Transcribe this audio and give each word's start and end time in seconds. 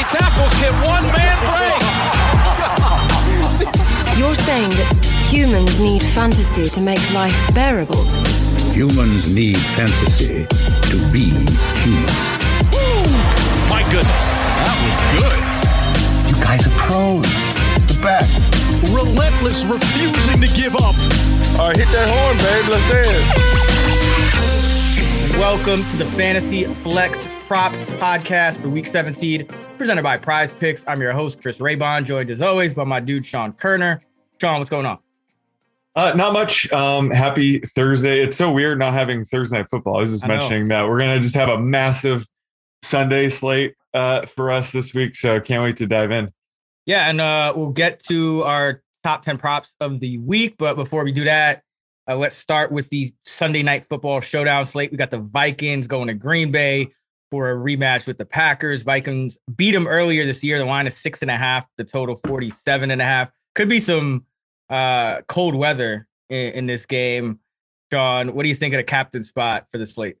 How 0.00 0.06
many 0.06 0.16
tackles 0.16 0.54
can 0.54 0.72
one 0.88 1.04
man 1.12 1.36
break? 1.44 1.76
You're 4.18 4.34
saying 4.34 4.70
that 4.70 4.88
humans 5.28 5.78
need 5.78 6.02
fantasy 6.02 6.64
to 6.70 6.80
make 6.80 7.12
life 7.12 7.36
bearable. 7.54 8.02
Humans 8.72 9.34
need 9.34 9.58
fantasy 9.76 10.46
to 10.88 10.96
be 11.12 11.28
human. 11.84 12.08
My 13.68 13.84
goodness, 13.92 14.24
that 14.64 14.72
was 14.80 14.96
good. 15.20 15.36
You 16.32 16.36
guys 16.44 16.66
are 16.66 16.72
pros. 16.80 17.28
The 17.84 18.00
best. 18.00 18.54
Relentless, 18.94 19.64
refusing 19.64 20.40
to 20.40 20.48
give 20.56 20.76
up. 20.76 20.96
All 21.60 21.68
right, 21.68 21.76
hit 21.76 21.88
that 21.92 22.08
horn, 22.08 22.38
babe. 22.40 22.68
Let's 22.72 22.88
dance. 22.88 23.50
Welcome 25.38 25.84
to 25.90 25.96
the 25.98 26.06
Fantasy 26.16 26.64
Flex 26.64 27.18
Props 27.46 27.82
Podcast 28.00 28.62
for 28.62 28.68
Week 28.70 28.86
7 28.86 29.14
seed, 29.14 29.52
presented 29.80 30.02
by 30.02 30.18
PrizePicks. 30.18 30.84
I'm 30.86 31.00
your 31.00 31.14
host, 31.14 31.40
Chris 31.40 31.56
Raybon, 31.56 32.04
joined 32.04 32.28
as 32.28 32.42
always 32.42 32.74
by 32.74 32.84
my 32.84 33.00
dude, 33.00 33.24
Sean 33.24 33.54
Koerner. 33.54 34.02
Sean, 34.38 34.58
what's 34.58 34.68
going 34.68 34.84
on? 34.84 34.98
Uh, 35.96 36.12
not 36.14 36.34
much. 36.34 36.70
Um, 36.70 37.10
happy 37.10 37.60
Thursday. 37.60 38.20
It's 38.20 38.36
so 38.36 38.52
weird 38.52 38.78
not 38.78 38.92
having 38.92 39.24
Thursday 39.24 39.56
night 39.56 39.68
football. 39.70 39.96
I 39.96 40.00
was 40.00 40.10
just 40.10 40.22
I 40.22 40.26
know. 40.26 40.34
mentioning 40.34 40.66
that 40.66 40.86
we're 40.86 40.98
gonna 40.98 41.18
just 41.18 41.34
have 41.34 41.48
a 41.48 41.58
massive 41.58 42.26
Sunday 42.82 43.30
slate 43.30 43.74
uh, 43.94 44.26
for 44.26 44.50
us 44.50 44.70
this 44.70 44.92
week. 44.92 45.14
So 45.16 45.40
can't 45.40 45.62
wait 45.62 45.76
to 45.76 45.86
dive 45.86 46.10
in. 46.10 46.30
Yeah, 46.84 47.08
and 47.08 47.18
uh, 47.18 47.54
we'll 47.56 47.70
get 47.70 48.04
to 48.04 48.42
our 48.42 48.82
top 49.02 49.24
10 49.24 49.38
props 49.38 49.74
of 49.80 49.98
the 49.98 50.18
week. 50.18 50.56
But 50.58 50.76
before 50.76 51.04
we 51.04 51.12
do 51.12 51.24
that, 51.24 51.62
uh, 52.06 52.16
let's 52.16 52.36
start 52.36 52.70
with 52.70 52.90
the 52.90 53.14
Sunday 53.24 53.62
night 53.62 53.86
football 53.88 54.20
showdown 54.20 54.66
slate. 54.66 54.90
We 54.90 54.98
got 54.98 55.10
the 55.10 55.20
Vikings 55.20 55.86
going 55.86 56.08
to 56.08 56.14
Green 56.14 56.50
Bay 56.50 56.88
for 57.30 57.50
a 57.50 57.54
rematch 57.54 58.06
with 58.06 58.18
the 58.18 58.24
Packers. 58.24 58.82
Vikings 58.82 59.38
beat 59.56 59.72
them 59.72 59.86
earlier 59.86 60.26
this 60.26 60.42
year. 60.42 60.58
The 60.58 60.64
line 60.64 60.86
is 60.86 60.96
six 60.96 61.22
and 61.22 61.30
a 61.30 61.36
half, 61.36 61.66
the 61.76 61.84
total 61.84 62.16
47 62.26 62.90
and 62.90 63.00
a 63.00 63.04
half. 63.04 63.30
Could 63.54 63.68
be 63.68 63.80
some 63.80 64.24
uh, 64.68 65.20
cold 65.28 65.54
weather 65.54 66.06
in, 66.28 66.52
in 66.52 66.66
this 66.66 66.86
game. 66.86 67.40
Sean, 67.92 68.34
what 68.34 68.44
do 68.44 68.48
you 68.48 68.54
think 68.54 68.74
of 68.74 68.78
the 68.78 68.84
captain 68.84 69.22
spot 69.22 69.66
for 69.70 69.78
the 69.78 69.86
slate? 69.86 70.16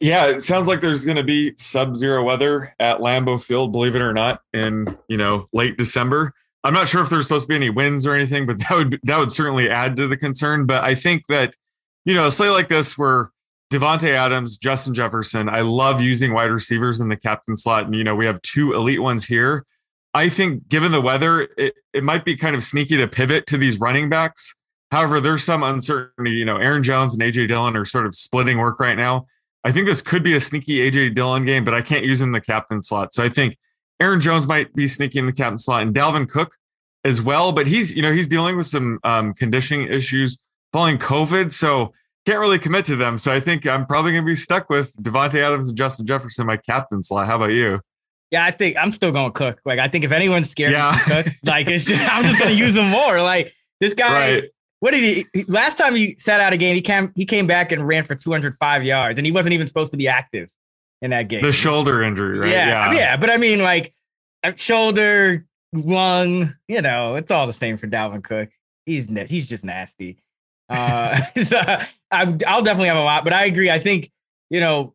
Yeah, 0.00 0.26
it 0.26 0.42
sounds 0.42 0.66
like 0.66 0.80
there's 0.80 1.04
going 1.04 1.18
to 1.18 1.22
be 1.22 1.52
sub-zero 1.58 2.24
weather 2.24 2.74
at 2.80 2.98
Lambeau 2.98 3.42
Field, 3.42 3.70
believe 3.70 3.94
it 3.94 4.00
or 4.00 4.14
not, 4.14 4.40
in 4.54 4.96
you 5.08 5.18
know 5.18 5.46
late 5.52 5.76
December. 5.76 6.32
I'm 6.64 6.72
not 6.72 6.88
sure 6.88 7.02
if 7.02 7.10
there's 7.10 7.24
supposed 7.24 7.44
to 7.44 7.48
be 7.48 7.54
any 7.54 7.70
winds 7.70 8.06
or 8.06 8.14
anything, 8.14 8.46
but 8.46 8.58
that 8.60 8.70
would 8.70 9.00
that 9.02 9.18
would 9.18 9.30
certainly 9.30 9.68
add 9.68 9.96
to 9.96 10.06
the 10.06 10.16
concern. 10.16 10.64
But 10.64 10.84
I 10.84 10.94
think 10.94 11.26
that 11.28 11.54
you 12.06 12.14
know 12.14 12.26
a 12.26 12.32
slate 12.32 12.52
like 12.52 12.68
this 12.68 12.96
where 12.96 13.28
Davante 13.70 14.12
Adams, 14.12 14.58
Justin 14.58 14.94
Jefferson, 14.94 15.48
I 15.48 15.60
love 15.60 16.00
using 16.00 16.32
wide 16.32 16.50
receivers 16.50 17.00
in 17.00 17.08
the 17.08 17.16
captain 17.16 17.56
slot, 17.56 17.86
and 17.86 17.94
you 17.94 18.02
know 18.02 18.16
we 18.16 18.26
have 18.26 18.42
two 18.42 18.74
elite 18.74 19.00
ones 19.00 19.24
here. 19.24 19.64
I 20.12 20.28
think 20.28 20.68
given 20.68 20.90
the 20.90 21.00
weather, 21.00 21.48
it, 21.56 21.74
it 21.92 22.02
might 22.02 22.24
be 22.24 22.36
kind 22.36 22.56
of 22.56 22.64
sneaky 22.64 22.96
to 22.96 23.06
pivot 23.06 23.46
to 23.46 23.56
these 23.56 23.78
running 23.78 24.08
backs. 24.08 24.54
However, 24.90 25.20
there's 25.20 25.44
some 25.44 25.62
uncertainty. 25.62 26.32
You 26.32 26.44
know, 26.44 26.56
Aaron 26.56 26.82
Jones 26.82 27.14
and 27.14 27.22
AJ 27.22 27.46
Dillon 27.46 27.76
are 27.76 27.84
sort 27.84 28.06
of 28.06 28.14
splitting 28.14 28.58
work 28.58 28.80
right 28.80 28.96
now. 28.96 29.26
I 29.62 29.70
think 29.70 29.86
this 29.86 30.02
could 30.02 30.24
be 30.24 30.34
a 30.34 30.40
sneaky 30.40 30.78
AJ 30.90 31.14
Dillon 31.14 31.44
game, 31.44 31.64
but 31.64 31.74
I 31.74 31.82
can't 31.82 32.04
use 32.04 32.20
him 32.20 32.30
in 32.30 32.32
the 32.32 32.40
captain 32.40 32.82
slot. 32.82 33.14
So 33.14 33.22
I 33.22 33.28
think 33.28 33.56
Aaron 34.00 34.20
Jones 34.20 34.48
might 34.48 34.74
be 34.74 34.88
sneaky 34.88 35.20
in 35.20 35.26
the 35.26 35.32
captain 35.32 35.58
slot 35.58 35.82
and 35.82 35.94
Dalvin 35.94 36.28
Cook 36.28 36.56
as 37.04 37.22
well. 37.22 37.52
But 37.52 37.68
he's, 37.68 37.94
you 37.94 38.02
know, 38.02 38.10
he's 38.10 38.26
dealing 38.26 38.56
with 38.56 38.66
some 38.66 38.98
um, 39.04 39.32
conditioning 39.34 39.86
issues 39.86 40.38
following 40.72 40.98
COVID. 40.98 41.52
So 41.52 41.92
can't 42.26 42.38
really 42.38 42.58
commit 42.58 42.84
to 42.86 42.96
them. 42.96 43.18
So 43.18 43.32
I 43.32 43.40
think 43.40 43.66
I'm 43.66 43.86
probably 43.86 44.12
going 44.12 44.24
to 44.24 44.26
be 44.30 44.36
stuck 44.36 44.68
with 44.70 44.94
Davante 44.96 45.34
Adams 45.42 45.68
and 45.68 45.76
Justin 45.78 46.06
Jefferson, 46.06 46.46
my 46.46 46.56
captain 46.58 47.02
slot. 47.02 47.26
How 47.26 47.36
about 47.36 47.52
you? 47.52 47.80
Yeah, 48.30 48.44
I 48.44 48.50
think 48.52 48.76
I'm 48.76 48.92
still 48.92 49.10
going 49.10 49.26
to 49.26 49.32
cook. 49.32 49.60
Like, 49.64 49.78
I 49.80 49.88
think 49.88 50.04
if 50.04 50.12
anyone's 50.12 50.48
scared 50.50 50.72
Yeah. 50.72 50.96
cook, 51.04 51.26
like, 51.44 51.68
it's 51.68 51.84
just, 51.86 52.00
I'm 52.02 52.22
just 52.24 52.38
going 52.38 52.52
to 52.52 52.56
use 52.56 52.76
him 52.76 52.88
more. 52.88 53.20
Like, 53.22 53.52
this 53.80 53.94
guy, 53.94 54.34
Right. 54.34 54.44
what 54.78 54.92
did 54.92 55.26
he, 55.34 55.44
last 55.44 55.78
time 55.78 55.96
he 55.96 56.14
sat 56.18 56.40
out 56.40 56.52
a 56.52 56.56
game, 56.56 56.74
he 56.76 56.82
came, 56.82 57.10
he 57.16 57.24
came 57.24 57.46
back 57.48 57.72
and 57.72 57.86
ran 57.88 58.04
for 58.04 58.14
205 58.14 58.84
yards 58.84 59.18
and 59.18 59.26
he 59.26 59.32
wasn't 59.32 59.52
even 59.54 59.66
supposed 59.66 59.90
to 59.92 59.96
be 59.96 60.06
active 60.06 60.48
in 61.02 61.10
that 61.10 61.26
game. 61.28 61.42
The 61.42 61.50
shoulder 61.52 62.02
injury, 62.02 62.38
right? 62.38 62.50
Yeah, 62.50 62.92
yeah. 62.92 63.16
But 63.16 63.30
I 63.30 63.36
mean, 63.38 63.62
like, 63.62 63.92
shoulder, 64.56 65.44
lung, 65.72 66.54
you 66.68 66.82
know, 66.82 67.16
it's 67.16 67.30
all 67.30 67.46
the 67.46 67.52
same 67.52 67.76
for 67.76 67.86
Dalvin 67.86 68.22
Cook. 68.22 68.50
He's, 68.86 69.08
he's 69.28 69.46
just 69.48 69.64
nasty. 69.64 70.18
Uh, 70.70 71.20
I'll 72.10 72.62
definitely 72.62 72.88
have 72.88 72.96
a 72.96 73.02
lot, 73.02 73.24
but 73.24 73.32
I 73.32 73.44
agree. 73.44 73.70
I 73.70 73.78
think, 73.78 74.10
you 74.48 74.60
know, 74.60 74.94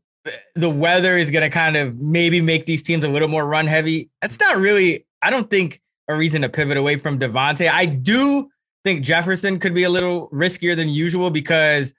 the 0.55 0.69
weather 0.69 1.17
is 1.17 1.31
going 1.31 1.43
to 1.43 1.49
kind 1.49 1.77
of 1.77 1.99
maybe 1.99 2.41
make 2.41 2.65
these 2.65 2.81
teams 2.81 3.03
a 3.03 3.09
little 3.09 3.27
more 3.27 3.45
run 3.45 3.67
heavy. 3.67 4.09
That's 4.21 4.39
not 4.39 4.57
really, 4.57 5.05
I 5.21 5.29
don't 5.29 5.49
think, 5.49 5.81
a 6.07 6.15
reason 6.15 6.41
to 6.41 6.49
pivot 6.49 6.77
away 6.77 6.97
from 6.97 7.19
Davante. 7.19 7.69
I 7.69 7.85
do 7.85 8.49
think 8.83 9.03
Jefferson 9.03 9.59
could 9.59 9.73
be 9.73 9.83
a 9.83 9.89
little 9.89 10.29
riskier 10.29 10.75
than 10.75 10.89
usual 10.89 11.29
because, 11.29 11.93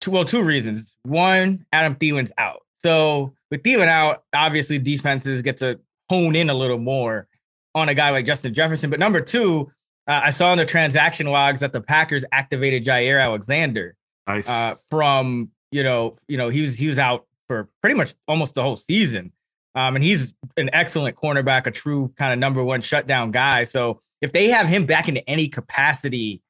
two, 0.00 0.10
well, 0.10 0.24
two 0.24 0.42
reasons. 0.42 0.96
One, 1.04 1.64
Adam 1.72 1.96
Thielen's 1.96 2.32
out. 2.38 2.62
So 2.78 3.34
with 3.50 3.62
Thielen 3.62 3.88
out, 3.88 4.24
obviously 4.34 4.78
defenses 4.78 5.42
get 5.42 5.58
to 5.58 5.78
hone 6.08 6.34
in 6.34 6.50
a 6.50 6.54
little 6.54 6.78
more 6.78 7.28
on 7.74 7.88
a 7.88 7.94
guy 7.94 8.10
like 8.10 8.26
Justin 8.26 8.52
Jefferson. 8.52 8.90
But 8.90 8.98
number 8.98 9.20
two, 9.20 9.70
uh, 10.06 10.20
I 10.24 10.30
saw 10.30 10.52
in 10.52 10.58
the 10.58 10.64
transaction 10.64 11.26
logs 11.26 11.60
that 11.60 11.72
the 11.72 11.80
Packers 11.80 12.24
activated 12.32 12.84
Jaire 12.84 13.22
Alexander 13.22 13.96
Nice. 14.26 14.48
uh, 14.48 14.74
from 14.90 15.50
you 15.70 15.82
know 15.82 16.16
you 16.28 16.36
know 16.36 16.48
he 16.48 16.62
was 16.62 16.76
he 16.76 16.88
was 16.88 16.98
out 16.98 17.26
for 17.48 17.68
pretty 17.80 17.96
much 17.96 18.14
almost 18.26 18.54
the 18.54 18.62
whole 18.62 18.76
season, 18.76 19.32
um, 19.74 19.96
and 19.96 20.04
he's 20.04 20.32
an 20.56 20.70
excellent 20.72 21.16
cornerback, 21.16 21.66
a 21.66 21.70
true 21.70 22.12
kind 22.16 22.32
of 22.32 22.38
number 22.38 22.62
one 22.62 22.80
shutdown 22.80 23.30
guy. 23.30 23.64
So 23.64 24.00
if 24.20 24.32
they 24.32 24.48
have 24.48 24.66
him 24.66 24.86
back 24.86 25.08
into 25.08 25.28
any 25.28 25.48
capacity, 25.48 26.42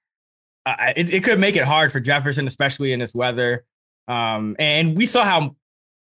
uh, 0.66 0.92
it, 0.96 1.12
it 1.12 1.24
could 1.24 1.40
make 1.40 1.56
it 1.56 1.64
hard 1.64 1.90
for 1.90 2.00
Jefferson, 2.00 2.46
especially 2.46 2.92
in 2.92 3.00
this 3.00 3.14
weather. 3.14 3.64
Um, 4.08 4.56
and 4.58 4.96
we 4.96 5.06
saw 5.06 5.24
how 5.24 5.56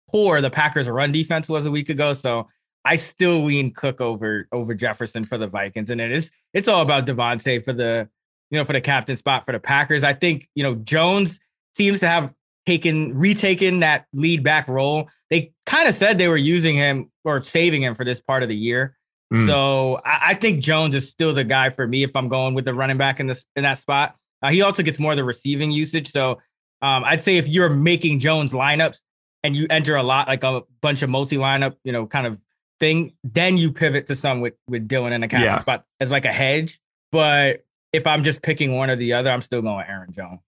poor 0.09 0.41
the 0.41 0.49
Packers' 0.49 0.89
run 0.89 1.11
defense 1.11 1.47
was 1.47 1.65
a 1.65 1.71
week 1.71 1.89
ago. 1.89 2.13
So 2.13 2.47
I 2.85 2.95
still 2.95 3.43
lean 3.45 3.73
Cook 3.73 4.01
over 4.01 4.47
over 4.51 4.73
Jefferson 4.73 5.25
for 5.25 5.37
the 5.37 5.47
Vikings, 5.47 5.89
and 5.89 5.99
it 5.99 6.11
is 6.11 6.31
it's 6.53 6.67
all 6.67 6.81
about 6.81 7.05
Davante 7.05 7.63
for 7.63 7.73
the 7.73 8.09
you 8.49 8.57
know 8.57 8.63
for 8.63 8.73
the 8.73 8.81
captain 8.81 9.17
spot 9.17 9.45
for 9.45 9.51
the 9.51 9.59
Packers. 9.59 10.03
I 10.03 10.13
think 10.13 10.47
you 10.55 10.63
know 10.63 10.75
Jones 10.75 11.39
seems 11.75 11.99
to 12.01 12.07
have 12.07 12.33
taken 12.65 13.17
retaken 13.17 13.79
that 13.79 14.05
lead 14.13 14.43
back 14.43 14.67
role. 14.67 15.09
They 15.29 15.51
kind 15.65 15.87
of 15.87 15.95
said 15.95 16.17
they 16.17 16.27
were 16.27 16.37
using 16.37 16.75
him 16.75 17.11
or 17.23 17.41
saving 17.43 17.83
him 17.83 17.95
for 17.95 18.05
this 18.05 18.19
part 18.19 18.43
of 18.43 18.49
the 18.49 18.55
year. 18.55 18.97
Mm. 19.33 19.45
So 19.45 20.01
I, 20.05 20.29
I 20.29 20.33
think 20.33 20.61
Jones 20.61 20.95
is 20.95 21.07
still 21.09 21.33
the 21.33 21.43
guy 21.43 21.69
for 21.69 21.87
me 21.87 22.03
if 22.03 22.15
I'm 22.15 22.29
going 22.29 22.53
with 22.53 22.65
the 22.65 22.73
running 22.73 22.97
back 22.97 23.19
in 23.19 23.27
this 23.27 23.43
in 23.55 23.63
that 23.63 23.79
spot. 23.79 24.15
Uh, 24.41 24.51
he 24.51 24.61
also 24.61 24.83
gets 24.83 24.99
more 24.99 25.11
of 25.11 25.17
the 25.17 25.23
receiving 25.23 25.71
usage. 25.71 26.09
So 26.09 26.39
um, 26.81 27.03
I'd 27.03 27.21
say 27.21 27.37
if 27.37 27.47
you're 27.47 27.69
making 27.69 28.19
Jones 28.19 28.53
lineups 28.53 28.99
and 29.43 29.55
you 29.55 29.67
enter 29.69 29.95
a 29.95 30.03
lot 30.03 30.27
like 30.27 30.43
a 30.43 30.61
bunch 30.81 31.01
of 31.01 31.09
multi 31.09 31.37
lineup, 31.37 31.75
you 31.83 31.91
know, 31.91 32.07
kind 32.07 32.25
of 32.25 32.39
thing, 32.79 33.13
then 33.23 33.57
you 33.57 33.71
pivot 33.71 34.07
to 34.07 34.15
some 34.15 34.41
with 34.41 34.53
with 34.67 34.87
Dillon 34.87 35.13
in 35.13 35.21
the 35.21 35.27
captain 35.27 35.45
Yeah. 35.45 35.57
spot 35.59 35.85
as 35.99 36.11
like 36.11 36.25
a 36.25 36.31
hedge. 36.31 36.79
But 37.11 37.63
if 37.93 38.05
I'm 38.05 38.23
just 38.23 38.41
picking 38.41 38.75
one 38.75 38.89
or 38.89 38.95
the 38.95 39.13
other, 39.13 39.31
I'm 39.31 39.41
still 39.41 39.61
going 39.61 39.85
Aaron 39.87 40.11
Jones. 40.13 40.39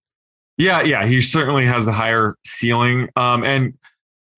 Yeah, 0.58 0.82
yeah, 0.82 1.06
he 1.06 1.20
certainly 1.20 1.64
has 1.66 1.88
a 1.88 1.92
higher 1.92 2.34
ceiling. 2.44 3.08
Um, 3.16 3.42
and 3.42 3.74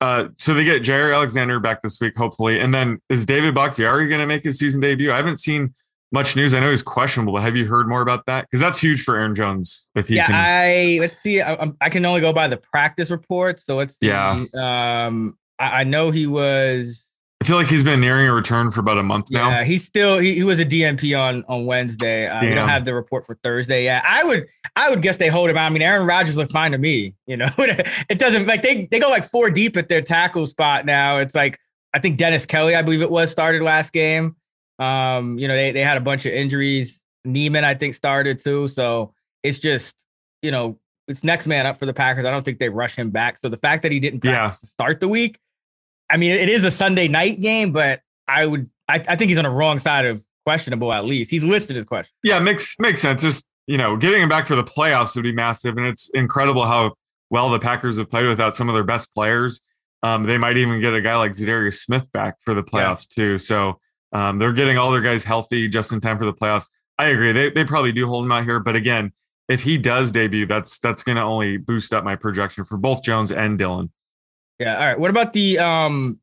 uh, 0.01 0.29
so 0.39 0.55
they 0.55 0.65
get 0.65 0.83
Jaire 0.83 1.13
Alexander 1.15 1.61
back 1.61 1.83
this 1.83 2.01
week, 2.01 2.17
hopefully. 2.17 2.61
And 2.61 2.73
then 2.73 3.01
is 3.09 3.27
David 3.27 3.55
Bakhtiari 3.55 4.09
going 4.09 4.21
to 4.21 4.27
make 4.27 4.45
his 4.45 4.59
season 4.59 4.81
debut? 4.81 5.13
I 5.13 5.17
haven't 5.17 5.39
seen 5.39 5.75
much 6.13 6.37
news. 6.37 6.55
I 6.55 6.61
know 6.61 6.71
he's 6.71 6.83
questionable. 6.83 7.33
But 7.35 7.43
have 7.43 7.57
you 7.57 7.67
heard 7.67 7.89
more 7.89 8.01
about 8.01 8.25
that? 8.27 8.47
Because 8.47 8.61
that's 8.61 8.79
huge 8.79 9.03
for 9.03 9.17
Aaron 9.17 9.35
Jones. 9.35 9.89
If 9.95 10.09
he 10.09 10.17
yeah, 10.17 10.27
can, 10.27 10.35
I 10.37 10.99
let's 11.01 11.19
see. 11.19 11.41
I, 11.43 11.55
I'm- 11.55 11.77
can 11.91 12.05
only 12.05 12.21
go 12.21 12.33
by 12.33 12.49
the 12.49 12.57
practice 12.57 13.11
reports. 13.11 13.65
So 13.67 13.77
let's 13.77 13.99
see. 13.99 14.07
Yeah. 14.07 14.45
Um, 14.55 15.37
I, 15.59 15.81
I 15.81 15.85
know 15.85 16.11
he 16.11 16.27
was. 16.27 17.04
I 17.45 17.47
feel 17.47 17.57
like 17.57 17.67
he's 17.67 17.85
been 17.85 18.01
nearing 18.01 18.27
a 18.27 18.33
return 18.33 18.71
for 18.71 18.81
about 18.81 18.97
a 18.97 19.03
month 19.03 19.31
now. 19.31 19.51
Yeah, 19.51 19.65
he's 19.65 19.85
still 19.85 20.19
he, 20.19 20.33
he 20.37 20.43
was 20.45 20.59
a 20.59 20.65
DMP 20.65 21.19
on 21.19 21.45
on 21.47 21.67
Wednesday. 21.67 22.27
Uh, 22.27 22.43
we 22.43 22.55
don't 22.55 22.67
have 22.67 22.87
the 22.87 22.95
report 22.95 23.27
for 23.27 23.35
Thursday. 23.35 23.85
Yeah, 23.85 24.03
I 24.03 24.25
would 24.25 24.47
I 24.77 24.89
would 24.89 25.03
guess 25.03 25.19
they 25.19 25.29
hold 25.29 25.51
him. 25.51 25.59
I 25.59 25.69
mean, 25.69 25.83
Aaron 25.83 26.07
Rodgers 26.07 26.39
looked 26.39 26.53
fine 26.53 26.73
to 26.73 26.79
me. 26.79 27.15
You 27.27 27.37
know, 27.37 27.51
it 27.59 28.19
doesn't 28.19 28.47
like 28.47 28.63
they 28.63 28.87
they 28.87 28.99
go 28.99 29.11
like 29.11 29.25
four 29.25 29.51
deep 29.51 29.77
at 29.77 29.91
their 29.91 30.01
tackle 30.01 30.47
spot 30.47 30.87
now. 30.87 31.19
It's 31.19 31.35
like 31.35 31.59
I 31.93 31.99
think 31.99 32.17
Dennis 32.17 32.47
Kelly, 32.47 32.75
I 32.75 32.81
believe 32.81 33.03
it 33.03 33.11
was, 33.11 33.31
started 33.31 33.61
last 33.61 33.93
game. 33.93 34.37
Um, 34.79 35.39
you 35.39 35.47
know, 35.47 35.55
they 35.55 35.71
they 35.71 35.83
had 35.83 35.99
a 35.99 36.01
bunch 36.01 36.25
of 36.25 36.33
injuries. 36.33 36.99
Nijman, 37.27 37.63
I 37.63 37.75
think, 37.75 37.95
started 37.95 38.43
too. 38.43 38.69
So 38.69 39.13
it's 39.43 39.59
just 39.59 40.03
you 40.41 40.51
know 40.51 40.79
it's 41.09 41.23
next 41.23 41.47
man 41.47 41.67
up 41.67 41.77
for 41.77 41.85
the 41.85 41.93
Packers. 41.93 42.25
I 42.25 42.31
don't 42.31 42.43
think 42.43 42.59
they 42.59 42.71
rush 42.71 42.97
him 42.97 43.11
back. 43.11 43.37
So 43.37 43.51
the 43.51 43.59
fact 43.59 43.83
that 43.83 43.93
he 43.93 44.01
didn't 44.01 44.21
to 44.21 44.67
start 44.67 45.01
the 45.01 45.09
week, 45.09 45.39
I 46.11 46.17
mean, 46.17 46.33
it 46.33 46.49
is 46.49 46.65
a 46.65 46.71
Sunday 46.71 47.09
night 47.09 47.41
game, 47.41 47.73
but 47.73 48.01
I 48.29 48.47
would, 48.47 48.71
I, 48.89 49.03
I 49.09 49.17
think 49.17 49.29
he's 49.31 49.39
on 49.39 49.45
the 49.45 49.51
wrong 49.51 49.79
side 49.79 50.05
of 50.05 50.25
questionable. 50.45 50.93
At 50.93 51.05
least 51.05 51.31
he's 51.31 51.45
listed 51.45 51.77
as 51.77 51.85
question. 51.85 52.13
Yeah, 52.23 52.39
makes 52.39 52.79
makes 52.79 53.01
sense. 53.01 53.23
Just 53.23 53.47
you 53.67 53.79
know, 53.79 53.97
getting 53.97 54.23
him 54.23 54.29
back 54.29 54.47
for 54.47 54.57
the 54.57 54.65
playoffs 54.65 55.15
would 55.17 55.23
be 55.23 55.33
massive, 55.33 55.77
and 55.77 55.87
it's 55.87 56.11
incredible 56.11 56.67
how 56.67 56.95
well 57.31 57.51
the 57.51 57.59
Packers 57.59 57.99
have 57.99 58.11
played 58.11 58.27
without 58.27 58.55
some 58.55 58.69
of 58.69 58.75
their 58.75 58.85
best 58.85 59.13
players. 59.15 59.61
Um, 60.03 60.25
they 60.25 60.37
might 60.37 60.59
even 60.59 60.81
get 60.81 60.93
a 60.93 61.01
guy 61.01 61.17
like 61.17 61.33
Za'Darius 61.33 61.79
Smith 61.79 62.11
back 62.13 62.37
for 62.45 62.53
the 62.53 62.63
playoffs 62.63 63.09
too. 63.09 63.39
So 63.39 63.81
um, 64.13 64.39
they're 64.39 64.53
getting 64.53 64.77
all 64.77 64.91
their 64.91 65.01
guys 65.01 65.25
healthy 65.25 65.67
just 65.67 65.93
in 65.93 66.01
time 66.01 66.19
for 66.19 66.27
the 66.27 66.35
playoffs. 66.35 66.69
I 66.99 67.07
agree. 67.07 67.33
They 67.33 67.51
they 67.51 67.65
probably 67.65 67.93
do 67.93 68.07
hold 68.07 68.25
him 68.25 68.33
out 68.33 68.45
here, 68.45 68.61
but 68.61 68.77
again, 68.77 69.13
if 69.49 69.63
he 69.63 69.79
does 69.79 70.13
debut, 70.13 70.47
that's 70.47 70.79
that's 70.79 71.03
going 71.03 71.17
to 71.17 71.23
only 71.23 71.57
boost 71.57 71.93
up 71.93 72.05
my 72.05 72.17
projection 72.17 72.65
for 72.65 72.77
both 72.77 73.03
Jones 73.03 73.33
and 73.33 73.59
Dillon. 73.59 73.91
Yeah. 74.65 74.77
All 74.77 74.87
right. 74.87 74.99
What 74.99 75.11
about 75.11 75.35
the 75.35 75.59
um 75.59 76.19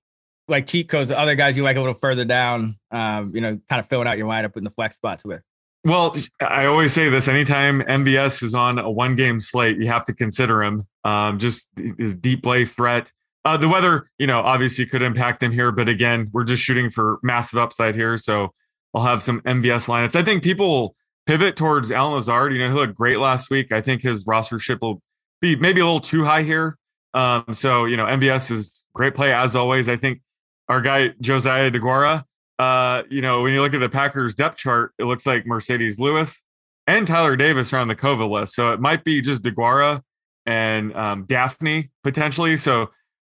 like 0.48 0.66
cheat 0.66 0.90
codes? 0.90 1.10
The 1.10 1.20
other 1.20 1.36
guys 1.36 1.56
you 1.56 1.64
like 1.64 1.78
a 1.78 1.80
little 1.80 1.94
further 1.94 2.26
down. 2.26 2.78
Um, 2.90 3.36
you 3.36 3.42
know, 3.42 3.60
kind 3.70 3.80
of 3.80 3.88
filling 3.88 4.08
out 4.08 4.18
your 4.18 4.28
lineup 4.28 4.58
in 4.58 4.64
the 4.64 4.72
flex 4.72 4.96
spots 4.96 5.24
with. 5.24 5.44
Well, 5.86 6.16
I 6.40 6.66
always 6.66 6.92
say 6.92 7.10
this: 7.10 7.28
anytime 7.28 7.82
MVS 7.82 8.42
is 8.42 8.56
on 8.56 8.80
a 8.80 8.90
one-game 8.90 9.40
slate, 9.40 9.78
you 9.78 9.88
have 9.88 10.06
to 10.06 10.14
consider 10.14 10.64
him. 10.64 10.84
Um, 11.04 11.38
just 11.38 11.70
his 12.00 12.16
deep 12.16 12.42
play 12.42 12.66
threat. 12.66 13.12
Uh, 13.46 13.58
the 13.58 13.70
weather, 13.70 14.10
you 14.18 14.28
know, 14.28 14.40
obviously 14.40 14.86
could 14.86 15.02
impact 15.02 15.42
him 15.42 15.52
here, 15.52 15.72
but 15.72 15.90
again, 15.90 16.30
we're 16.32 16.44
just 16.44 16.62
shooting 16.62 16.92
for 16.92 17.20
massive 17.24 17.58
upside 17.58 17.96
here. 17.96 18.16
So 18.18 18.54
I'll 18.94 19.04
have 19.04 19.24
some 19.24 19.42
MVS 19.42 19.88
lineups. 19.88 20.16
I 20.16 20.24
think 20.24 20.44
people 20.44 20.70
will 20.70 20.96
pivot 21.26 21.56
towards 21.56 21.92
Allen 21.92 22.14
Lazard. 22.14 22.54
You 22.54 22.60
know, 22.60 22.70
he 22.70 22.76
looked 22.76 22.96
great 22.96 23.18
last 23.18 23.50
week. 23.50 23.72
I 23.72 23.82
think 23.82 24.04
his 24.04 24.26
rostership 24.26 24.82
will 24.82 25.02
be 25.40 25.56
maybe 25.56 25.82
a 25.82 25.86
little 25.86 26.00
too 26.00 26.24
high 26.24 26.44
here. 26.44 26.78
Um, 27.13 27.46
so 27.54 27.86
you 27.86 27.98
know, 27.98 28.06
MVS 28.06 28.52
is 28.52 28.84
great 28.94 29.16
play 29.16 29.34
as 29.34 29.56
always. 29.56 29.90
I 29.90 29.98
think 29.98 30.22
our 30.69 30.81
guy 30.81 31.13
Josiah 31.22 31.72
DeGuara. 31.72 32.24
Uh, 32.60 33.04
you 33.10 33.22
know, 33.22 33.42
when 33.42 33.54
you 33.54 33.62
look 33.62 33.74
at 33.74 33.80
the 33.80 33.90
Packers 33.90 34.36
depth 34.36 34.58
chart, 34.58 34.94
it 35.00 35.06
looks 35.06 35.25
like 35.25 35.46
Marcedes 35.46 36.00
Lewis 36.00 36.42
and 36.88 37.08
Tyler 37.08 37.36
Davis 37.36 37.74
are 37.74 37.80
on 37.80 37.88
the 37.88 37.96
COVID 37.96 38.30
list. 38.30 38.54
So 38.54 38.72
it 38.74 38.80
might 38.80 39.04
be 39.04 39.22
just 39.22 39.44
DeGuara 39.44 40.02
and 40.46 40.96
um, 40.96 41.25
Dafney 41.25 41.90
potentially. 42.04 42.58
So 42.58 42.90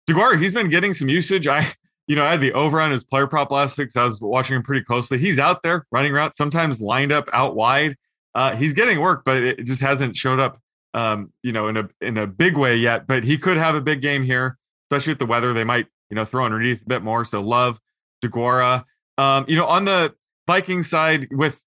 DeGuara, 0.09 0.39
he's 0.39 0.53
been 0.53 0.69
getting 0.69 0.93
some 0.93 1.09
usage. 1.09 1.47
I, 1.47 1.65
you 2.07 2.15
know, 2.15 2.25
I 2.25 2.31
had 2.31 2.41
the 2.41 2.53
over 2.53 2.81
on 2.81 2.91
his 2.91 3.03
player 3.03 3.27
prop 3.27 3.51
last 3.51 3.77
week. 3.77 3.91
So 3.91 4.01
I 4.01 4.05
was 4.05 4.19
watching 4.19 4.55
him 4.55 4.63
pretty 4.63 4.83
closely. 4.83 5.17
He's 5.17 5.39
out 5.39 5.63
there 5.63 5.85
running 5.91 6.13
around, 6.13 6.33
sometimes 6.33 6.81
lined 6.81 7.11
up 7.11 7.29
out 7.33 7.55
wide. 7.55 7.95
Uh, 8.33 8.55
he's 8.55 8.73
getting 8.73 8.99
work, 8.99 9.23
but 9.25 9.43
it 9.43 9.65
just 9.65 9.81
hasn't 9.81 10.15
showed 10.15 10.39
up, 10.39 10.59
um, 10.93 11.31
you 11.43 11.51
know, 11.51 11.67
in 11.67 11.77
a 11.77 11.89
in 12.01 12.17
a 12.17 12.27
big 12.27 12.57
way 12.57 12.75
yet. 12.75 13.07
But 13.07 13.23
he 13.23 13.37
could 13.37 13.57
have 13.57 13.75
a 13.75 13.81
big 13.81 14.01
game 14.01 14.23
here, 14.23 14.57
especially 14.89 15.11
with 15.11 15.19
the 15.19 15.25
weather. 15.25 15.53
They 15.53 15.63
might, 15.63 15.87
you 16.09 16.15
know, 16.15 16.25
throw 16.25 16.45
underneath 16.45 16.81
a 16.81 16.85
bit 16.85 17.03
more. 17.03 17.25
So 17.25 17.41
love 17.41 17.79
DeGuara. 18.23 18.85
Um, 19.17 19.45
you 19.47 19.55
know, 19.55 19.65
on 19.65 19.85
the 19.85 20.13
Viking 20.47 20.83
side 20.83 21.27
with, 21.31 21.61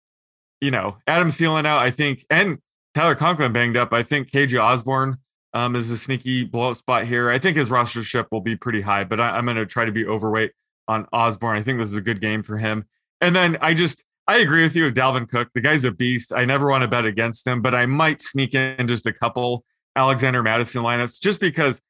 you 0.60 0.70
know, 0.70 0.98
Adam 1.06 1.30
Thielen 1.30 1.66
out, 1.66 1.80
I 1.80 1.90
think, 1.90 2.24
and 2.30 2.58
Tyler 2.94 3.14
Conklin 3.14 3.52
banged 3.52 3.76
up. 3.76 3.92
I 3.92 4.02
think 4.02 4.30
KJ 4.30 4.62
Osborne 4.62 5.18
um, 5.52 5.76
is 5.76 5.90
a 5.90 5.98
sneaky 5.98 6.44
blow 6.44 6.70
up 6.70 6.76
spot 6.76 7.04
here. 7.04 7.30
I 7.30 7.38
think 7.38 7.56
his 7.56 7.70
rostership 7.70 8.26
will 8.30 8.40
be 8.40 8.56
pretty 8.56 8.80
high, 8.80 9.04
but 9.04 9.20
I, 9.20 9.30
I'm 9.30 9.44
going 9.44 9.56
to 9.56 9.66
try 9.66 9.84
to 9.84 9.92
be 9.92 10.04
overweight 10.04 10.52
on 10.88 11.06
Osborne. 11.12 11.56
I 11.56 11.62
think 11.62 11.78
this 11.78 11.90
is 11.90 11.96
a 11.96 12.02
good 12.02 12.20
game 12.20 12.42
for 12.42 12.58
him. 12.58 12.84
And 13.20 13.34
then 13.34 13.56
I 13.60 13.74
just, 13.74 14.04
I 14.26 14.38
agree 14.38 14.62
with 14.62 14.74
you 14.74 14.84
with 14.84 14.96
Dalvin 14.96 15.28
Cook. 15.28 15.50
The 15.54 15.60
guy's 15.60 15.84
a 15.84 15.92
beast. 15.92 16.32
I 16.32 16.44
never 16.44 16.68
want 16.68 16.82
to 16.82 16.88
bet 16.88 17.04
against 17.04 17.46
him, 17.46 17.60
but 17.60 17.74
I 17.74 17.86
might 17.86 18.22
sneak 18.22 18.54
in 18.54 18.88
just 18.88 19.06
a 19.06 19.12
couple 19.12 19.64
Alexander 19.96 20.42
Mattison 20.42 20.82
lineups 20.82 21.20
just 21.20 21.40
because 21.40 21.80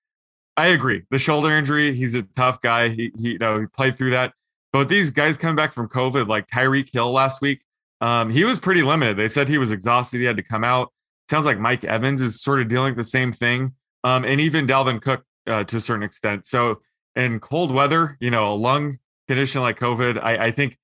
I 0.56 0.68
agree. 0.68 1.02
The 1.10 1.18
shoulder 1.18 1.50
injury, 1.50 1.94
he's 1.94 2.14
a 2.14 2.22
tough 2.22 2.60
guy. 2.60 2.88
He, 2.88 3.12
he 3.16 3.32
you 3.32 3.38
know, 3.38 3.60
he 3.60 3.66
played 3.66 3.96
through 3.96 4.10
that. 4.10 4.32
But 4.72 4.88
these 4.88 5.12
guys 5.12 5.38
coming 5.38 5.56
back 5.56 5.72
from 5.72 5.88
COVID, 5.88 6.26
like 6.26 6.48
Tyreek 6.48 6.92
Hill 6.92 7.12
last 7.12 7.40
week, 7.40 7.62
um, 8.00 8.30
he 8.30 8.44
was 8.44 8.58
pretty 8.58 8.82
limited. 8.82 9.16
They 9.16 9.28
said 9.28 9.48
he 9.48 9.58
was 9.58 9.70
exhausted. 9.70 10.18
He 10.18 10.24
had 10.24 10.36
to 10.36 10.42
come 10.42 10.64
out. 10.64 10.92
Sounds 11.30 11.46
like 11.46 11.58
Mike 11.58 11.84
Evans 11.84 12.20
is 12.20 12.42
sort 12.42 12.60
of 12.60 12.68
dealing 12.68 12.90
with 12.90 12.98
the 12.98 13.04
same 13.04 13.32
thing. 13.32 13.74
Um, 14.02 14.24
and 14.24 14.40
even 14.40 14.66
Dalvin 14.66 15.00
Cook 15.00 15.24
uh, 15.46 15.64
to 15.64 15.76
a 15.76 15.80
certain 15.80 16.02
extent. 16.02 16.46
So 16.46 16.80
in 17.14 17.38
cold 17.40 17.72
weather, 17.72 18.16
you 18.20 18.30
know, 18.30 18.52
a 18.52 18.56
lung 18.56 18.98
condition 19.28 19.62
like 19.62 19.78
COVID, 19.78 20.20
I, 20.20 20.46
I 20.46 20.50
think, 20.50 20.76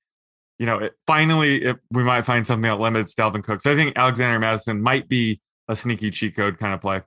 you 0.60 0.66
know, 0.66 0.78
it, 0.78 0.94
finally 1.06 1.62
it, 1.64 1.78
we 1.90 2.02
might 2.04 2.22
find 2.22 2.46
something 2.46 2.70
that 2.70 2.78
limits 2.78 3.14
Dalvin 3.14 3.42
Cook. 3.42 3.62
So 3.62 3.72
I 3.72 3.74
think 3.74 3.96
Alexander 3.96 4.38
Mattison 4.38 4.80
might 4.82 5.08
be 5.08 5.40
a 5.68 5.74
sneaky 5.74 6.10
cheat 6.10 6.36
code 6.36 6.58
kind 6.58 6.74
of 6.74 6.80
play. 6.82 7.00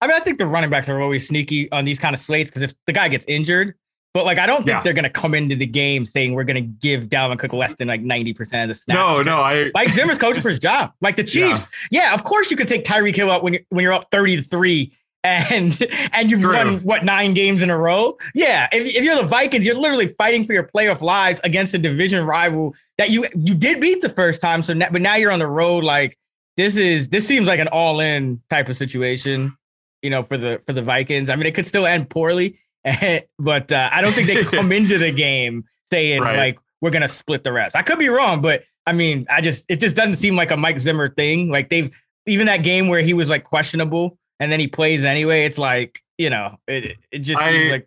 I 0.00 0.06
mean, 0.06 0.16
I 0.16 0.20
think 0.20 0.38
the 0.38 0.46
running 0.46 0.70
backs 0.70 0.88
are 0.88 0.98
always 1.00 1.28
sneaky 1.28 1.70
on 1.72 1.84
these 1.84 1.98
kind 1.98 2.14
of 2.14 2.20
slates 2.20 2.50
because 2.50 2.62
if 2.62 2.72
the 2.86 2.92
guy 2.94 3.08
gets 3.08 3.26
injured, 3.28 3.74
but 4.14 4.24
like 4.24 4.38
I 4.38 4.46
don't 4.46 4.58
think 4.64 4.68
Yeah. 4.68 4.82
they're 4.82 4.94
gonna 4.94 5.10
come 5.10 5.34
into 5.34 5.54
the 5.54 5.66
game 5.66 6.06
saying 6.06 6.32
we're 6.32 6.44
gonna 6.44 6.62
give 6.62 7.04
Dalvin 7.10 7.38
Cook 7.38 7.52
less 7.52 7.74
than 7.74 7.86
like 7.86 8.02
90% 8.02 8.40
of 8.62 8.68
the 8.68 8.74
snaps. 8.74 8.96
No, 8.98 9.20
no, 9.22 9.36
I 9.42 9.70
Mike 9.74 9.90
Zimmer's 9.90 10.16
coaching 10.18 10.40
for 10.42 10.48
his 10.48 10.58
job. 10.58 10.92
Like 11.02 11.16
the 11.16 11.22
Chiefs. 11.36 11.68
Yeah, 11.90 12.14
of 12.14 12.24
course 12.24 12.50
you 12.50 12.56
could 12.56 12.66
take 12.66 12.84
Tyreek 12.84 13.14
Hill 13.14 13.30
out 13.30 13.42
when 13.44 13.52
you're 13.52 13.62
when 13.68 13.82
you're 13.84 13.92
up 13.92 14.06
30 14.10 14.36
to 14.36 14.42
3 14.42 14.90
and 15.24 15.78
and 16.12 16.30
you've 16.30 16.40
True. 16.40 16.56
won 16.56 16.78
what 16.78 17.04
nine 17.04 17.34
games 17.34 17.62
in 17.62 17.70
a 17.70 17.76
row. 17.76 18.16
Yeah. 18.34 18.68
If, 18.72 18.94
if 18.94 19.04
you're 19.04 19.16
the 19.16 19.24
Vikings, 19.24 19.66
you're 19.66 19.78
literally 19.78 20.08
fighting 20.08 20.44
for 20.44 20.52
your 20.52 20.64
playoff 20.64 21.02
lives 21.02 21.40
against 21.44 21.74
a 21.74 21.78
division 21.78 22.24
rival 22.26 22.74
that 22.98 23.10
you 23.10 23.26
you 23.36 23.54
did 23.54 23.80
beat 23.80 24.00
the 24.00 24.08
first 24.08 24.40
time. 24.40 24.62
So 24.62 24.72
now, 24.74 24.88
but 24.90 25.02
now 25.02 25.16
you're 25.16 25.32
on 25.32 25.38
the 25.40 25.46
road. 25.46 25.84
Like 25.84 26.18
this 26.56 26.76
is 26.76 27.08
this 27.10 27.26
seems 27.26 27.46
like 27.46 27.60
an 27.60 27.68
all-in 27.68 28.40
type 28.50 28.68
of 28.68 28.76
situation, 28.76 29.56
you 30.02 30.10
know, 30.10 30.22
for 30.22 30.36
the 30.36 30.60
for 30.66 30.72
the 30.72 30.82
Vikings. 30.82 31.28
I 31.28 31.36
mean, 31.36 31.46
it 31.46 31.54
could 31.54 31.66
still 31.66 31.86
end 31.86 32.08
poorly, 32.10 32.58
but 33.38 33.72
uh, 33.72 33.90
I 33.92 34.00
don't 34.02 34.12
think 34.12 34.26
they 34.26 34.42
come 34.56 34.72
into 34.72 34.98
the 34.98 35.12
game 35.12 35.64
saying 35.90 36.22
Right. 36.22 36.36
like 36.36 36.58
we're 36.80 36.90
gonna 36.90 37.08
split 37.08 37.44
the 37.44 37.52
rest. 37.52 37.76
I 37.76 37.82
could 37.82 37.98
be 37.98 38.08
wrong, 38.08 38.40
but 38.40 38.64
I 38.86 38.92
mean, 38.94 39.26
I 39.28 39.42
just 39.42 39.64
it 39.68 39.80
just 39.80 39.96
doesn't 39.96 40.16
seem 40.16 40.34
like 40.34 40.50
a 40.50 40.56
Mike 40.56 40.80
Zimmer 40.80 41.10
thing. 41.10 41.50
Like 41.50 41.68
they've 41.68 41.94
even 42.26 42.46
that 42.46 42.62
game 42.62 42.88
where 42.88 43.00
he 43.02 43.12
was 43.12 43.28
like 43.28 43.44
questionable 43.44 44.16
and 44.40 44.50
then 44.50 44.58
he 44.58 44.66
plays 44.66 45.04
anyway. 45.04 45.44
It's 45.44 45.58
like 45.58 46.00
you 46.18 46.30
know, 46.30 46.56
it 46.66 46.96
it 47.12 47.20
just 47.20 47.40
I- 47.40 47.52
seems 47.52 47.70
like 47.70 47.86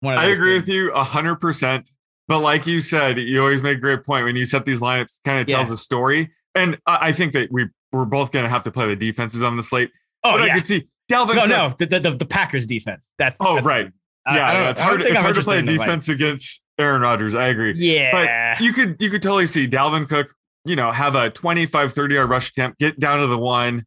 one 0.00 0.14
of 0.14 0.20
I 0.20 0.26
agree 0.26 0.54
things. 0.54 0.66
with 0.66 0.74
you 0.74 0.90
a 0.92 1.04
hundred 1.04 1.36
percent. 1.36 1.88
But 2.26 2.40
like 2.40 2.66
you 2.66 2.80
said, 2.80 3.18
you 3.18 3.40
always 3.40 3.62
make 3.62 3.78
a 3.78 3.80
great 3.80 4.04
point 4.04 4.24
when 4.24 4.36
you 4.36 4.46
set 4.46 4.64
these 4.64 4.80
lineups. 4.80 5.18
Kind 5.24 5.40
of 5.40 5.46
tells 5.46 5.68
Yeah. 5.68 5.74
a 5.74 5.76
story, 5.76 6.30
and 6.54 6.78
I, 6.86 7.08
I 7.08 7.12
think 7.12 7.32
that 7.32 7.50
we 7.52 7.66
we're 7.92 8.04
both 8.04 8.30
going 8.32 8.44
to 8.44 8.48
have 8.50 8.62
to 8.64 8.70
play 8.70 8.86
the 8.86 8.96
defenses 8.96 9.42
on 9.42 9.56
the 9.56 9.62
slate. 9.64 9.90
Oh 10.24 10.32
but 10.32 10.42
I 10.42 10.46
yeah, 10.46 10.54
could 10.54 10.66
see 10.66 10.86
Dalvin. 11.10 11.34
no, 11.34 11.40
Cook- 11.42 11.80
no, 11.80 11.86
the, 11.98 11.98
the 12.00 12.10
the 12.16 12.24
Packers 12.26 12.66
defense. 12.66 13.04
That's 13.18 13.36
Oh 13.40 13.56
that's- 13.56 13.64
right, 13.66 13.90
I- 14.26 14.36
yeah, 14.36 14.46
I 14.48 14.70
it's 14.70 14.80
I 14.80 14.84
hard. 14.84 15.02
It's 15.02 15.10
I'm 15.16 15.22
hard 15.22 15.34
to 15.36 15.42
play 15.42 15.60
defense 15.62 16.08
against 16.08 16.62
Aaron 16.78 17.02
Rodgers. 17.02 17.34
I 17.34 17.48
agree. 17.48 17.74
Yeah, 17.76 18.12
But 18.56 18.64
you 18.64 18.72
could 18.72 18.96
you 19.00 19.10
could 19.10 19.22
totally 19.22 19.46
see 19.46 19.66
Dalvin 19.66 20.08
Cook, 20.08 20.32
you 20.64 20.76
know, 20.76 20.92
have 20.92 21.16
a 21.16 21.30
25, 21.30 21.92
30 21.92 22.14
yard 22.14 22.30
rush 22.30 22.50
attempt, 22.50 22.78
get 22.78 23.00
down 23.00 23.18
to 23.20 23.26
the 23.26 23.38
one, 23.38 23.84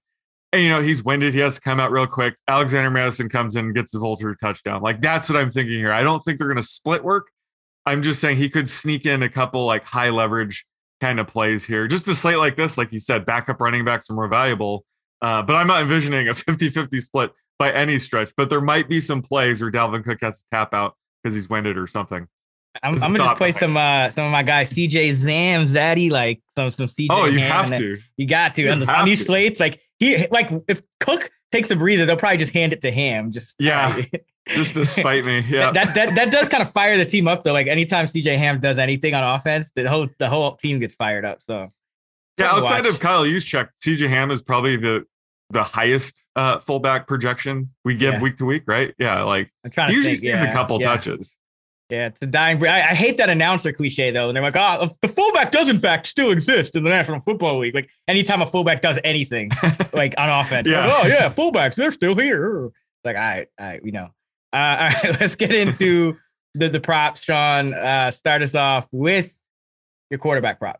and 0.54 0.62
you 0.62 0.70
know, 0.70 0.82
he's 0.82 1.04
winded. 1.04 1.34
He 1.34 1.40
has 1.40 1.56
to 1.56 1.62
come 1.62 1.80
out 1.80 1.92
real 1.92 2.08
quick. 2.08 2.36
Alexander 2.48 2.92
Mattison 2.92 3.28
comes 3.28 3.56
in 3.56 3.66
and 3.66 3.76
gets 3.76 3.92
his 3.92 4.04
ultra 4.04 4.38
touchdown. 4.38 4.82
Like 4.82 5.02
that's 5.02 5.30
what 5.30 5.38
I'm 5.38 5.52
thinking 5.52 5.76
here. 5.76 5.92
I 5.92 6.04
don't 6.04 6.24
think 6.24 6.38
they're 6.38 6.48
gonna 6.48 6.64
split 6.64 7.04
work. 7.04 7.28
I'm 7.86 8.02
just 8.02 8.22
saying 8.22 8.38
he 8.38 8.50
could 8.50 8.70
sneak 8.70 9.06
in 9.06 9.24
a 9.24 9.30
couple 9.30 9.66
like 9.66 9.84
high 9.84 10.12
leverage 10.12 10.66
kind 11.02 11.20
of 11.20 11.28
plays 11.28 11.66
here. 11.66 11.88
Just 11.88 12.08
a 12.08 12.16
slate 12.16 12.38
like 12.38 12.56
this, 12.56 12.78
like 12.78 12.94
you 12.94 13.00
said, 13.00 13.26
backup 13.26 13.60
running 13.60 13.84
backs 13.84 14.10
are 14.10 14.14
more 14.14 14.28
valuable. 14.28 14.86
Uh, 15.22 15.42
but 15.42 15.56
I'm 15.56 15.68
not 15.68 15.82
envisioning 15.82 16.28
a 16.28 16.32
50-50 16.34 17.02
split 17.02 17.32
by 17.58 17.72
any 17.72 18.00
stretch. 18.00 18.32
But 18.38 18.50
there 18.50 18.62
might 18.62 18.88
be 18.88 19.02
some 19.02 19.22
plays 19.22 19.62
where 19.62 19.72
Dalvin 19.72 20.04
Cook 20.04 20.20
has 20.22 20.40
to 20.40 20.46
tap 20.54 20.74
out 20.74 20.96
because 21.22 21.36
he's 21.36 21.50
winded 21.50 21.78
or 21.78 21.88
something. 21.88 22.28
I'm, 22.82 22.94
I'm 23.04 23.14
gonna 23.14 23.20
just 23.20 23.36
play 23.36 23.52
some 23.52 23.78
uh 23.78 24.10
some 24.10 24.26
of 24.26 24.32
my 24.32 24.44
guys, 24.44 24.72
CJ 24.72 25.18
Zams 25.18 25.74
daddy 25.74 26.10
like 26.10 26.42
some 26.58 26.72
some 26.72 26.88
CJ. 26.88 27.08
Oh, 27.10 27.26
you 27.26 27.40
Ham, 27.40 27.70
have 27.70 27.78
to. 27.78 28.00
You 28.18 28.26
got 28.28 28.56
to 28.56 28.64
You 28.64 28.72
on, 28.72 28.80
the, 28.80 28.92
on 28.94 29.06
these 29.06 29.20
to. 29.20 29.26
slates. 29.26 29.60
Like 29.60 29.80
he 30.00 30.28
like 30.30 30.50
if 30.68 30.82
Cook 31.00 31.30
takes 31.52 31.70
a 31.72 31.76
breather, 31.76 32.06
they'll 32.06 32.18
probably 32.18 32.38
just 32.38 32.54
hand 32.54 32.74
it 32.74 32.82
to 32.82 32.92
him. 32.92 33.32
Just 33.32 33.56
Yeah. 33.60 34.02
Just 34.50 34.74
to 34.74 34.86
spite 34.86 35.24
me. 35.24 35.40
Yeah. 35.48 35.72
that, 35.72 35.96
that 35.96 36.16
that 36.16 36.30
does 36.30 36.50
kind 36.50 36.62
of 36.62 36.70
fire 36.70 36.98
the 36.98 37.06
team 37.06 37.30
up 37.30 37.44
though. 37.44 37.54
Like 37.54 37.68
anytime 37.68 38.06
CJ 38.08 38.38
Ham 38.38 38.60
does 38.60 38.78
anything 38.78 39.14
on 39.14 39.36
offense, 39.36 39.72
the 39.74 39.88
whole 39.90 40.10
the 40.20 40.28
whole 40.28 40.58
team 40.58 40.80
gets 40.80 40.96
fired 40.96 41.24
up. 41.24 41.42
So 41.42 41.72
Yeah, 42.38 42.52
outside 42.52 42.86
of 42.86 43.00
Kyle 43.00 43.24
Juszczyk, 43.24 43.70
CJ 43.82 44.10
Ham 44.10 44.32
is 44.32 44.42
probably 44.42 44.76
the 44.76 45.06
the 45.52 45.64
highest 45.64 46.26
uh, 46.36 46.60
fullback 46.60 47.08
projection 47.08 47.70
we 47.86 47.96
give 47.96 48.16
Yeah. 48.16 48.22
week 48.22 48.38
to 48.40 48.46
week, 48.46 48.64
right? 48.66 48.94
Yeah, 48.98 49.22
like 49.24 49.50
I'm 49.64 49.72
trying 49.72 49.92
he 49.92 49.96
usually 49.96 50.16
think. 50.16 50.22
sees 50.36 50.42
yeah, 50.44 50.50
a 50.50 50.52
couple 50.52 50.82
yeah. 50.82 50.88
touches. 50.88 51.38
Yeah, 51.94 52.08
it's 52.08 52.18
a 52.22 52.26
dying 52.26 52.58
breed. 52.58 52.70
I, 52.70 52.78
I 52.90 52.96
hate 52.96 53.18
that 53.18 53.30
announcer 53.30 53.72
cliche 53.72 54.10
though. 54.10 54.28
And 54.28 54.36
they're 54.36 54.42
like, 54.44 54.56
oh, 54.58 54.90
the 55.04 55.08
fullback 55.08 55.52
does 55.52 55.70
in 55.70 55.78
fact 55.78 56.08
still 56.08 56.32
exist 56.32 56.76
in 56.76 56.84
the 56.84 56.90
National 56.90 57.20
Football 57.20 57.60
League. 57.60 57.76
Like 57.76 57.88
anytime 58.08 58.42
a 58.42 58.48
fullback 58.48 58.82
does 58.82 58.98
anything, 59.04 59.52
like 59.94 60.16
on 60.18 60.28
offense, 60.28 60.68
Yeah. 60.68 60.88
like, 60.88 61.06
oh 61.06 61.08
yeah, 61.08 61.30
fullbacks, 61.30 61.76
they're 61.76 61.92
still 61.92 62.16
here. 62.16 62.66
It's 62.66 62.74
like, 63.06 63.16
all 63.16 63.22
right, 63.22 63.48
all 63.60 63.66
right, 63.68 63.84
we 63.84 63.92
know. 63.92 64.10
Uh, 64.52 64.56
all 64.56 64.90
right, 65.04 65.20
let's 65.22 65.36
get 65.36 65.54
into 65.54 66.18
the 66.56 66.68
the 66.68 66.80
props, 66.80 67.22
Sean. 67.22 67.76
Uh, 67.76 68.10
start 68.10 68.42
us 68.42 68.56
off 68.56 68.88
with 68.92 69.38
your 70.10 70.18
quarterback 70.18 70.58
prop. 70.58 70.80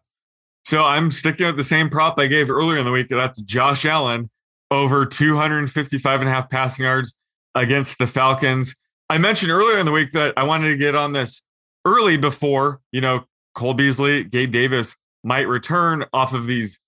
So 0.66 0.84
I'm 0.84 1.12
sticking 1.12 1.46
with 1.46 1.58
the 1.58 1.64
same 1.64 1.92
prop 1.92 2.18
I 2.18 2.26
gave 2.26 2.50
earlier 2.50 2.80
in 2.80 2.86
the 2.86 2.92
week. 2.92 3.10
That's 3.10 3.40
Josh 3.42 3.86
Allen 3.86 4.32
over 4.72 5.06
255 5.06 6.22
and 6.22 6.30
a 6.30 6.34
half 6.34 6.50
passing 6.50 6.86
yards 6.86 7.14
against 7.54 8.00
the 8.00 8.08
Falcons. 8.08 8.74
I 9.14 9.20
mentioned 9.20 9.52
earlier 9.52 9.78
in 9.78 9.86
the 9.86 9.92
week 9.92 10.12
that 10.14 10.34
I 10.38 10.44
wanted 10.44 10.70
to 10.70 10.76
get 10.76 10.96
on 10.96 11.14
this 11.14 11.44
early 11.86 12.18
before, 12.18 12.82
you 12.92 13.00
know, 13.00 13.26
Cole 13.54 13.76
Beasley, 13.76 14.24
Gabe 14.24 14.52
Davis 14.52 14.96
might 15.24 15.48
return 15.48 16.04
off 16.14 16.34
of 16.34 16.48
these 16.48 16.80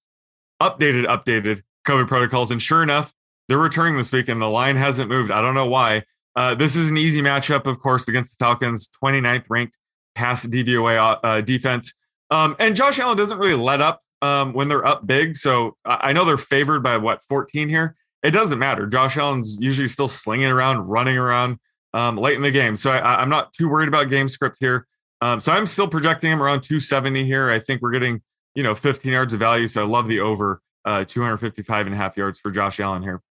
updated, 0.60 1.06
updated 1.06 1.62
COVID 1.88 2.08
protocols. 2.08 2.50
And 2.50 2.60
sure 2.60 2.82
enough, 2.82 3.14
they're 3.48 3.60
returning 3.60 3.96
this 3.96 4.12
week 4.12 4.28
and 4.28 4.42
the 4.42 4.50
line 4.50 4.76
hasn't 4.76 5.08
moved. 5.08 5.30
I 5.30 5.40
don't 5.40 5.54
know 5.54 5.68
why. 5.68 6.02
Uh, 6.36 6.56
this 6.56 6.76
is 6.76 6.90
an 6.90 6.98
easy 6.98 7.22
matchup, 7.22 7.68
of 7.68 7.80
course, 7.80 8.08
against 8.08 8.40
the 8.40 8.44
Falcons, 8.44 8.90
29th 9.04 9.46
ranked 9.48 9.78
pass 10.16 10.48
DVOA 10.48 11.20
uh, 11.24 11.42
defense. 11.42 11.94
Um, 12.32 12.56
and 12.58 12.76
Josh 12.76 12.98
Allen 12.98 13.18
doesn't 13.18 13.38
really 13.38 13.54
let 13.54 13.82
up 13.82 14.02
um, 14.24 14.52
when 14.54 14.68
they're 14.68 14.88
up 14.88 15.06
big. 15.06 15.36
So 15.36 15.78
I 15.86 16.10
I 16.10 16.14
know 16.14 16.26
they're 16.26 16.38
favored 16.38 16.82
by 16.82 16.98
what 16.98 17.22
14 17.30 17.70
here. 17.70 17.96
It 18.24 18.32
doesn't 18.32 18.58
matter. 18.58 18.88
Josh 18.88 19.16
Allen's 19.16 19.60
usually 19.62 19.88
still 19.88 20.08
slinging 20.08 20.48
around, 20.48 20.88
running 20.88 21.20
around 21.20 21.60
um, 21.96 22.18
late 22.18 22.36
in 22.36 22.42
the 22.42 22.52
game. 22.52 22.76
So 22.76 22.92
I, 22.92 23.22
I'm 23.22 23.30
not 23.30 23.54
too 23.54 23.70
worried 23.70 23.88
about 23.88 24.10
game 24.10 24.28
script 24.28 24.58
here. 24.60 24.86
Um, 25.22 25.40
so 25.40 25.52
I'm 25.52 25.66
still 25.66 25.88
projecting 25.88 26.32
him 26.32 26.44
around 26.44 26.62
270 26.62 27.24
here. 27.24 27.50
I 27.50 27.60
think 27.60 27.82
we're 27.82 27.92
getting, 27.92 28.22
you 28.54 28.64
know, 28.64 28.76
15 28.76 29.12
yards 29.12 29.34
of 29.34 29.40
value. 29.40 29.68
So 29.68 29.82
I 29.82 29.88
love 29.88 30.08
the 30.08 30.20
over 30.20 30.62
uh, 30.84 31.06
255 31.06 31.88
and 31.88 31.96
a 31.96 31.98
half 31.98 32.18
yards 32.18 32.38
for 32.40 32.52
Josh 32.52 32.80
Allen 32.80 33.02
here. 33.02 33.22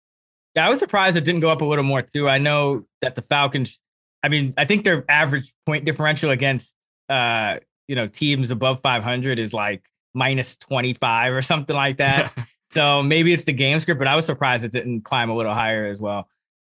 Yeah, 0.56 0.66
I 0.66 0.70
was 0.70 0.78
surprised 0.80 1.16
it 1.16 1.24
didn't 1.24 1.42
go 1.42 1.50
up 1.50 1.60
a 1.60 1.64
little 1.64 1.84
more 1.84 2.02
too. 2.02 2.28
I 2.28 2.38
know 2.38 2.86
that 3.02 3.16
the 3.16 3.22
Falcons, 3.22 3.80
I 4.22 4.28
mean, 4.30 4.54
I 4.56 4.64
think 4.64 4.84
their 4.84 5.04
average 5.08 5.52
point 5.66 5.84
differential 5.84 6.30
against 6.30 6.72
uh, 7.08 7.58
you 7.86 7.96
know, 7.96 8.06
teams 8.06 8.50
above 8.50 8.80
500 8.80 9.38
is 9.38 9.52
like 9.52 9.84
minus 10.14 10.56
25 10.56 11.34
or 11.34 11.42
something 11.42 11.76
like 11.76 11.98
that. 11.98 12.32
so 12.70 13.02
maybe 13.02 13.32
it's 13.32 13.44
the 13.44 13.52
game 13.52 13.78
script, 13.80 13.98
but 13.98 14.08
I 14.08 14.16
was 14.16 14.24
surprised 14.24 14.64
it 14.64 14.72
didn't 14.72 15.02
climb 15.02 15.28
a 15.28 15.34
little 15.34 15.54
higher 15.54 15.84
as 15.84 16.00
well. 16.00 16.28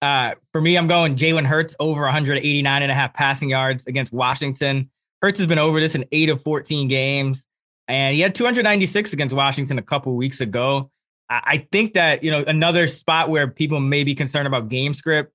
Uh, 0.02 0.34
for 0.52 0.60
me, 0.60 0.76
I'm 0.76 0.86
going 0.86 1.16
Jalen 1.16 1.46
Hurts 1.46 1.74
over 1.80 2.02
189 2.02 2.82
and 2.82 2.92
a 2.92 2.94
half 2.94 3.14
passing 3.14 3.48
yards 3.48 3.86
against 3.86 4.12
Washington. 4.12 4.90
Hurts 5.22 5.38
has 5.38 5.46
been 5.46 5.58
over 5.58 5.80
this 5.80 5.94
in 5.94 6.04
eight 6.12 6.28
of 6.28 6.42
14 6.42 6.88
games, 6.88 7.46
and 7.88 8.14
he 8.14 8.20
had 8.20 8.34
296 8.34 9.12
against 9.12 9.34
Washington 9.34 9.78
a 9.78 9.82
couple 9.82 10.14
weeks 10.14 10.40
ago. 10.40 10.90
I 11.30 11.42
I 11.44 11.68
think 11.72 11.94
that 11.94 12.22
you 12.22 12.30
know 12.30 12.44
another 12.46 12.86
spot 12.86 13.30
where 13.30 13.48
people 13.48 13.80
may 13.80 14.04
be 14.04 14.14
concerned 14.14 14.46
about 14.46 14.68
game 14.68 14.92
script, 14.92 15.32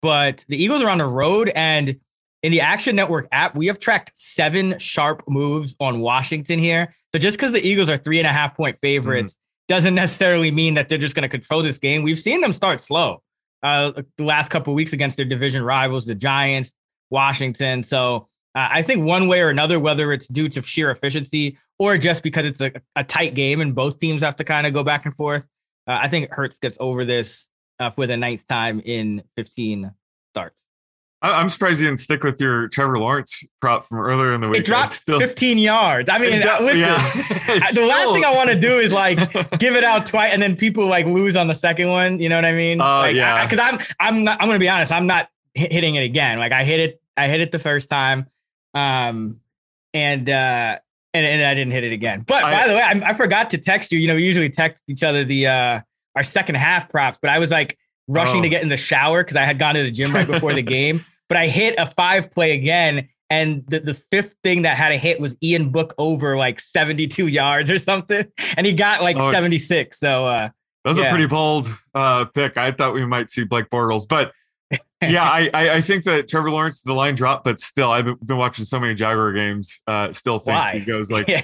but 0.00 0.44
the 0.48 0.62
Eagles 0.62 0.82
are 0.82 0.88
on 0.88 0.98
the 0.98 1.04
road, 1.04 1.50
and 1.54 2.00
in 2.42 2.52
the 2.52 2.60
Action 2.60 2.96
Network 2.96 3.28
app, 3.32 3.54
we 3.54 3.66
have 3.66 3.78
tracked 3.78 4.12
seven 4.14 4.78
sharp 4.78 5.22
moves 5.28 5.74
on 5.80 6.00
Washington 6.00 6.58
here. 6.58 6.94
So 7.12 7.18
just 7.18 7.36
because 7.36 7.52
the 7.52 7.66
Eagles 7.66 7.88
are 7.88 7.98
three 7.98 8.18
and 8.18 8.26
a 8.26 8.32
half 8.32 8.56
point 8.56 8.78
favorites 8.78 9.36
doesn't 9.68 9.94
necessarily 9.94 10.50
mean 10.50 10.74
that 10.74 10.88
they're 10.88 10.98
just 10.98 11.14
going 11.14 11.22
to 11.22 11.28
control 11.28 11.62
this 11.62 11.78
game. 11.78 12.02
We've 12.02 12.18
seen 12.18 12.40
them 12.40 12.52
start 12.52 12.80
slow 12.80 13.22
uh, 13.62 13.92
the 14.16 14.24
last 14.24 14.50
couple 14.50 14.74
weeks 14.74 14.92
against 14.92 15.16
their 15.16 15.26
division 15.26 15.62
rivals, 15.62 16.06
the 16.06 16.14
Giants, 16.14 16.72
Washington. 17.10 17.82
So 17.82 18.28
uh, 18.54 18.68
I 18.70 18.82
think 18.82 19.04
one 19.04 19.28
way 19.28 19.40
or 19.40 19.50
another, 19.50 19.80
whether 19.80 20.12
it's 20.12 20.28
due 20.28 20.48
to 20.50 20.62
sheer 20.62 20.90
efficiency 20.90 21.58
or 21.78 21.96
just 21.98 22.22
because 22.22 22.46
it's 22.46 22.60
a, 22.60 22.72
a 22.96 23.04
tight 23.04 23.34
game 23.34 23.60
and 23.60 23.74
both 23.74 23.98
teams 23.98 24.22
have 24.22 24.36
to 24.36 24.44
kind 24.44 24.66
of 24.66 24.74
go 24.74 24.82
back 24.82 25.04
and 25.04 25.14
forth, 25.14 25.46
uh, 25.86 25.98
I 26.00 26.08
think 26.08 26.32
Hurts 26.32 26.58
gets 26.58 26.76
over 26.80 27.04
this 27.04 27.48
uh, 27.78 27.90
for 27.90 28.06
the 28.06 28.16
ninth 28.16 28.46
time 28.46 28.80
in 28.84 29.22
15 29.36 29.92
starts. 30.32 30.64
I'm 31.20 31.48
surprised 31.50 31.80
you 31.80 31.86
didn't 31.88 31.98
stick 32.00 32.22
with 32.22 32.40
your 32.40 32.68
Trevor 32.68 32.98
Lawrence 32.98 33.42
prop 33.60 33.86
from 33.86 33.98
earlier 33.98 34.34
in 34.34 34.40
the 34.40 34.48
week. 34.48 34.60
It 34.60 34.66
dropped 34.66 34.92
still- 34.92 35.18
15 35.18 35.58
yards. 35.58 36.08
I 36.08 36.18
mean, 36.18 36.40
do- 36.40 36.48
listen, 36.60 36.78
yeah. 36.78 36.98
The 37.72 37.86
last 37.86 38.12
thing 38.12 38.24
I 38.24 38.32
want 38.34 38.50
to 38.50 38.58
do 38.58 38.78
is 38.78 38.92
like 38.92 39.18
give 39.58 39.74
it 39.74 39.82
out 39.82 40.06
twice 40.06 40.32
and 40.32 40.40
then 40.40 40.56
people 40.56 40.86
like 40.86 41.06
lose 41.06 41.34
on 41.34 41.48
the 41.48 41.54
second 41.54 41.88
one. 41.88 42.20
You 42.20 42.28
know 42.28 42.36
what 42.36 42.44
I 42.44 42.52
mean? 42.52 42.80
Uh, 42.80 42.98
like, 42.98 43.16
yeah. 43.16 43.44
Because 43.44 43.58
I'm 43.58 43.78
I'm 43.98 44.22
not. 44.24 44.40
I'm 44.40 44.46
gonna 44.48 44.58
be 44.60 44.68
honest. 44.68 44.92
I'm 44.92 45.06
not 45.08 45.28
hitting 45.54 45.96
it 45.96 46.04
again. 46.04 46.38
Like 46.38 46.52
I 46.52 46.62
hit 46.62 46.78
it. 46.80 47.00
I 47.16 47.26
hit 47.26 47.40
it 47.40 47.50
the 47.50 47.58
first 47.58 47.90
time, 47.90 48.26
um, 48.74 49.40
and 49.92 50.28
uh, 50.30 50.78
and 51.14 51.26
and 51.26 51.42
I 51.42 51.54
didn't 51.54 51.72
hit 51.72 51.82
it 51.84 51.92
again. 51.92 52.20
But 52.26 52.44
I- 52.44 52.60
by 52.62 52.68
the 52.68 52.74
way, 52.74 52.80
I, 52.82 53.10
I 53.10 53.14
forgot 53.14 53.50
to 53.50 53.58
text 53.58 53.90
you. 53.90 53.98
You 53.98 54.06
know, 54.08 54.14
we 54.14 54.24
usually 54.24 54.50
text 54.50 54.82
each 54.88 55.02
other 55.02 55.24
the 55.24 55.48
uh 55.48 55.80
our 56.14 56.22
second 56.22 56.56
half 56.56 56.88
props, 56.90 57.18
but 57.20 57.30
I 57.30 57.38
was 57.40 57.50
like 57.50 57.76
rushing 58.08 58.40
Oh. 58.40 58.42
to 58.42 58.48
get 58.48 58.62
in 58.62 58.68
the 58.68 58.76
shower 58.76 59.22
because 59.22 59.36
I 59.36 59.44
had 59.44 59.58
gone 59.58 59.74
to 59.76 59.82
the 59.82 59.90
gym 59.90 60.12
right 60.12 60.26
before 60.26 60.52
the 60.54 60.62
game. 60.78 61.04
But 61.28 61.38
I 61.38 61.46
hit 61.46 61.74
a 61.78 61.86
five 61.86 62.30
play 62.30 62.52
again. 62.52 63.08
And 63.30 63.62
the, 63.68 63.80
the 63.80 63.92
fifth 63.94 64.36
thing 64.42 64.62
that 64.62 64.78
had 64.78 64.90
a 64.92 64.96
hit 64.96 65.20
was 65.20 65.36
Ian 65.42 65.68
Book 65.68 65.94
over 65.98 66.36
like 66.38 66.58
72 66.60 67.26
yards 67.26 67.70
or 67.70 67.78
something. 67.78 68.26
And 68.56 68.66
he 68.66 68.72
got 68.72 69.02
like 69.02 69.16
Oh. 69.20 69.30
76. 69.30 69.98
So 70.00 70.26
uh 70.26 70.48
That 70.84 70.90
was 70.90 70.98
Yeah. 70.98 71.04
a 71.06 71.10
pretty 71.10 71.26
bold 71.26 71.68
uh, 71.94 72.24
pick. 72.24 72.56
I 72.56 72.70
thought 72.72 72.94
we 72.94 73.04
might 73.04 73.30
see 73.30 73.44
Blake 73.44 73.68
Bortles, 73.68 74.08
but 74.08 74.32
yeah, 75.02 75.24
I, 75.24 75.50
I 75.54 75.70
I 75.76 75.80
think 75.80 76.04
that 76.04 76.28
Trevor 76.28 76.50
Lawrence 76.50 76.80
the 76.82 76.92
line 76.94 77.14
dropped, 77.14 77.44
but 77.44 77.58
still, 77.60 77.90
I've 77.90 78.04
been, 78.26 78.36
watching 78.36 78.64
so 78.66 78.78
many 78.78 78.94
Jaguar 78.94 79.32
games. 79.32 79.80
Uh, 79.86 80.12
still 80.12 80.38
think 80.38 80.56
Why? 80.58 80.72
he 80.72 80.80
goes 80.80 81.10
like 81.16 81.26
yeah. 81.28 81.40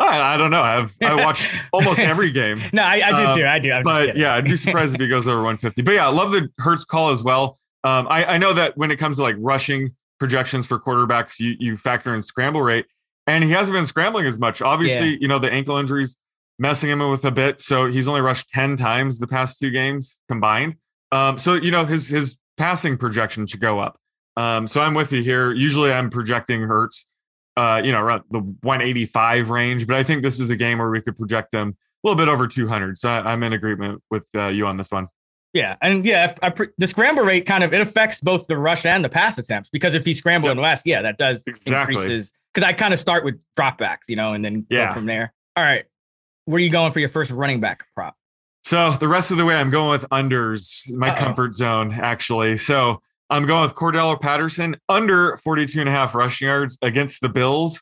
I, 0.00 0.34
I 0.34 0.36
don't 0.36 0.50
know. 0.50 0.62
I've 0.62 0.96
I 1.02 1.14
watched 1.14 1.46
almost 1.72 2.00
every 2.00 2.30
game, 2.30 2.60
No, 2.72 2.82
I, 2.82 3.02
I 3.06 3.10
do 3.10 3.28
Um, 3.30 3.36
too. 3.38 3.46
I 3.46 3.58
do. 3.58 3.70
I'm 3.72 3.82
but 3.82 4.16
yeah, 4.16 4.34
I'd 4.34 4.44
be 4.44 4.56
surprised 4.56 4.94
if 4.94 5.00
he 5.00 5.08
goes 5.08 5.28
over 5.28 5.36
150. 5.38 5.82
But 5.82 5.92
yeah, 5.92 6.06
I 6.06 6.10
love 6.10 6.32
the 6.32 6.48
Hurts 6.58 6.84
call 6.84 7.10
as 7.10 7.22
well. 7.22 7.58
Um, 7.84 8.06
I, 8.10 8.24
I 8.24 8.38
know 8.38 8.52
that 8.54 8.76
when 8.76 8.90
it 8.90 8.96
comes 8.96 9.18
to 9.18 9.22
like 9.22 9.36
rushing 9.38 9.94
projections 10.18 10.66
for 10.66 10.78
quarterbacks, 10.78 11.38
you 11.38 11.54
you 11.58 11.76
factor 11.76 12.14
in 12.14 12.22
scramble 12.22 12.62
rate, 12.62 12.86
and 13.26 13.44
he 13.44 13.50
hasn't 13.50 13.74
been 13.76 13.86
scrambling 13.86 14.26
as 14.26 14.38
much. 14.38 14.60
Obviously, 14.62 15.18
you 15.20 15.28
know 15.28 15.38
the 15.38 15.50
ankle 15.52 15.76
injuries 15.76 16.16
messing 16.58 16.90
him 16.90 16.98
with 17.10 17.24
a 17.24 17.30
bit, 17.30 17.60
so 17.60 17.86
he's 17.86 18.06
only 18.06 18.20
rushed 18.20 18.50
10 18.50 18.76
times 18.76 19.18
the 19.18 19.26
past 19.26 19.58
two 19.60 19.70
games 19.70 20.18
combined. 20.28 20.74
Um, 21.12 21.38
so 21.38 21.54
you 21.54 21.70
know 21.70 21.84
his 21.84 22.08
his 22.08 22.36
passing 22.58 22.96
projection 22.98 23.46
should 23.46 23.60
go 23.60 23.78
up. 23.78 23.98
Um, 24.36 24.66
so 24.68 24.80
I'm 24.80 24.94
with 24.94 25.12
you 25.12 25.22
here. 25.22 25.52
Usually 25.52 25.90
I'm 25.92 26.08
projecting 26.10 26.62
Hurts, 26.62 27.06
uh, 27.60 27.82
you 27.84 27.92
know, 27.92 28.00
around 28.00 28.22
the 28.30 28.40
185 28.40 29.50
range, 29.50 29.86
but 29.86 29.96
I 29.96 30.02
think 30.02 30.22
this 30.22 30.40
is 30.40 30.50
a 30.50 30.56
game 30.56 30.78
where 30.78 30.90
we 30.90 31.00
could 31.00 31.16
project 31.16 31.52
them 31.52 31.76
a 32.04 32.08
little 32.08 32.16
bit 32.16 32.28
over 32.28 32.46
200. 32.46 32.96
So 32.98 33.08
I, 33.08 33.32
I'm 33.32 33.42
in 33.42 33.52
agreement 33.52 34.02
with 34.10 34.24
uh, 34.34 34.46
you 34.46 34.66
on 34.66 34.76
this 34.76 34.90
one. 34.90 35.08
Yeah, 35.52 35.76
and 35.82 36.04
yeah, 36.06 36.34
I, 36.42 36.50
pre- 36.50 36.68
the 36.78 36.86
scramble 36.86 37.24
rate 37.24 37.44
kind 37.44 37.64
of 37.64 37.74
it 37.74 37.80
affects 37.80 38.20
both 38.20 38.46
the 38.46 38.56
rush 38.56 38.86
and 38.86 39.04
the 39.04 39.08
pass 39.08 39.36
attempts 39.36 39.68
because 39.68 39.94
if 39.94 40.04
he's 40.04 40.18
scrambling 40.18 40.58
less, 40.58 40.82
yeah, 40.84 41.02
that 41.02 41.18
does 41.18 41.42
Exactly. 41.46 41.94
increases. 41.96 42.30
Because 42.54 42.66
I 42.68 42.72
kind 42.72 42.92
of 42.94 43.00
start 43.00 43.24
with 43.24 43.38
dropbacks, 43.58 44.08
you 44.08 44.16
know, 44.16 44.32
and 44.32 44.44
then 44.44 44.64
Yeah. 44.70 44.88
go 44.88 44.94
from 44.94 45.06
there. 45.06 45.32
All 45.56 45.64
right, 45.64 45.84
where 46.44 46.56
are 46.56 46.60
you 46.60 46.70
going 46.70 46.92
for 46.92 47.00
your 47.00 47.08
first 47.08 47.30
running 47.32 47.60
back 47.60 47.84
prop? 47.94 48.14
So 48.62 48.92
the 48.92 49.08
rest 49.08 49.30
of 49.32 49.38
the 49.38 49.44
way, 49.44 49.54
I'm 49.56 49.70
going 49.70 49.90
with 49.90 50.08
unders, 50.10 50.90
my 50.92 51.08
Uh-oh. 51.10 51.16
comfort 51.18 51.54
zone, 51.54 51.92
actually. 51.92 52.56
So 52.56 53.02
I'm 53.30 53.46
going 53.46 53.62
with 53.62 53.74
Cordarrelle 53.74 54.20
Patterson 54.20 54.76
under 54.88 55.36
42 55.38 55.80
and 55.80 55.88
a 55.88 55.92
half 55.92 56.14
rushing 56.14 56.48
yards 56.48 56.76
against 56.82 57.20
the 57.20 57.28
Bills. 57.28 57.80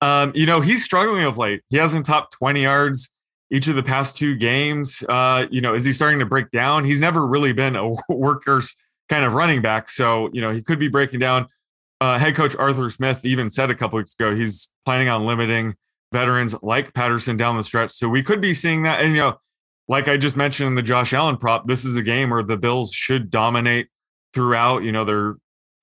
Um, 0.00 0.32
you 0.34 0.46
know, 0.46 0.60
he's 0.60 0.84
struggling 0.84 1.24
of 1.24 1.36
late. 1.36 1.62
He 1.68 1.76
hasn't 1.76 2.06
topped 2.06 2.32
20 2.38 2.62
yards 2.62 3.10
each 3.50 3.68
of 3.68 3.76
the 3.76 3.82
past 3.82 4.16
two 4.16 4.34
games. 4.34 5.04
Uh, 5.08 5.46
you 5.50 5.60
know, 5.60 5.74
is 5.74 5.84
he 5.84 5.92
starting 5.92 6.18
to 6.20 6.26
break 6.26 6.50
down? 6.50 6.84
He's 6.84 7.00
never 7.00 7.26
really 7.26 7.52
been 7.52 7.76
a 7.76 7.94
workers 8.08 8.74
kind 9.08 9.24
of 9.24 9.34
running 9.34 9.62
back. 9.62 9.88
So, 9.88 10.30
you 10.32 10.40
know, 10.40 10.50
he 10.50 10.62
could 10.62 10.78
be 10.78 10.88
breaking 10.88 11.20
down. 11.20 11.46
Uh, 12.00 12.18
head 12.18 12.34
coach 12.34 12.56
Arthur 12.56 12.90
Smith 12.90 13.24
even 13.24 13.48
said 13.48 13.70
a 13.70 13.74
couple 13.74 13.96
weeks 13.96 14.12
ago 14.12 14.34
he's 14.34 14.68
planning 14.84 15.08
on 15.08 15.24
limiting 15.24 15.74
veterans 16.12 16.54
like 16.62 16.92
Patterson 16.92 17.36
down 17.36 17.56
the 17.56 17.64
stretch. 17.64 17.92
So 17.92 18.08
we 18.08 18.22
could 18.22 18.40
be 18.40 18.54
seeing 18.54 18.82
that. 18.82 19.00
And, 19.00 19.14
you 19.14 19.20
know, 19.20 19.38
like 19.88 20.08
I 20.08 20.16
just 20.16 20.36
mentioned 20.36 20.68
in 20.68 20.74
the 20.74 20.82
Josh 20.82 21.12
Allen 21.12 21.36
prop, 21.36 21.66
this 21.66 21.84
is 21.84 21.96
a 21.96 22.02
game 22.02 22.30
where 22.30 22.42
the 22.42 22.56
Bills 22.56 22.92
should 22.92 23.30
dominate 23.30 23.88
throughout. 24.36 24.84
You 24.84 24.92
know, 24.92 25.04
they're 25.04 25.34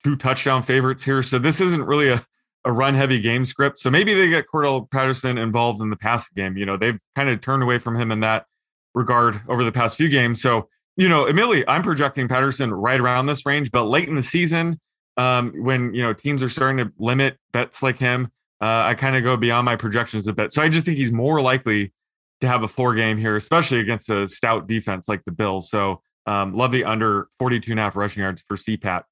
two 0.04 0.16
touchdown 0.16 0.62
favorites 0.62 1.04
here. 1.04 1.20
So 1.22 1.38
this 1.38 1.60
isn't 1.60 1.84
really 1.84 2.08
a, 2.08 2.24
a 2.64 2.72
run 2.72 2.94
heavy 2.94 3.20
game 3.20 3.44
script. 3.44 3.78
So 3.78 3.90
maybe 3.90 4.14
they 4.14 4.28
get 4.28 4.46
Cordarrelle 4.46 4.88
Patterson 4.90 5.36
involved 5.36 5.82
in 5.82 5.90
the 5.90 5.96
passing 5.96 6.32
game. 6.36 6.56
You 6.56 6.64
know, 6.64 6.76
they've 6.76 6.98
kind 7.16 7.28
of 7.28 7.40
turned 7.40 7.64
away 7.64 7.78
from 7.78 8.00
him 8.00 8.12
in 8.12 8.20
that 8.20 8.46
regard 8.94 9.40
over 9.48 9.64
the 9.64 9.72
past 9.72 9.98
few 9.98 10.08
games. 10.08 10.40
So, 10.40 10.68
you 10.96 11.08
know, 11.08 11.24
Emily, 11.24 11.66
I'm 11.66 11.82
projecting 11.82 12.28
Patterson 12.28 12.72
right 12.72 13.00
around 13.00 13.26
this 13.26 13.44
range, 13.44 13.72
but 13.72 13.84
late 13.84 14.08
in 14.08 14.14
the 14.14 14.22
season, 14.22 14.78
um, 15.16 15.52
when 15.62 15.94
you 15.94 16.02
know 16.02 16.12
teams 16.12 16.42
are 16.42 16.48
starting 16.48 16.78
to 16.78 16.92
limit 16.98 17.36
bets 17.52 17.82
like 17.82 17.98
him, 17.98 18.30
uh, 18.60 18.82
I 18.86 18.94
kind 18.94 19.16
of 19.16 19.22
go 19.22 19.36
beyond 19.36 19.64
my 19.64 19.76
projections 19.76 20.26
a 20.28 20.32
bit. 20.32 20.52
So 20.52 20.62
I 20.62 20.68
just 20.68 20.86
think 20.86 20.98
he's 20.98 21.12
more 21.12 21.40
likely 21.40 21.92
to 22.40 22.48
have 22.48 22.62
a 22.62 22.68
floor 22.68 22.94
game 22.94 23.16
here, 23.16 23.36
especially 23.36 23.80
against 23.80 24.10
a 24.10 24.28
stout 24.28 24.66
defense 24.66 25.08
like 25.08 25.24
the 25.24 25.32
Bills. 25.32 25.70
So 25.70 26.02
um, 26.26 26.54
love 26.54 26.72
the 26.72 26.84
under 26.84 27.28
42 27.38 27.72
and 27.72 27.80
a 27.80 27.82
half 27.82 27.96
rushing 27.96 28.22
yards 28.22 28.44
for 28.46 28.56
CPAT. 28.56 29.04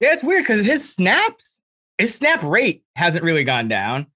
Yeah, 0.00 0.12
it's 0.12 0.24
weird 0.24 0.42
because 0.42 0.64
his 0.64 0.88
snaps, 0.88 1.56
his 1.98 2.14
snap 2.14 2.42
rate 2.42 2.84
hasn't 2.96 3.24
really 3.24 3.44
gone 3.44 3.68
down. 3.68 4.06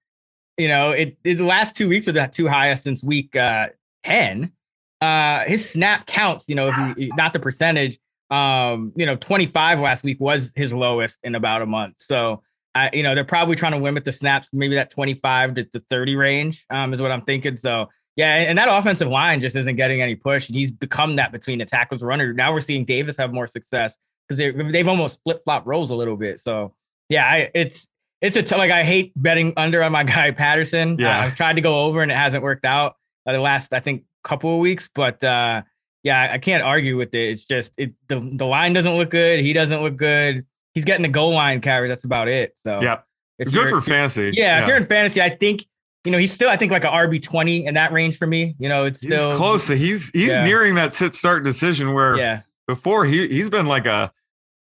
You 0.57 0.67
know, 0.67 0.91
it, 0.91 1.17
it 1.23 1.35
the 1.35 1.45
last 1.45 1.75
two 1.75 1.87
weeks 1.87 2.07
are 2.07 2.11
the 2.11 2.29
two 2.31 2.47
highest 2.47 2.83
since 2.83 3.03
week 3.03 3.35
uh, 3.35 3.69
10. 4.03 4.51
Uh, 4.99 5.45
his 5.45 5.69
snap 5.69 6.07
counts, 6.07 6.49
you 6.49 6.55
know, 6.55 6.71
he, 6.71 7.11
not 7.15 7.33
the 7.33 7.39
percentage. 7.39 7.99
Um, 8.29 8.91
you 8.95 9.05
know, 9.05 9.15
25 9.15 9.79
last 9.79 10.03
week 10.03 10.19
was 10.19 10.51
his 10.55 10.73
lowest 10.73 11.17
in 11.23 11.35
about 11.35 11.61
a 11.61 11.65
month. 11.65 11.95
So 11.99 12.43
I, 12.75 12.89
you 12.93 13.03
know, 13.03 13.15
they're 13.15 13.23
probably 13.23 13.55
trying 13.55 13.71
to 13.71 13.77
limit 13.77 14.03
the 14.03 14.11
snaps, 14.11 14.49
maybe 14.51 14.75
that 14.75 14.91
25 14.91 15.55
to, 15.55 15.63
to 15.63 15.83
30 15.89 16.15
range, 16.15 16.65
um, 16.69 16.93
is 16.93 17.01
what 17.01 17.11
I'm 17.11 17.21
thinking. 17.21 17.55
So 17.55 17.87
yeah, 18.17 18.33
and 18.33 18.57
that 18.57 18.67
offensive 18.67 19.07
line 19.07 19.41
just 19.41 19.55
isn't 19.55 19.75
getting 19.75 20.01
any 20.01 20.15
push. 20.15 20.49
And 20.49 20.55
he's 20.55 20.71
become 20.71 21.15
that 21.17 21.31
between 21.31 21.59
the 21.59 21.65
tackles 21.65 22.01
runner. 22.01 22.33
Now 22.33 22.51
we're 22.51 22.61
seeing 22.61 22.83
Davis 22.83 23.15
have 23.17 23.31
more 23.31 23.45
success 23.45 23.95
because 24.27 24.37
they, 24.39 24.51
they've 24.71 24.87
almost 24.87 25.21
flip 25.23 25.43
flop 25.43 25.67
roles 25.67 25.91
a 25.91 25.95
little 25.95 26.17
bit. 26.17 26.39
So 26.39 26.73
yeah, 27.09 27.25
I, 27.25 27.51
it's 27.53 27.87
it's 28.19 28.35
a 28.35 28.41
t- 28.41 28.55
like 28.55 28.71
I 28.71 28.83
hate 28.83 29.13
betting 29.15 29.53
under 29.55 29.83
on 29.83 29.91
my 29.91 30.03
guy 30.15 30.31
Patterson. 30.31 30.97
Yeah, 30.97 31.19
uh, 31.19 31.21
I've 31.25 31.35
tried 31.35 31.57
to 31.57 31.61
go 31.61 31.83
over 31.83 32.01
and 32.01 32.11
it 32.11 32.17
hasn't 32.17 32.43
worked 32.43 32.65
out 32.65 32.95
uh, 33.27 33.33
the 33.33 33.39
last 33.39 33.71
I 33.71 33.79
think 33.79 34.03
couple 34.23 34.51
of 34.51 34.59
weeks, 34.59 34.89
but 34.93 35.23
uh, 35.23 35.61
yeah, 36.01 36.19
I, 36.19 36.33
I 36.33 36.37
can't 36.39 36.63
argue 36.63 36.97
with 36.97 37.13
it. 37.13 37.29
It's 37.29 37.45
just 37.45 37.71
it 37.77 37.93
the 38.07 38.19
the 38.19 38.47
line 38.47 38.73
doesn't 38.73 38.95
look 38.95 39.11
good. 39.11 39.39
He 39.39 39.53
doesn't 39.53 39.83
look 39.83 39.95
good. 39.95 40.43
He's 40.73 40.85
getting 40.85 41.03
the 41.03 41.09
goal 41.09 41.33
line 41.33 41.61
carries. 41.61 41.89
That's 41.89 42.03
about 42.03 42.29
it. 42.29 42.55
So 42.63 42.81
yeah, 42.81 43.01
it's 43.37 43.53
good 43.53 43.69
for 43.69 43.79
fantasy. 43.79 44.31
Yeah, 44.33 44.57
yeah, 44.57 44.61
if 44.61 44.67
you're 44.67 44.77
in 44.77 44.85
fantasy, 44.85 45.21
I 45.21 45.29
think 45.29 45.67
you 46.07 46.11
know, 46.11 46.17
he's 46.17 46.31
still, 46.31 46.49
I 46.49 46.55
think, 46.55 46.71
like 46.71 46.85
a 46.85 46.87
RB 46.87 47.21
twenty 47.21 47.65
in 47.65 47.73
that 47.73 47.91
range 47.91 48.17
for 48.17 48.25
me. 48.25 48.55
You 48.59 48.69
know, 48.69 48.85
it's 48.85 49.01
still 49.01 49.29
he's 49.29 49.37
close. 49.37 49.67
He's 49.67 50.09
he's 50.11 50.29
yeah. 50.29 50.45
nearing 50.45 50.75
that 50.75 50.93
sit 50.93 51.13
start 51.13 51.43
decision 51.43 51.93
where 51.93 52.15
yeah. 52.15 52.41
before 52.65 53.03
he 53.03 53.27
he's 53.27 53.49
been 53.49 53.65
like 53.65 53.85
a 53.85 54.13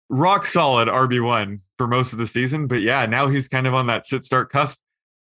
rock 0.08 0.46
solid 0.46 0.88
RB 0.88 1.26
one 1.26 1.62
for 1.80 1.88
most 1.88 2.14
of 2.14 2.20
the 2.20 2.28
season, 2.28 2.68
but 2.68 2.84
yeah, 2.84 3.08
now 3.08 3.28
he's 3.28 3.48
kind 3.48 3.66
of 3.66 3.74
on 3.74 3.88
that 3.88 4.06
sit 4.06 4.24
start 4.24 4.52
cusp 4.52 4.78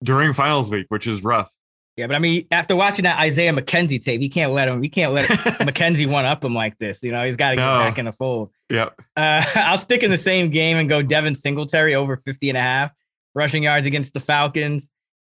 during 0.04 0.34
finals 0.34 0.72
week, 0.72 0.88
which 0.90 1.06
is 1.06 1.24
rough. 1.24 1.54
Yeah, 1.96 2.08
but 2.08 2.16
I 2.16 2.20
mean, 2.20 2.48
after 2.50 2.76
watching 2.76 3.04
that 3.04 3.20
Isaiah 3.20 3.54
McKenzie 3.54 4.04
tape, 4.04 4.20
he 4.20 4.30
can't 4.30 4.52
let 4.52 4.68
him. 4.68 4.82
He 4.82 4.90
can't 4.90 5.14
let 5.14 5.26
McKenzie 5.30 6.10
one 6.10 6.26
up 6.26 6.44
him 6.44 6.56
like 6.56 6.76
this. 6.80 7.04
You 7.04 7.12
know, 7.12 7.24
he's 7.24 7.36
got 7.36 7.52
to 7.52 7.56
no. 7.58 7.62
get 7.62 7.90
back 7.90 8.00
in 8.00 8.06
the 8.06 8.14
fold. 8.14 8.50
Yep. 8.72 9.00
Uh, 9.16 9.46
I'll 9.56 9.78
stick 9.78 10.02
in 10.02 10.10
the 10.10 10.18
same 10.18 10.50
game 10.50 10.78
and 10.78 10.90
go 10.90 11.04
Devin 11.04 11.36
Singletary 11.36 11.94
over 11.94 12.18
50 12.18 12.50
and 12.50 12.58
a 12.58 12.62
half 12.62 12.94
rushing 13.36 13.62
yards 13.62 13.86
against 13.86 14.14
the 14.14 14.20
Falcons. 14.20 14.90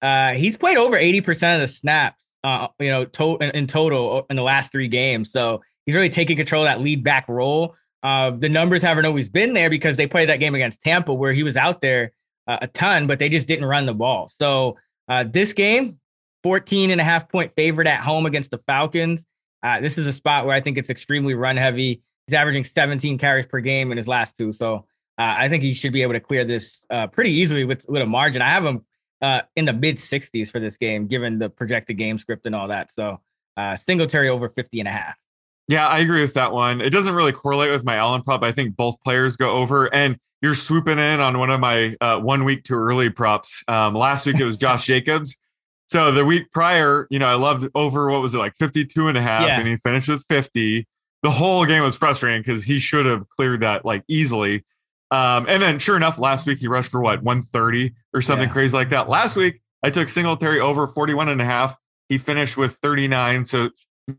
Uh, 0.04 0.34
he's 0.34 0.58
played 0.58 0.78
over 0.78 0.98
80% 0.98 1.56
of 1.56 1.62
the 1.62 1.68
snaps, 1.68 2.22
uh, 2.44 2.68
you 2.80 2.90
know, 2.90 3.06
to- 3.06 3.38
in, 3.38 3.66
total 3.68 4.26
in 4.30 4.36
the 4.36 4.44
last 4.44 4.72
three 4.72 4.90
games. 4.90 5.32
So 5.32 5.62
he's 5.86 5.96
really 5.96 6.10
taking 6.10 6.36
control 6.36 6.64
of 6.64 6.68
that 6.68 6.82
lead 6.82 7.04
back 7.04 7.30
role. 7.30 7.76
Uh, 8.04 8.32
the 8.32 8.50
numbers 8.50 8.82
haven't 8.82 9.06
always 9.06 9.30
been 9.30 9.54
there 9.54 9.70
because 9.70 9.96
they 9.96 10.06
played 10.06 10.28
that 10.28 10.42
game 10.42 10.56
against 10.56 10.84
Tampa 10.84 11.14
where 11.14 11.32
he 11.32 11.42
was 11.42 11.56
out 11.56 11.80
there 11.80 12.12
uh, 12.48 12.58
a 12.62 12.68
ton, 12.68 13.08
but 13.08 13.18
they 13.18 13.30
just 13.30 13.48
didn't 13.48 13.66
run 13.66 13.86
the 13.86 13.94
ball. 13.94 14.30
So 14.38 14.78
uh, 15.08 15.24
this 15.24 15.54
game, 15.54 16.00
14 16.44 16.92
and 16.92 17.00
a 17.00 17.04
half 17.06 17.30
point 17.30 17.54
favorite 17.54 17.88
at 17.88 18.02
home 18.02 18.26
against 18.26 18.52
the 18.52 18.58
Falcons. 18.58 19.26
Uh, 19.64 19.80
this 19.80 19.98
is 19.98 20.06
a 20.06 20.12
spot 20.12 20.46
where 20.46 20.54
I 20.54 20.60
think 20.60 20.78
it's 20.78 20.90
extremely 20.90 21.34
run 21.34 21.56
heavy. 21.56 22.02
He's 22.28 22.34
averaging 22.34 22.66
17 22.66 23.18
carries 23.18 23.46
per 23.46 23.62
game 23.62 23.92
in 23.92 23.98
his 23.98 24.10
last 24.10 24.36
two. 24.36 24.52
So 24.52 24.86
uh, 25.18 25.36
I 25.38 25.48
think 25.48 25.64
he 25.64 25.74
should 25.74 25.94
be 25.94 26.02
able 26.02 26.14
to 26.14 26.20
clear 26.20 26.44
this 26.44 26.86
uh, 26.90 27.08
pretty 27.08 27.32
easily 27.32 27.64
with, 27.64 27.86
with 27.88 28.02
a 28.02 28.06
margin. 28.06 28.42
I 28.42 28.50
have 28.50 28.66
him 28.66 28.84
uh, 29.24 29.42
in 29.56 29.66
the 29.66 29.74
mid 29.74 29.96
60s 29.96 30.52
for 30.52 30.60
this 30.60 30.78
game, 30.78 31.08
given 31.08 31.40
the 31.40 31.50
projected 31.50 31.98
game 31.98 32.18
script 32.20 32.46
and 32.46 32.54
all 32.54 32.68
that. 32.68 32.92
So 32.92 33.22
uh, 33.58 33.76
Singletary 33.78 34.30
over 34.30 34.50
50 34.50 34.80
and 34.80 34.88
a 34.88 34.92
half. 34.92 35.18
Yeah, 35.70 35.88
I 35.88 36.00
agree 36.00 36.22
with 36.22 36.34
that 36.34 36.52
one. 36.52 36.82
It 36.82 36.90
doesn't 36.90 37.16
really 37.16 37.32
correlate 37.32 37.72
with 37.72 37.86
my 37.86 37.96
Allen 37.96 38.22
prop. 38.22 38.44
I 38.44 38.52
think 38.52 38.76
both 38.76 39.00
players 39.02 39.38
go 39.38 39.52
over, 39.52 39.86
and 39.94 40.18
you're 40.42 40.56
swooping 40.56 41.00
in 41.00 41.22
on 41.22 41.40
one 41.40 41.50
of 41.50 41.62
my 41.62 41.96
uh, 42.02 42.20
one 42.20 42.44
week 42.44 42.66
too 42.66 42.76
early 42.76 43.10
props. 43.10 43.64
Um, 43.70 43.96
last 43.96 44.26
week 44.26 44.38
it 44.38 44.44
was 44.44 44.58
Josh 44.58 44.86
Jacobs. 44.88 45.38
So 45.88 46.12
the 46.12 46.26
week 46.26 46.52
prior, 46.52 47.08
you 47.10 47.18
know, 47.20 47.28
I 47.28 47.36
loved 47.36 47.70
over 47.76 48.10
what 48.10 48.22
was 48.22 48.34
it 48.34 48.40
like 48.40 48.56
52 48.56 49.08
and 49.08 49.18
a 49.18 49.22
half, 49.22 49.48
yeah. 49.48 49.58
and 49.58 49.68
he 49.68 49.78
finished 49.78 50.10
with 50.10 50.26
50. 50.28 50.86
The 51.22 51.32
whole 51.32 51.66
game 51.66 51.84
was 51.84 51.96
frustrating 51.96 52.42
because 52.42 52.66
he 52.66 52.80
should 52.80 53.06
have 53.06 53.30
cleared 53.30 53.62
that 53.62 53.86
like 53.86 54.04
easily. 54.10 54.66
Um, 55.14 55.46
and 55.48 55.62
then 55.62 55.78
sure 55.78 55.96
enough, 55.96 56.18
last 56.18 56.48
week 56.48 56.58
he 56.58 56.68
rushed 56.68 56.90
for 56.90 57.00
what 57.00 57.22
130 57.22 57.94
or 58.16 58.22
something 58.22 58.48
yeah. 58.48 58.54
crazy 58.54 58.76
like 58.76 58.90
that. 58.90 59.08
Last 59.08 59.36
week 59.36 59.62
I 59.84 59.92
took 59.92 60.10
Singletary 60.10 60.60
over 60.60 60.88
41 60.88 61.30
and 61.30 61.40
a 61.40 61.46
half. 61.46 61.78
He 62.10 62.18
finished 62.18 62.58
with 62.58 62.78
39. 62.78 63.46
So, 63.46 63.70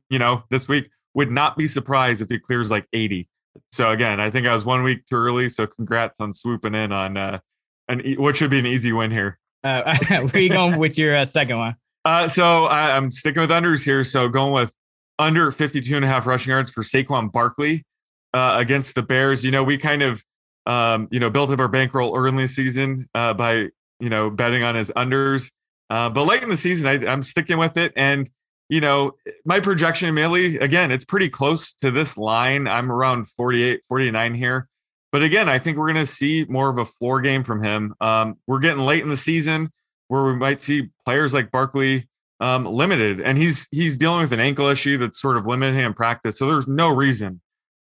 you 0.09 0.21
know, 0.21 0.45
this 0.51 0.69
week 0.69 0.89
would 1.15 1.33
not 1.33 1.57
be 1.57 1.67
surprised 1.67 2.23
if 2.23 2.31
he 2.31 2.39
clears 2.39 2.71
like 2.71 2.87
80. 2.93 3.29
So 3.73 3.91
again, 3.91 4.21
I 4.21 4.31
think 4.31 4.47
I 4.47 4.55
was 4.55 4.65
one 4.65 4.85
week 4.85 5.05
too 5.11 5.17
early. 5.17 5.49
So 5.49 5.67
congrats 5.67 6.21
on 6.21 6.33
swooping 6.33 6.77
in 6.77 6.93
on 6.93 7.17
uh, 7.17 7.41
an 7.89 8.01
what 8.17 8.37
should 8.37 8.51
be 8.51 8.61
an 8.61 8.67
easy 8.67 8.93
win 8.93 9.11
here. 9.11 9.41
Uh, 9.65 9.99
where 10.09 10.31
are 10.33 10.39
you 10.39 10.51
going 10.51 10.79
with 10.79 10.97
your 10.97 11.17
uh, 11.17 11.27
second 11.27 11.59
one? 11.59 11.75
Uh, 12.07 12.29
so 12.29 12.67
I, 12.67 12.95
I'm 12.95 13.11
sticking 13.11 13.41
with 13.41 13.49
unders 13.49 13.83
here. 13.83 14.05
So 14.05 14.29
going 14.29 14.53
with 14.53 14.75
under 15.19 15.51
52 15.51 15.97
and 15.97 16.05
a 16.05 16.09
half 16.09 16.27
rushing 16.27 16.51
yards 16.51 16.71
for 16.71 16.83
Saquon 16.83 17.33
Barkley 17.33 17.87
uh, 18.35 18.57
against 18.59 18.95
the 18.95 19.03
Bears. 19.03 19.43
You 19.43 19.51
know, 19.51 19.65
we 19.65 19.79
kind 19.79 20.03
of 20.03 20.23
um, 20.67 21.09
you 21.11 21.21
know, 21.21 21.31
built 21.31 21.51
up 21.51 21.59
our 21.59 21.69
bankroll 21.69 22.17
early 22.17 22.31
in 22.31 22.37
the 22.37 22.49
season 22.49 23.09
uh, 23.15 23.35
by, 23.35 23.69
you 24.01 24.09
know, 24.09 24.31
betting 24.31 24.63
on 24.63 24.75
his 24.75 24.91
unders. 24.97 25.51
Uh, 25.91 26.09
but 26.11 26.25
late 26.25 26.43
in 26.43 26.49
the 26.49 26.57
season, 26.57 26.87
I, 26.87 27.11
I'm 27.11 27.23
sticking 27.23 27.59
with 27.59 27.77
it. 27.77 27.93
And, 27.97 28.31
you 28.69 28.81
know, 28.81 29.13
my 29.45 29.61
projection, 29.61 30.15
mainly, 30.15 30.59
again, 30.59 30.91
it's 30.91 31.05
pretty 31.05 31.29
close 31.29 31.75
to 31.75 31.91
this 31.91 32.17
line. 32.17 32.67
I'm 32.67 32.91
around 32.91 33.29
48, 33.37 33.83
49 33.89 34.35
here. 34.35 34.69
But 35.13 35.23
again, 35.23 35.49
I 35.49 35.59
think 35.59 35.79
we're 35.79 35.93
going 35.93 36.05
to 36.05 36.11
see 36.11 36.45
more 36.49 36.69
of 36.71 36.79
a 36.79 36.85
floor 36.85 37.21
game 37.21 37.45
from 37.45 37.63
him. 37.63 37.95
Um, 38.01 38.39
we're 38.47 38.59
getting 38.59 38.85
late 38.85 39.03
in 39.03 39.11
the 39.11 39.17
season 39.17 39.71
where 40.09 40.25
we 40.25 40.35
might 40.35 40.61
see 40.61 40.91
players 41.05 41.33
like 41.33 41.51
Barkley 41.53 42.09
um, 42.41 42.67
limited, 42.67 43.21
and 43.21 43.39
he's 43.39 43.69
he's 43.71 43.97
dealing 43.97 44.23
with 44.23 44.33
an 44.33 44.41
ankle 44.41 44.67
issue 44.67 44.99
that's 44.99 45.21
sort 45.21 45.37
of 45.37 45.47
limiting 45.47 45.77
him 45.77 45.87
in 45.87 45.95
practice. 45.95 46.37
So 46.39 46.47
there's 46.47 46.67
no 46.67 46.93
reason 46.93 47.41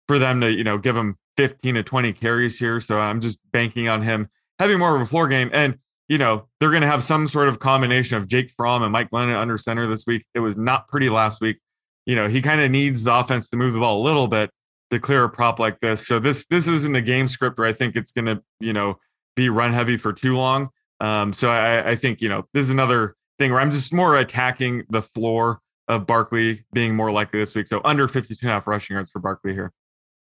for 0.07 0.19
them 0.19 0.39
to 0.41 0.51
you 0.51 0.63
know 0.63 0.77
give 0.77 0.95
him 0.95 1.17
15 1.37 1.75
to 1.75 1.83
20 1.83 2.13
carries 2.13 2.57
here. 2.59 2.79
So 2.79 2.99
I'm 2.99 3.21
just 3.21 3.39
banking 3.51 3.87
on 3.87 4.01
him 4.01 4.27
having 4.59 4.79
more 4.79 4.95
of 4.95 5.01
a 5.01 5.05
floor 5.05 5.27
game. 5.27 5.49
And, 5.53 5.77
you 6.07 6.17
know, 6.17 6.47
they're 6.59 6.69
going 6.69 6.81
to 6.81 6.87
have 6.87 7.03
some 7.03 7.27
sort 7.27 7.47
of 7.47 7.59
combination 7.59 8.17
of 8.17 8.27
Jake 8.27 8.51
Fromm 8.55 8.83
and 8.83 8.91
Mike 8.91 9.09
Glennon 9.11 9.35
under 9.35 9.57
center 9.57 9.87
this 9.87 10.05
week. 10.05 10.25
It 10.33 10.39
was 10.39 10.57
not 10.57 10.87
pretty 10.87 11.09
last 11.09 11.41
week. 11.41 11.59
You 12.05 12.15
know, 12.15 12.27
he 12.27 12.41
kind 12.41 12.61
of 12.61 12.69
needs 12.71 13.03
the 13.03 13.13
offense 13.13 13.49
to 13.49 13.57
move 13.57 13.73
the 13.73 13.79
ball 13.79 14.01
a 14.01 14.03
little 14.03 14.27
bit 14.27 14.51
to 14.91 14.99
clear 14.99 15.23
a 15.23 15.29
prop 15.29 15.59
like 15.59 15.79
this. 15.79 16.05
So 16.05 16.19
this 16.19 16.45
this 16.45 16.67
isn't 16.67 16.93
the 16.93 17.01
game 17.01 17.27
script 17.27 17.57
where 17.57 17.67
I 17.67 17.73
think 17.73 17.95
it's 17.95 18.11
going 18.11 18.27
to, 18.27 18.43
you 18.59 18.73
know, 18.73 18.99
be 19.35 19.49
run 19.49 19.73
heavy 19.73 19.97
for 19.97 20.13
too 20.13 20.35
long. 20.35 20.69
Um, 20.99 21.33
so 21.33 21.49
I, 21.49 21.91
I 21.91 21.95
think, 21.95 22.21
you 22.21 22.29
know, 22.29 22.47
this 22.53 22.63
is 22.63 22.71
another 22.71 23.15
thing 23.39 23.51
where 23.51 23.59
I'm 23.59 23.71
just 23.71 23.93
more 23.93 24.15
attacking 24.15 24.83
the 24.89 25.01
floor 25.01 25.59
of 25.87 26.05
Barkley 26.05 26.63
being 26.71 26.95
more 26.95 27.11
likely 27.11 27.39
this 27.39 27.55
week. 27.55 27.67
So 27.67 27.81
under 27.83 28.07
52 28.07 28.37
and 28.41 28.51
a 28.51 28.53
half 28.53 28.67
rushing 28.67 28.93
yards 28.95 29.11
for 29.11 29.19
Barkley 29.19 29.53
here. 29.53 29.71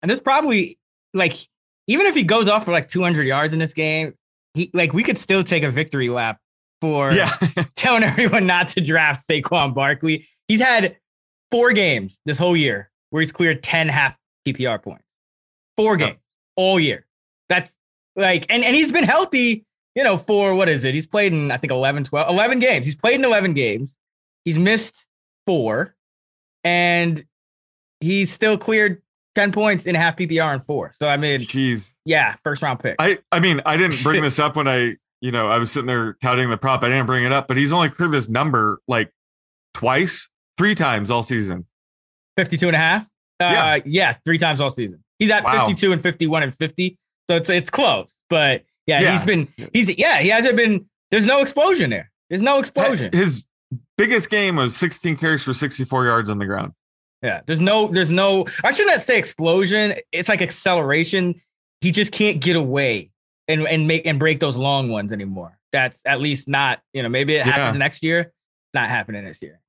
And 0.01 0.09
this 0.09 0.19
probably 0.19 0.78
like 1.13 1.47
even 1.87 2.05
if 2.05 2.15
he 2.15 2.23
goes 2.23 2.47
off 2.47 2.65
for 2.65 2.71
like 2.71 2.89
200 2.89 3.25
yards 3.25 3.53
in 3.53 3.59
this 3.59 3.73
game, 3.73 4.13
he 4.53 4.69
like 4.73 4.93
we 4.93 5.03
could 5.03 5.17
still 5.17 5.43
take 5.43 5.63
a 5.63 5.71
victory 5.71 6.09
lap 6.09 6.39
for 6.81 7.11
yeah. 7.11 7.31
telling 7.75 8.03
everyone 8.03 8.45
not 8.45 8.69
to 8.69 8.81
draft 8.81 9.27
Saquon 9.27 9.73
Barkley. 9.73 10.27
He's 10.47 10.61
had 10.61 10.97
four 11.51 11.71
games 11.71 12.17
this 12.25 12.37
whole 12.37 12.55
year 12.55 12.89
where 13.09 13.21
he's 13.21 13.31
cleared 13.31 13.63
10 13.63 13.89
half 13.89 14.15
PPR 14.47 14.81
points. 14.81 15.03
Four 15.75 15.97
games 15.97 16.17
oh. 16.19 16.61
all 16.63 16.79
year. 16.79 17.05
That's 17.47 17.73
like 18.15 18.45
and 18.49 18.63
and 18.63 18.75
he's 18.75 18.91
been 18.91 19.03
healthy, 19.03 19.65
you 19.95 20.03
know, 20.03 20.17
for 20.17 20.53
what 20.55 20.69
is 20.69 20.83
it? 20.83 20.93
He's 20.93 21.07
played 21.07 21.33
in 21.33 21.51
I 21.51 21.57
think 21.57 21.71
11 21.71 22.05
12 22.05 22.29
11 22.29 22.59
games. 22.59 22.85
He's 22.85 22.95
played 22.95 23.15
in 23.15 23.25
11 23.25 23.53
games. 23.53 23.95
He's 24.45 24.59
missed 24.59 25.05
4 25.47 25.95
and 26.63 27.23
he's 27.99 28.31
still 28.31 28.57
cleared 28.57 29.01
10 29.39 29.53
points 29.53 29.85
in 29.85 29.95
half 29.95 30.17
PPR 30.17 30.53
and 30.53 30.61
four. 30.65 30.91
So 30.99 31.07
I 31.07 31.15
mean, 31.15 31.39
jeez, 31.39 31.93
yeah, 32.03 32.35
first 32.43 32.61
round 32.61 32.81
pick. 32.81 32.97
I 32.99 33.19
I 33.31 33.39
mean, 33.39 33.61
I 33.65 33.77
didn't 33.77 34.03
bring 34.03 34.21
this 34.27 34.37
up 34.37 34.57
when 34.57 34.67
I, 34.67 34.97
you 35.21 35.31
know, 35.31 35.47
I 35.49 35.57
was 35.59 35.71
sitting 35.71 35.87
there 35.87 36.17
touting 36.21 36.49
the 36.49 36.57
prop. 36.57 36.83
I 36.83 36.89
didn't 36.89 37.05
bring 37.05 37.23
it 37.23 37.31
up, 37.31 37.47
but 37.47 37.55
he's 37.55 37.71
only 37.71 37.89
cleared 37.89 38.11
this 38.11 38.27
number 38.27 38.81
like 38.89 39.13
twice, 39.73 40.27
three 40.57 40.75
times 40.75 41.09
all 41.09 41.23
season. 41.23 41.65
52 42.35 42.67
and 42.67 42.75
a 42.75 42.79
half. 42.79 43.03
Uh, 43.03 43.05
yeah. 43.39 43.79
yeah, 43.85 44.13
three 44.25 44.37
times 44.37 44.59
all 44.59 44.71
season. 44.71 45.01
He's 45.19 45.31
at 45.31 45.45
wow. 45.45 45.65
52 45.65 45.93
and 45.93 46.01
51 46.01 46.43
and 46.43 46.53
50. 46.53 46.97
So 47.29 47.37
it's 47.37 47.49
it's 47.49 47.69
close, 47.69 48.13
but 48.29 48.63
Yeah, 48.87 48.99
Yeah. 48.99 49.11
he's 49.13 49.23
been 49.23 49.47
he's 49.71 49.97
yeah, 49.97 50.19
he 50.19 50.27
hasn't 50.27 50.57
been 50.57 50.85
there's 51.11 51.25
no 51.25 51.41
explosion 51.41 51.89
there. 51.91 52.11
There's 52.29 52.41
no 52.41 52.59
explosion. 52.59 53.11
His 53.13 53.45
biggest 53.97 54.29
game 54.29 54.57
was 54.57 54.75
16 54.75 55.15
carries 55.15 55.45
for 55.45 55.53
64 55.53 56.05
yards 56.05 56.29
on 56.29 56.39
the 56.39 56.45
ground. 56.45 56.73
Yeah, 57.21 57.41
there's 57.45 57.59
no, 57.59 57.87
there's 57.87 58.11
no. 58.11 58.45
I 58.63 58.71
shouldn't 58.71 59.01
say 59.01 59.17
explosion. 59.19 59.95
It's 60.11 60.29
like 60.29 60.41
acceleration. 60.41 61.41
He 61.81 61.91
just 61.91 62.11
can't 62.11 62.39
get 62.41 62.55
away 62.55 63.11
and 63.47 63.67
and 63.67 63.87
make 63.87 64.05
and 64.05 64.17
break 64.19 64.39
those 64.39 64.55
long 64.57 64.89
ones 64.89 65.11
anymore. 65.11 65.57
That's 65.71 66.01
at 66.05 66.21
least 66.21 66.47
not. 66.47 66.79
You 66.93 67.03
know, 67.03 67.09
maybe 67.09 67.35
it 67.35 67.45
Yeah. 67.45 67.51
happens 67.51 67.77
next 67.79 68.03
year. 68.03 68.31
Not 68.73 68.89
happening 68.89 69.25
this 69.25 69.41
year. 69.41 69.59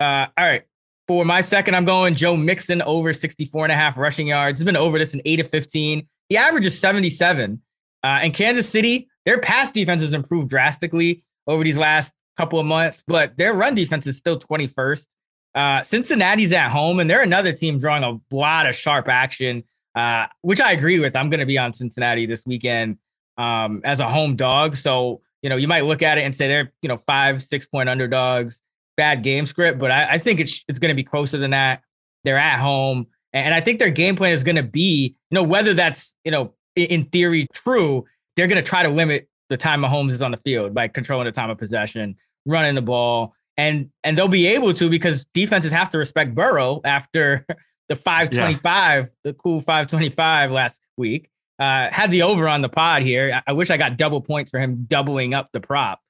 Uh, 0.00 0.26
all 0.36 0.44
right. 0.44 0.62
For 1.08 1.24
my 1.24 1.40
second, 1.40 1.74
I'm 1.74 1.84
going 1.84 2.14
Joe 2.14 2.36
Mixon 2.36 2.80
over 2.82 3.12
64 3.12 3.64
and 3.64 3.72
a 3.72 3.76
half 3.76 3.96
rushing 3.96 4.26
yards. 4.28 4.60
He's 4.60 4.64
been 4.64 4.76
over 4.76 4.98
this 4.98 5.14
in 5.14 5.22
8 5.24 5.40
of 5.40 5.48
15. 5.48 6.06
He 6.28 6.36
averages 6.36 6.78
77. 6.78 7.60
Uh, 8.04 8.06
and 8.22 8.32
Kansas 8.34 8.68
City, 8.68 9.08
their 9.26 9.38
pass 9.38 9.70
defense 9.70 10.02
has 10.02 10.12
improved 10.14 10.48
drastically 10.48 11.24
over 11.46 11.64
these 11.64 11.76
last 11.78 12.12
couple 12.36 12.58
of 12.58 12.66
months, 12.66 13.02
but 13.06 13.36
their 13.36 13.52
run 13.52 13.74
defense 13.74 14.06
is 14.06 14.16
still 14.16 14.38
21st. 14.38 15.06
Uh, 15.54 15.82
Cincinnati's 15.82 16.52
at 16.52 16.70
home, 16.70 17.00
and 17.00 17.10
they're 17.10 17.22
another 17.22 17.52
team 17.52 17.78
drawing 17.78 18.04
a 18.04 18.18
lot 18.34 18.66
of 18.66 18.74
sharp 18.74 19.08
action, 19.08 19.64
uh, 19.94 20.26
which 20.40 20.60
I 20.60 20.72
agree 20.72 20.98
with. 20.98 21.14
I'm 21.14 21.28
going 21.28 21.40
to 21.40 21.46
be 21.46 21.58
on 21.58 21.72
Cincinnati 21.74 22.26
this 22.26 22.46
weekend 22.46 22.98
um, 23.36 23.82
as 23.84 24.00
a 24.00 24.08
home 24.08 24.36
dog. 24.36 24.76
So, 24.76 25.20
you 25.42 25.50
know, 25.50 25.56
you 25.56 25.68
might 25.68 25.84
look 25.84 26.02
at 26.02 26.18
it 26.18 26.22
and 26.22 26.34
say 26.34 26.48
they're, 26.48 26.72
you 26.80 26.88
know, 26.88 26.96
five, 26.96 27.42
six 27.42 27.66
point 27.66 27.88
underdogs, 27.88 28.60
bad 28.96 29.22
game 29.22 29.46
script, 29.46 29.78
but 29.78 29.90
I, 29.90 30.12
I 30.12 30.18
think 30.18 30.40
it's, 30.40 30.64
it's 30.68 30.78
going 30.78 30.90
to 30.90 30.94
be 30.94 31.04
closer 31.04 31.38
than 31.38 31.50
that. 31.50 31.82
They're 32.24 32.38
at 32.38 32.58
home. 32.58 33.06
And 33.32 33.54
I 33.54 33.60
think 33.60 33.78
their 33.78 33.90
game 33.90 34.14
plan 34.14 34.32
is 34.32 34.42
going 34.42 34.56
to 34.56 34.62
be, 34.62 35.16
you 35.30 35.34
know, 35.34 35.42
whether 35.42 35.74
that's, 35.74 36.14
you 36.24 36.30
know, 36.30 36.54
in 36.76 37.06
theory 37.06 37.46
true, 37.52 38.04
they're 38.36 38.46
going 38.46 38.62
to 38.62 38.68
try 38.68 38.82
to 38.82 38.88
limit 38.88 39.28
the 39.48 39.56
time 39.56 39.82
Mahomes 39.82 40.12
is 40.12 40.22
on 40.22 40.30
the 40.30 40.36
field 40.38 40.74
by 40.74 40.88
controlling 40.88 41.26
the 41.26 41.32
time 41.32 41.50
of 41.50 41.58
possession, 41.58 42.16
running 42.46 42.74
the 42.74 42.82
ball, 42.82 43.34
and 43.56 43.90
and 44.04 44.16
they'll 44.16 44.28
be 44.28 44.46
able 44.46 44.72
to 44.74 44.88
because 44.88 45.26
defenses 45.34 45.72
have 45.72 45.90
to 45.90 45.98
respect 45.98 46.34
Burrow 46.34 46.80
after 46.84 47.46
the 47.88 47.96
525, 47.96 49.10
the 49.24 49.34
cool 49.34 49.60
525 49.60 50.50
last 50.50 50.80
week. 50.96 51.28
Uh, 51.58 51.90
had 51.92 52.10
the 52.10 52.22
over 52.22 52.48
on 52.48 52.62
the 52.62 52.68
pod 52.68 53.02
here. 53.02 53.30
I, 53.34 53.50
I 53.50 53.52
wish 53.52 53.70
I 53.70 53.76
got 53.76 53.96
double 53.96 54.20
points 54.20 54.50
for 54.50 54.58
him 54.58 54.84
doubling 54.88 55.34
up 55.34 55.50
the 55.52 55.60
prop. 55.60 56.00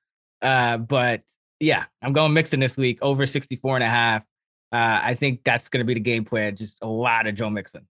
Uh, 0.40 0.78
but 0.78 1.22
yeah, 1.60 1.84
I'm 2.00 2.12
going 2.12 2.32
Mixon 2.32 2.60
this 2.60 2.76
week 2.76 2.98
over 3.02 3.26
64 3.26 3.76
and 3.76 3.84
a 3.84 3.88
half. 3.88 4.22
Uh, 4.72 5.00
I 5.02 5.14
think 5.14 5.44
that's 5.44 5.68
going 5.68 5.80
to 5.80 5.84
be 5.84 5.94
the 5.94 6.00
game 6.00 6.24
plan. 6.24 6.56
Just 6.56 6.78
a 6.80 6.86
lot 6.86 7.26
of 7.26 7.34
Joe 7.34 7.50
Mixon. 7.50 7.86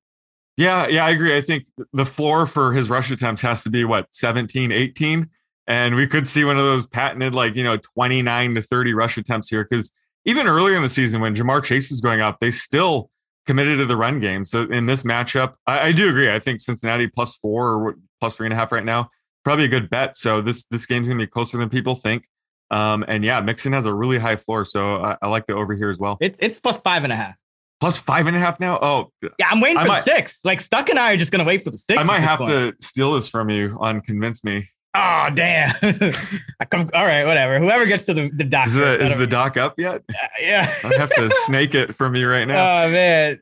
Yeah, 0.56 0.86
yeah, 0.88 1.06
I 1.06 1.10
agree. 1.10 1.36
I 1.36 1.40
think 1.40 1.66
the 1.92 2.04
floor 2.04 2.46
for 2.46 2.72
his 2.72 2.90
rush 2.90 3.10
attempts 3.10 3.40
has 3.42 3.62
to 3.62 3.70
be 3.70 3.84
what 3.84 4.08
17, 4.12 4.72
18. 4.72 5.30
And 5.66 5.94
we 5.94 6.06
could 6.06 6.26
see 6.26 6.44
one 6.44 6.58
of 6.58 6.64
those 6.64 6.86
patented, 6.86 7.34
like, 7.34 7.54
you 7.54 7.62
know, 7.64 7.76
29 7.76 8.54
to 8.56 8.62
30 8.62 8.94
rush 8.94 9.16
attempts 9.16 9.48
here. 9.48 9.64
Because 9.68 9.92
even 10.24 10.46
earlier 10.46 10.76
in 10.76 10.82
the 10.82 10.88
season, 10.88 11.20
when 11.20 11.34
Ja'Marr 11.34 11.62
Chase 11.62 11.90
was 11.90 12.00
going 12.00 12.20
up, 12.20 12.40
they 12.40 12.50
still 12.50 13.10
committed 13.46 13.78
to 13.78 13.86
the 13.86 13.96
run 13.96 14.20
game. 14.20 14.44
So 14.44 14.62
in 14.62 14.86
this 14.86 15.02
matchup, 15.04 15.54
I, 15.66 15.88
I 15.88 15.92
do 15.92 16.08
agree. 16.08 16.30
I 16.32 16.38
think 16.40 16.60
Cincinnati 16.60 17.08
plus 17.08 17.34
four 17.36 17.68
or 17.68 17.84
what- 17.84 17.94
plus 18.20 18.36
three 18.36 18.46
and 18.46 18.52
a 18.52 18.56
half 18.56 18.70
right 18.72 18.84
now, 18.84 19.10
probably 19.44 19.64
a 19.64 19.68
good 19.68 19.90
bet. 19.90 20.16
So 20.16 20.40
this 20.40 20.64
this 20.70 20.86
game's 20.86 21.08
gonna 21.08 21.18
be 21.18 21.26
closer 21.26 21.56
than 21.58 21.68
people 21.68 21.96
think. 21.96 22.28
Um, 22.70 23.04
and 23.08 23.24
yeah, 23.24 23.40
Mixon 23.40 23.72
has 23.72 23.84
a 23.86 23.92
really 23.92 24.18
high 24.18 24.36
floor. 24.36 24.64
So 24.64 24.96
I, 24.96 25.16
I 25.22 25.26
like 25.28 25.46
the 25.46 25.54
over 25.54 25.74
here 25.74 25.90
as 25.90 25.98
well. 25.98 26.18
It, 26.20 26.36
it's 26.38 26.58
plus 26.58 26.76
five 26.78 27.02
and 27.04 27.12
a 27.12 27.16
half. 27.16 27.34
Plus 27.80 27.98
five 27.98 28.28
and 28.28 28.36
a 28.36 28.38
half 28.40 28.60
now. 28.60 28.78
Oh, 28.80 29.10
Yeah, 29.40 29.48
I'm 29.50 29.60
waiting 29.60 29.78
I 29.78 29.82
for 29.82 29.88
might- 29.88 30.04
the 30.04 30.14
six. 30.14 30.38
Like 30.44 30.60
Stuck 30.60 30.88
and 30.88 30.98
I 30.98 31.12
are 31.12 31.16
just 31.16 31.32
going 31.32 31.40
to 31.40 31.44
wait 31.44 31.64
for 31.64 31.70
the 31.70 31.78
six. 31.78 31.98
I 31.98 32.04
might 32.04 32.20
have 32.20 32.38
point. 32.38 32.50
to 32.50 32.74
steal 32.80 33.12
this 33.14 33.28
from 33.28 33.50
you 33.50 33.76
on 33.80 34.00
convince 34.00 34.44
me. 34.44 34.68
Oh 34.94 35.28
damn! 35.34 35.74
I 36.60 36.64
come, 36.66 36.90
all 36.92 37.06
right, 37.06 37.24
whatever. 37.24 37.58
Whoever 37.58 37.86
gets 37.86 38.04
to 38.04 38.14
the 38.14 38.28
the 38.34 38.44
doc. 38.44 38.66
Is 38.66 38.74
the 38.74 39.00
is 39.02 39.10
the 39.12 39.18
be- 39.20 39.26
doc 39.26 39.56
up 39.56 39.78
yet? 39.78 40.02
yeah. 40.40 40.70
I 40.84 40.94
have 40.98 41.08
to 41.14 41.30
snake 41.46 41.74
it 41.74 41.94
from 41.96 42.14
you 42.14 42.28
right 42.28 42.44
now. 42.46 42.84
Oh 42.84 42.90
man. 42.90 43.40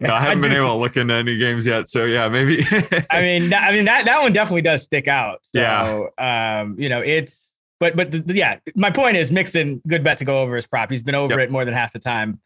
No, 0.00 0.12
I 0.12 0.20
haven't 0.20 0.42
been 0.42 0.50
do- 0.50 0.56
able 0.58 0.68
to 0.68 0.74
look 0.74 0.96
into 0.98 1.14
any 1.14 1.38
games 1.38 1.64
yet. 1.66 1.88
So 1.88 2.04
yeah, 2.04 2.28
maybe. 2.28 2.64
I 3.10 3.22
mean, 3.22 3.48
that, 3.50 3.68
I 3.68 3.72
mean 3.72 3.84
that 3.86 4.04
that 4.04 4.20
one 4.20 4.32
definitely 4.34 4.62
does 4.62 4.82
stick 4.82 5.08
out. 5.08 5.38
So, 5.54 5.60
Yeah. 5.60 6.60
Um, 6.60 6.76
you 6.78 6.88
know, 6.90 7.00
it's 7.00 7.54
but 7.80 7.96
but 7.96 8.10
the, 8.10 8.18
the- 8.18 8.34
yeah, 8.34 8.58
my 8.76 8.90
point 8.90 9.16
is 9.16 9.30
Mixon, 9.32 9.80
good 9.86 10.04
bet 10.04 10.18
to 10.18 10.24
go 10.26 10.42
over 10.42 10.56
his 10.56 10.66
prop. 10.66 10.90
He's 10.90 11.02
been 11.02 11.14
over 11.14 11.32
Yep. 11.38 11.48
it 11.48 11.50
more 11.50 11.64
than 11.64 11.72
half 11.74 11.92
the 11.94 12.00
time. 12.00 12.38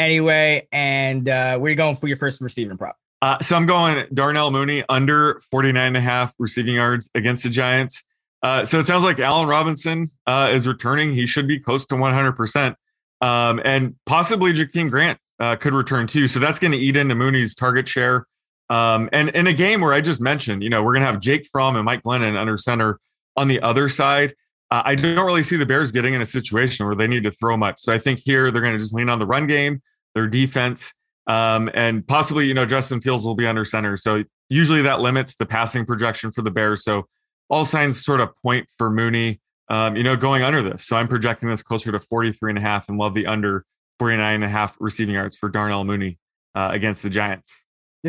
Anyway, 0.00 0.66
and 0.72 1.28
uh, 1.28 1.56
where 1.58 1.68
are 1.68 1.70
you 1.70 1.76
going 1.76 1.94
for 1.94 2.08
your 2.08 2.16
first 2.16 2.40
receiving 2.40 2.76
prop? 2.76 2.96
Uh, 3.22 3.38
so 3.40 3.56
I'm 3.56 3.66
going 3.66 4.04
Darnell 4.12 4.50
Mooney 4.50 4.84
under 4.88 5.40
49 5.52 5.86
and 5.86 5.96
a 5.96 6.00
half 6.00 6.34
receiving 6.40 6.74
yards 6.74 7.08
against 7.14 7.44
the 7.44 7.50
Giants. 7.50 8.02
Uh, 8.42 8.64
so 8.64 8.80
it 8.80 8.86
sounds 8.86 9.04
like 9.04 9.20
Allen 9.20 9.46
Robinson 9.46 10.08
uh, 10.26 10.50
is 10.52 10.66
returning. 10.66 11.12
He 11.12 11.26
should 11.26 11.46
be 11.46 11.60
close 11.60 11.86
to 11.86 11.94
100%. 11.94 12.74
Um, 13.20 13.60
and 13.64 13.94
possibly 14.04 14.52
Jakeem 14.52 14.90
Grant 14.90 15.20
uh, 15.38 15.54
could 15.54 15.72
return 15.72 16.08
too. 16.08 16.26
So 16.26 16.40
that's 16.40 16.58
going 16.58 16.72
to 16.72 16.78
eat 16.78 16.96
into 16.96 17.14
Mooney's 17.14 17.54
target 17.54 17.88
share. 17.88 18.26
Um, 18.68 19.08
and 19.12 19.28
in 19.30 19.46
a 19.46 19.52
game 19.52 19.80
where 19.80 19.92
I 19.92 20.00
just 20.00 20.20
mentioned, 20.20 20.64
you 20.64 20.70
know, 20.70 20.82
we're 20.82 20.94
going 20.94 21.02
to 21.02 21.12
have 21.12 21.20
Jake 21.20 21.46
Fromm 21.52 21.76
and 21.76 21.84
Mike 21.84 22.02
Glennon 22.02 22.36
under 22.36 22.56
center 22.56 22.98
on 23.36 23.46
the 23.46 23.60
other 23.60 23.88
side. 23.88 24.34
Uh, 24.72 24.82
I 24.84 24.96
don't 24.96 25.24
really 25.24 25.42
see 25.44 25.56
the 25.56 25.66
Bears 25.66 25.92
getting 25.92 26.14
in 26.14 26.22
a 26.22 26.26
situation 26.26 26.86
where 26.86 26.96
they 26.96 27.06
need 27.06 27.22
to 27.24 27.30
throw 27.30 27.56
much. 27.56 27.80
So 27.80 27.92
I 27.92 27.98
think 27.98 28.20
here 28.24 28.50
they're 28.50 28.62
going 28.62 28.72
to 28.72 28.78
just 28.78 28.94
lean 28.94 29.08
on 29.08 29.20
the 29.20 29.26
run 29.26 29.46
game, 29.46 29.82
their 30.14 30.26
defense, 30.26 30.92
um, 31.26 31.70
and 31.74 32.06
possibly, 32.06 32.46
you 32.46 32.54
know, 32.54 32.66
Justin 32.66 33.00
Fields 33.00 33.24
will 33.24 33.34
be 33.34 33.46
under 33.46 33.64
center. 33.64 33.96
So 33.96 34.24
usually 34.48 34.82
that 34.82 35.00
limits 35.00 35.36
the 35.36 35.46
passing 35.46 35.86
projection 35.86 36.32
for 36.32 36.42
the 36.42 36.50
Bears. 36.50 36.84
So 36.84 37.06
all 37.48 37.64
signs 37.64 38.04
sort 38.04 38.20
of 38.20 38.30
point 38.42 38.66
for 38.78 38.90
Mooney, 38.90 39.40
um, 39.68 39.96
you 39.96 40.02
know, 40.02 40.16
going 40.16 40.42
under 40.42 40.62
this. 40.62 40.84
So 40.84 40.96
I'm 40.96 41.08
projecting 41.08 41.48
this 41.48 41.62
closer 41.62 41.92
to 41.92 42.00
43 42.00 42.52
and 42.52 42.58
a 42.58 42.62
half 42.62 42.88
and 42.88 42.98
love 42.98 43.14
the 43.14 43.26
under 43.26 43.64
49 43.98 44.34
and 44.34 44.44
a 44.44 44.48
half 44.48 44.76
receiving 44.80 45.14
yards 45.14 45.36
for 45.36 45.48
Darnell 45.48 45.84
Mooney 45.84 46.18
uh, 46.54 46.70
against 46.72 47.02
the 47.02 47.10
Giants. 47.10 47.62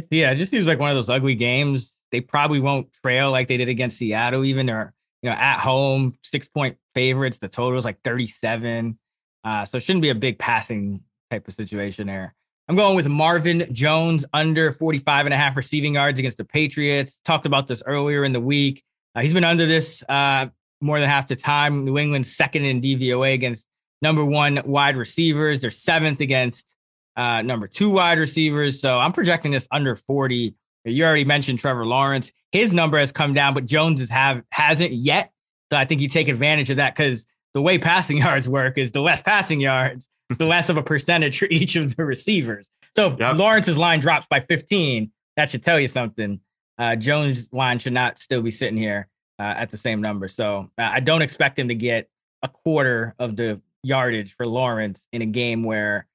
Yeah, 0.10 0.32
it 0.32 0.38
just 0.38 0.52
seems 0.52 0.66
like 0.66 0.80
one 0.80 0.90
of 0.90 0.96
those 0.96 1.14
ugly 1.14 1.36
games. 1.36 1.96
They 2.12 2.22
probably 2.22 2.60
won't 2.60 2.92
trail 3.04 3.32
like 3.32 3.48
they 3.48 3.58
did 3.58 3.70
against 3.70 3.98
Seattle, 3.98 4.44
even 4.44 4.70
or 4.70 4.94
you 5.22 5.30
know, 5.30 5.36
at 5.36 5.60
home, 5.60 6.16
six 6.24 6.48
point 6.48 6.78
favorites. 6.96 7.38
The 7.38 7.48
total 7.48 7.78
is 7.78 7.86
like 7.86 8.02
37. 8.04 8.98
Uh, 9.44 9.66
so 9.66 9.78
it 9.78 9.84
shouldn't 9.84 10.02
be 10.02 10.10
a 10.10 10.16
big 10.16 10.40
passing 10.40 11.04
type 11.30 11.48
of 11.48 11.54
situation 11.54 12.08
there. 12.08 12.36
I'm 12.70 12.78
going 12.78 12.96
with 12.96 13.10
Marvin 13.10 13.68
Jones 13.74 14.24
under 14.32 14.72
45 14.72 15.26
and 15.26 15.34
a 15.34 15.38
half 15.38 15.58
receiving 15.58 15.96
yards 15.96 16.18
against 16.18 16.38
the 16.38 16.46
Patriots. 16.46 17.20
Talked 17.26 17.46
about 17.46 17.68
this 17.68 17.84
earlier 17.86 18.24
in 18.24 18.32
the 18.32 18.40
week. 18.40 18.84
Uh, 19.16 19.22
he's 19.22 19.34
been 19.34 19.44
under 19.44 19.66
this 19.66 20.02
uh, 20.08 20.48
more 20.80 21.00
than 21.00 21.10
half 21.10 21.28
the 21.28 21.36
time. 21.36 21.84
New 21.84 21.98
England's 21.98 22.34
second 22.34 22.64
in 22.64 22.80
DVOA 22.80 23.34
against 23.34 23.68
number 24.02 24.24
one 24.24 24.62
wide 24.64 24.96
receivers. 24.96 25.60
They're 25.60 25.72
seventh 25.72 26.22
against 26.22 26.74
uh, 27.18 27.42
number 27.42 27.68
two 27.68 27.90
wide 27.90 28.18
receivers. 28.18 28.80
So 28.80 28.98
I'm 28.98 29.12
projecting 29.12 29.52
this 29.52 29.68
under 29.70 29.98
40. 29.98 30.56
You 30.86 31.06
already 31.06 31.26
mentioned 31.26 31.60
Trevor 31.60 31.86
Lawrence. 31.86 32.32
His 32.54 32.74
number 32.74 32.98
has 32.98 33.12
come 33.12 33.34
down, 33.34 33.54
but 33.54 33.66
Jones's 33.66 34.10
have 34.10 34.42
hasn't 34.52 34.92
yet. 34.92 35.32
So 35.70 35.78
I 35.78 35.86
think 35.86 36.00
you 36.00 36.08
take 36.08 36.30
advantage 36.30 36.70
of 36.70 36.78
that 36.78 36.96
because 36.96 37.26
the 37.54 37.62
way 37.62 37.78
passing 37.78 38.18
yards 38.20 38.48
work 38.48 38.78
is 38.78 38.92
the 38.92 39.02
less 39.02 39.22
passing 39.22 39.60
yards, 39.60 40.08
the 40.38 40.46
less 40.46 40.70
of 40.70 40.78
a 40.78 40.84
percentage 40.84 41.40
for 41.40 41.48
each 41.50 41.76
of 41.76 41.96
the 41.96 42.06
receivers. 42.06 42.68
So 42.96 43.14
if 43.14 43.20
Yep. 43.20 43.38
Lawrence's 43.38 43.78
line 43.78 44.00
drops 44.00 44.28
by 44.30 44.42
15. 44.42 45.12
That 45.36 45.50
should 45.50 45.64
tell 45.64 45.80
you 45.80 45.88
something. 45.88 46.40
Uh, 46.78 46.96
Jones' 46.96 47.50
line 47.52 47.80
should 47.80 47.94
not 47.94 48.20
still 48.20 48.42
be 48.42 48.52
sitting 48.52 48.78
here 48.78 49.08
uh, 49.40 49.56
at 49.58 49.72
the 49.72 49.78
same 49.78 50.00
number. 50.02 50.28
So 50.28 50.70
uh, 50.78 50.92
I 50.94 51.00
don't 51.00 51.24
expect 51.24 51.58
him 51.58 51.70
to 51.70 51.76
get 51.76 52.08
a 52.44 52.48
quarter 52.48 53.16
of 53.18 53.36
the 53.36 53.62
yardage 53.82 54.34
for 54.36 54.46
Lawrence 54.46 55.08
in 55.12 55.22
a 55.22 55.26
game 55.26 55.64
where 55.64 56.08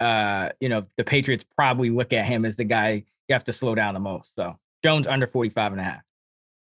uh, 0.00 0.50
you 0.60 0.68
know, 0.68 0.86
the 0.96 1.04
Patriots 1.04 1.44
probably 1.56 1.90
look 1.90 2.12
at 2.12 2.24
him 2.24 2.44
as 2.44 2.56
the 2.56 2.64
guy 2.64 3.04
you 3.28 3.32
have 3.32 3.44
to 3.44 3.52
slow 3.52 3.74
down 3.74 3.94
the 3.94 4.00
most. 4.00 4.32
So 4.36 4.58
Jones 4.82 5.06
under 5.06 5.26
45 5.26 5.72
and 5.72 5.80
a 5.80 5.84
half. 5.84 6.02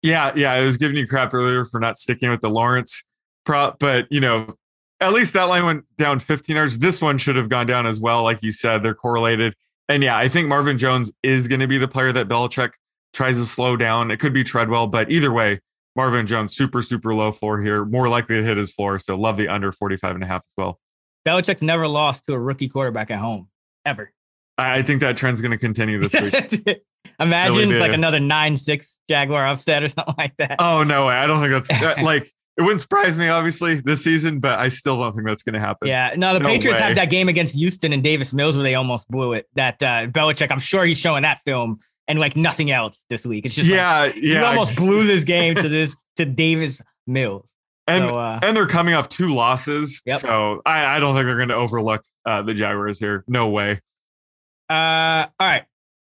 Yeah, 0.02 0.32
yeah. 0.36 0.52
I 0.52 0.60
was 0.60 0.76
giving 0.76 0.96
you 0.96 1.06
crap 1.06 1.34
earlier 1.34 1.64
for 1.64 1.80
not 1.80 1.98
sticking 1.98 2.30
with 2.30 2.40
the 2.40 2.48
Lawrence 2.48 3.02
prop, 3.44 3.78
but 3.78 4.06
you 4.10 4.20
know, 4.20 4.54
at 5.00 5.12
least 5.12 5.32
that 5.34 5.44
line 5.44 5.64
went 5.64 5.84
down 5.96 6.18
15 6.18 6.56
yards. 6.56 6.78
This 6.78 7.00
one 7.00 7.18
should 7.18 7.36
have 7.36 7.48
gone 7.48 7.66
down 7.66 7.86
as 7.86 8.00
well. 8.00 8.22
Like 8.22 8.42
you 8.42 8.52
said, 8.52 8.82
they're 8.82 8.94
correlated. 8.94 9.54
And 9.88 10.02
yeah, 10.02 10.16
I 10.16 10.28
think 10.28 10.48
Marvin 10.48 10.76
Jones 10.78 11.12
is 11.22 11.48
going 11.48 11.60
to 11.60 11.66
be 11.68 11.78
the 11.78 11.88
player 11.88 12.12
that 12.12 12.28
Belichick 12.28 12.72
tries 13.12 13.38
to 13.38 13.44
slow 13.44 13.76
down. 13.76 14.10
It 14.10 14.18
could 14.18 14.34
be 14.34 14.44
Treadwell, 14.44 14.86
but 14.86 15.10
either 15.10 15.32
way, 15.32 15.60
Marvin 15.96 16.26
Jones, 16.26 16.54
super, 16.56 16.82
super 16.82 17.14
low 17.14 17.32
floor 17.32 17.60
here, 17.60 17.84
more 17.84 18.08
likely 18.08 18.36
to 18.36 18.44
hit 18.44 18.56
his 18.56 18.72
floor. 18.72 18.98
So 18.98 19.16
love 19.16 19.36
the 19.36 19.48
under 19.48 19.72
45 19.72 20.14
and 20.16 20.24
a 20.24 20.26
half 20.26 20.44
as 20.44 20.52
well. 20.56 20.78
Belichick's 21.26 21.62
never 21.62 21.88
lost 21.88 22.26
to 22.26 22.34
a 22.34 22.38
rookie 22.38 22.68
quarterback 22.68 23.10
at 23.10 23.18
home 23.18 23.48
ever. 23.84 24.12
I 24.56 24.82
think 24.82 25.00
that 25.00 25.16
trend's 25.16 25.40
going 25.40 25.52
to 25.52 25.58
continue 25.58 25.98
this 26.00 26.20
week. 26.20 26.34
Imagine 27.20 27.56
Really 27.56 27.70
it's 27.72 27.80
like 27.80 27.92
another 27.92 28.20
9 28.20 28.56
6 28.56 29.00
Jaguar 29.08 29.46
upset 29.46 29.82
or 29.82 29.88
something 29.88 30.14
like 30.18 30.36
that. 30.38 30.56
oh, 30.58 30.82
no 30.84 31.06
way. 31.06 31.14
I 31.14 31.26
don't 31.26 31.40
think 31.40 31.52
that's 31.52 31.68
that- 31.68 31.98
uh, 32.00 32.02
like, 32.02 32.30
it 32.58 32.62
wouldn't 32.62 32.80
surprise 32.80 33.16
me, 33.16 33.28
obviously, 33.28 33.76
this 33.76 34.02
season, 34.02 34.40
but 34.40 34.58
I 34.58 34.68
still 34.68 34.98
don't 34.98 35.14
think 35.14 35.26
that's 35.28 35.44
going 35.44 35.54
to 35.54 35.60
happen. 35.60 35.86
Yeah, 35.86 36.12
no, 36.16 36.34
the 36.34 36.40
No 36.40 36.48
Patriots 36.48 36.80
way. 36.80 36.86
have 36.86 36.96
that 36.96 37.08
game 37.08 37.28
against 37.28 37.54
Houston 37.54 37.92
and 37.92 38.02
Davis 38.02 38.32
Mills 38.32 38.56
where 38.56 38.64
they 38.64 38.74
almost 38.74 39.08
blew 39.08 39.32
it. 39.34 39.46
That 39.54 39.80
uh, 39.80 40.08
Belichick, 40.08 40.50
I'm 40.50 40.58
sure 40.58 40.84
he's 40.84 40.98
showing 40.98 41.22
that 41.22 41.40
film 41.46 41.78
and 42.08 42.18
like 42.18 42.34
nothing 42.34 42.72
else 42.72 43.04
this 43.08 43.24
week. 43.24 43.46
It's 43.46 43.54
just 43.54 43.70
like, 43.70 43.76
yeah, 43.76 44.04
you 44.06 44.34
yeah. 44.34 44.42
almost 44.42 44.76
blew 44.76 45.06
this 45.06 45.22
game 45.22 45.54
to 45.54 45.68
this 45.68 45.94
to 46.16 46.24
Davis 46.24 46.82
Mills. 47.06 47.48
And 47.86 48.08
So, 48.08 48.18
uh, 48.18 48.40
and 48.42 48.56
they're 48.56 48.66
coming 48.66 48.94
off 48.94 49.08
two 49.08 49.28
losses, 49.28 50.02
Yep. 50.04 50.18
so 50.20 50.60
I, 50.66 50.96
I 50.96 50.98
don't 50.98 51.14
think 51.14 51.26
they're 51.26 51.36
going 51.36 51.48
to 51.50 51.54
overlook 51.54 52.02
uh, 52.26 52.42
the 52.42 52.54
Jaguars 52.54 52.98
here. 52.98 53.24
No 53.28 53.50
way. 53.50 53.80
Uh, 54.68 55.26
all 55.38 55.48
right. 55.48 55.64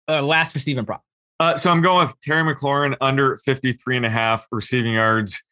Uh, 0.08 0.22
last 0.22 0.54
receiving 0.54 0.86
prop. 0.86 1.02
Uh, 1.40 1.56
so 1.56 1.70
I'm 1.70 1.82
going 1.82 2.06
with 2.06 2.18
Terry 2.20 2.42
McLaurin 2.42 2.96
under 3.00 3.36
53 3.44 3.98
and 3.98 4.06
a 4.06 4.10
half 4.10 4.46
receiving 4.50 4.94
yards 4.94 5.42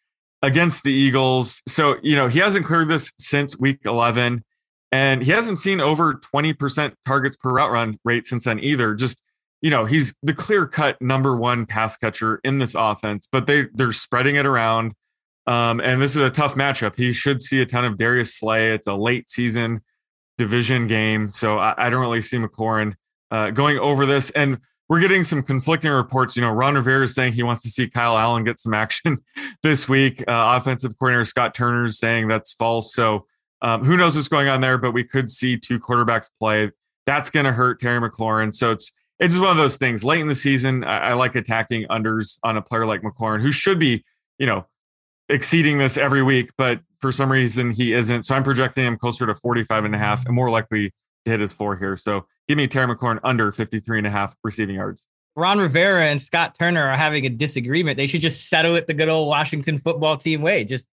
against 0.46 0.84
the 0.84 0.92
Eagles. 0.92 1.60
So, 1.66 1.96
you 2.04 2.14
know, 2.14 2.28
he 2.28 2.38
hasn't 2.38 2.64
cleared 2.64 2.86
this 2.86 3.12
since 3.18 3.58
week 3.58 3.80
11, 3.84 4.44
and 4.92 5.20
he 5.20 5.32
hasn't 5.32 5.58
seen 5.58 5.80
over 5.80 6.14
20% 6.14 6.94
targets 7.04 7.36
per 7.36 7.50
route 7.50 7.72
run 7.72 7.98
rate 8.04 8.26
since 8.26 8.44
then 8.44 8.60
either. 8.60 8.94
Just, 8.94 9.20
you 9.60 9.70
know, 9.70 9.84
he's 9.84 10.14
the 10.22 10.32
clear 10.32 10.64
cut 10.64 11.02
number 11.02 11.36
one 11.36 11.66
pass 11.66 11.96
catcher 11.96 12.40
in 12.44 12.58
this 12.58 12.76
offense, 12.76 13.26
but 13.30 13.48
they, 13.48 13.66
they're 13.74 13.90
spreading 13.90 14.36
it 14.36 14.46
around. 14.46 14.92
Um, 15.48 15.80
and 15.80 16.00
this 16.00 16.14
is 16.14 16.22
a 16.22 16.30
tough 16.30 16.54
matchup. 16.54 16.96
He 16.96 17.12
should 17.12 17.42
see 17.42 17.60
a 17.60 17.66
ton 17.66 17.84
of 17.84 17.96
Darius 17.96 18.36
Slay. 18.36 18.72
It's 18.72 18.86
a 18.86 18.94
late 18.94 19.28
season 19.28 19.80
division 20.38 20.86
game. 20.86 21.28
So 21.28 21.58
I, 21.58 21.74
I 21.76 21.90
don't 21.90 22.00
really 22.00 22.20
see 22.20 22.36
McLaurin 22.36 22.94
uh, 23.32 23.50
going 23.50 23.80
over 23.80 24.06
this. 24.06 24.30
And 24.30 24.58
we're 24.88 25.00
getting 25.00 25.24
some 25.24 25.42
conflicting 25.42 25.90
reports. 25.90 26.36
You 26.36 26.42
know, 26.42 26.50
Ron 26.50 26.74
Rivera 26.74 27.04
is 27.04 27.14
saying 27.14 27.32
he 27.32 27.42
wants 27.42 27.62
to 27.62 27.70
see 27.70 27.88
Kyle 27.88 28.16
Allen 28.16 28.44
get 28.44 28.58
some 28.58 28.74
action 28.74 29.18
this 29.62 29.88
week. 29.88 30.22
Uh, 30.28 30.56
offensive 30.56 30.96
coordinator 30.98 31.24
Scott 31.24 31.54
Turner 31.54 31.86
is 31.86 31.98
saying 31.98 32.28
that's 32.28 32.52
false. 32.52 32.94
So 32.94 33.26
um, 33.62 33.84
who 33.84 33.96
knows 33.96 34.16
what's 34.16 34.28
going 34.28 34.48
on 34.48 34.60
there? 34.60 34.78
But 34.78 34.92
we 34.92 35.04
could 35.04 35.30
see 35.30 35.56
two 35.56 35.80
quarterbacks 35.80 36.28
play. 36.38 36.70
That's 37.06 37.30
going 37.30 37.46
to 37.46 37.52
hurt 37.52 37.80
Terry 37.80 38.00
McLaurin. 38.00 38.54
So 38.54 38.70
it's 38.70 38.92
it's 39.18 39.32
just 39.32 39.42
one 39.42 39.50
of 39.50 39.56
those 39.56 39.78
things. 39.78 40.04
Late 40.04 40.20
in 40.20 40.28
the 40.28 40.34
season, 40.34 40.84
I, 40.84 40.98
I 40.98 41.12
like 41.14 41.34
attacking 41.34 41.86
unders 41.88 42.38
on 42.42 42.56
a 42.56 42.62
player 42.62 42.84
like 42.84 43.02
McLaurin, 43.02 43.40
who 43.40 43.50
should 43.50 43.78
be, 43.78 44.04
you 44.38 44.46
know, 44.46 44.66
exceeding 45.28 45.78
this 45.78 45.96
every 45.96 46.22
week, 46.22 46.50
but 46.56 46.80
for 47.00 47.10
some 47.10 47.32
reason 47.32 47.70
he 47.70 47.92
isn't. 47.92 48.24
So 48.24 48.34
I'm 48.34 48.44
projecting 48.44 48.84
him 48.84 48.96
closer 48.96 49.26
to 49.26 49.34
45 49.34 49.84
and 49.84 49.94
a 49.94 49.98
half 49.98 50.26
and 50.26 50.34
more 50.34 50.50
likely 50.50 50.92
to 51.26 51.30
hit 51.30 51.40
his 51.40 51.52
floor 51.52 51.76
here. 51.76 51.96
So 51.96 52.26
give 52.48 52.56
me 52.56 52.66
Terry 52.66 52.86
McLaurin 52.94 53.20
under 53.22 53.52
53 53.52 53.98
and 53.98 54.06
a 54.06 54.10
half 54.10 54.34
receiving 54.42 54.76
yards. 54.76 55.06
Ron 55.36 55.58
Rivera 55.58 56.06
and 56.06 56.20
Scott 56.22 56.56
Turner 56.58 56.82
are 56.82 56.96
having 56.96 57.26
a 57.26 57.28
disagreement. 57.28 57.98
They 57.98 58.06
should 58.06 58.22
just 58.22 58.48
settle 58.48 58.74
it 58.76 58.86
the 58.86 58.94
good 58.94 59.10
old 59.10 59.28
Washington 59.28 59.76
football 59.76 60.16
team 60.16 60.40
way. 60.40 60.64
Just 60.64 60.86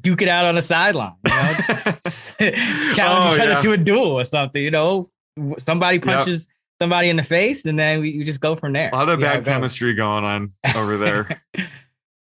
duke 0.00 0.22
it 0.22 0.28
out 0.28 0.46
on 0.46 0.54
the 0.54 0.62
sideline. 0.62 1.12
You 1.26 1.34
know? 1.34 1.52
Challenge 2.94 2.96
Oh, 2.98 3.34
each 3.34 3.40
other 3.40 3.50
yeah. 3.52 3.58
to 3.58 3.72
a 3.72 3.76
duel 3.76 4.18
or 4.18 4.24
something. 4.24 4.62
You 4.62 4.70
know, 4.70 5.10
somebody 5.58 5.98
punches 5.98 6.46
somebody 6.80 7.10
in 7.10 7.16
the 7.16 7.22
face, 7.22 7.66
and 7.66 7.78
then 7.78 8.00
we, 8.00 8.16
we 8.16 8.24
just 8.24 8.40
go 8.40 8.56
from 8.56 8.72
there. 8.72 8.88
A 8.90 8.96
lot 8.96 9.10
of 9.10 9.20
bad 9.20 9.44
goes. 9.44 9.52
chemistry 9.52 9.92
going 9.92 10.24
on 10.24 10.48
over 10.74 10.96
there. 10.96 11.42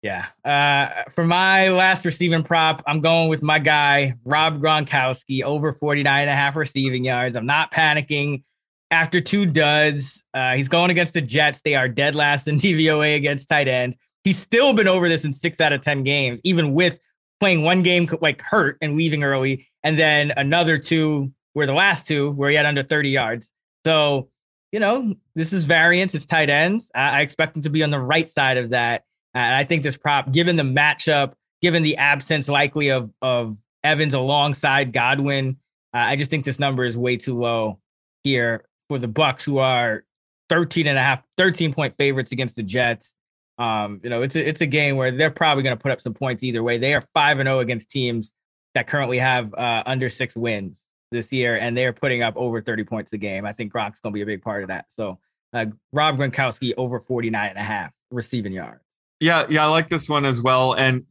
Yeah. 0.02 0.26
Uh, 0.44 1.08
for 1.10 1.24
my 1.24 1.70
last 1.70 2.04
receiving 2.04 2.42
prop, 2.42 2.82
I'm 2.86 3.00
going 3.00 3.28
with 3.28 3.42
my 3.42 3.60
guy, 3.60 4.14
Rob 4.24 4.60
Gronkowski, 4.60 5.42
over 5.44 5.72
49 5.72 6.22
and 6.22 6.30
a 6.30 6.34
half 6.34 6.56
receiving 6.56 7.04
yards. 7.04 7.36
I'm 7.36 7.46
not 7.46 7.72
panicking 7.72 8.42
after 8.90 9.20
two 9.20 9.46
duds. 9.46 10.24
Uh, 10.34 10.54
he's 10.54 10.68
going 10.68 10.90
against 10.90 11.14
the 11.14 11.20
Jets. 11.20 11.60
They 11.64 11.76
are 11.76 11.88
dead 11.88 12.16
last 12.16 12.48
in 12.48 12.56
DVOA 12.58 13.16
against 13.16 13.48
tight 13.48 13.68
end. 13.68 13.96
He's 14.24 14.38
still 14.38 14.74
been 14.74 14.88
over 14.88 15.08
this 15.08 15.24
in 15.24 15.32
six 15.32 15.60
out 15.60 15.72
of 15.72 15.82
10 15.82 16.02
games, 16.02 16.40
even 16.42 16.74
with 16.74 16.98
playing 17.38 17.62
one 17.62 17.82
game 17.82 18.08
like 18.20 18.42
hurt 18.42 18.78
and 18.80 18.96
leaving 18.96 19.24
early, 19.24 19.68
and 19.82 19.98
then 19.98 20.32
another 20.36 20.78
two 20.78 21.32
where 21.54 21.66
the 21.66 21.72
last 21.72 22.06
two 22.06 22.30
where 22.32 22.50
he 22.50 22.56
had 22.56 22.66
under 22.66 22.82
30 22.82 23.10
yards. 23.10 23.50
So, 23.84 24.30
you 24.70 24.80
know, 24.80 25.14
this 25.34 25.52
is 25.52 25.66
variance. 25.66 26.14
It's 26.14 26.26
tight 26.26 26.50
ends. 26.50 26.90
I, 26.94 27.18
I 27.18 27.20
expect 27.22 27.56
him 27.56 27.62
to 27.62 27.70
be 27.70 27.82
on 27.82 27.90
the 27.90 27.98
right 28.00 28.30
side 28.30 28.58
of 28.58 28.70
that. 28.70 29.04
And 29.34 29.54
I 29.54 29.64
think 29.64 29.82
this 29.82 29.96
prop, 29.96 30.32
given 30.32 30.56
the 30.56 30.62
matchup, 30.62 31.32
given 31.60 31.82
the 31.82 31.96
absence 31.96 32.48
likely 32.48 32.90
of 32.90 33.10
of 33.22 33.56
Evans 33.84 34.14
alongside 34.14 34.92
Godwin, 34.92 35.56
uh, 35.94 35.98
I 35.98 36.16
just 36.16 36.30
think 36.30 36.44
this 36.44 36.58
number 36.58 36.84
is 36.84 36.96
way 36.96 37.16
too 37.16 37.38
low 37.38 37.80
here 38.22 38.64
for 38.88 38.98
the 38.98 39.08
Bucs, 39.08 39.44
who 39.44 39.58
are 39.58 40.04
13 40.48 40.86
and 40.86 40.98
a 40.98 41.02
half, 41.02 41.22
13 41.36 41.72
point 41.72 41.94
favorites 41.96 42.32
against 42.32 42.56
the 42.56 42.62
Jets. 42.62 43.14
Um, 43.58 44.00
you 44.02 44.10
know, 44.10 44.22
it's 44.22 44.34
a, 44.34 44.48
it's 44.48 44.60
a 44.60 44.66
game 44.66 44.96
where 44.96 45.10
they're 45.10 45.30
probably 45.30 45.62
going 45.62 45.76
to 45.76 45.82
put 45.82 45.92
up 45.92 46.00
some 46.00 46.14
points 46.14 46.42
either 46.42 46.62
way. 46.62 46.78
They 46.78 46.94
are 46.94 47.02
five 47.14 47.38
and 47.38 47.46
zero 47.46 47.60
against 47.60 47.90
teams 47.90 48.32
that 48.74 48.86
currently 48.86 49.18
have 49.18 49.52
uh, 49.54 49.82
under 49.86 50.08
six 50.08 50.34
wins 50.34 50.82
this 51.10 51.30
year, 51.32 51.58
and 51.58 51.76
they're 51.76 51.92
putting 51.92 52.22
up 52.22 52.36
over 52.36 52.60
30 52.60 52.84
points 52.84 53.12
a 53.12 53.18
game. 53.18 53.44
I 53.44 53.52
think 53.52 53.72
Gronk's 53.72 54.00
going 54.00 54.12
to 54.12 54.16
be 54.16 54.22
a 54.22 54.26
big 54.26 54.42
part 54.42 54.62
of 54.62 54.68
that. 54.68 54.86
So, 54.90 55.18
uh, 55.52 55.66
Rob 55.92 56.16
Gronkowski 56.16 56.72
over 56.78 56.98
49 56.98 57.50
and 57.50 57.58
a 57.58 57.62
half 57.62 57.92
receiving 58.10 58.52
yards. 58.52 58.82
Yeah, 59.22 59.46
yeah, 59.48 59.64
I 59.64 59.68
like 59.68 59.88
this 59.88 60.08
one 60.08 60.24
as 60.24 60.42
well. 60.42 60.72
And 60.72 61.06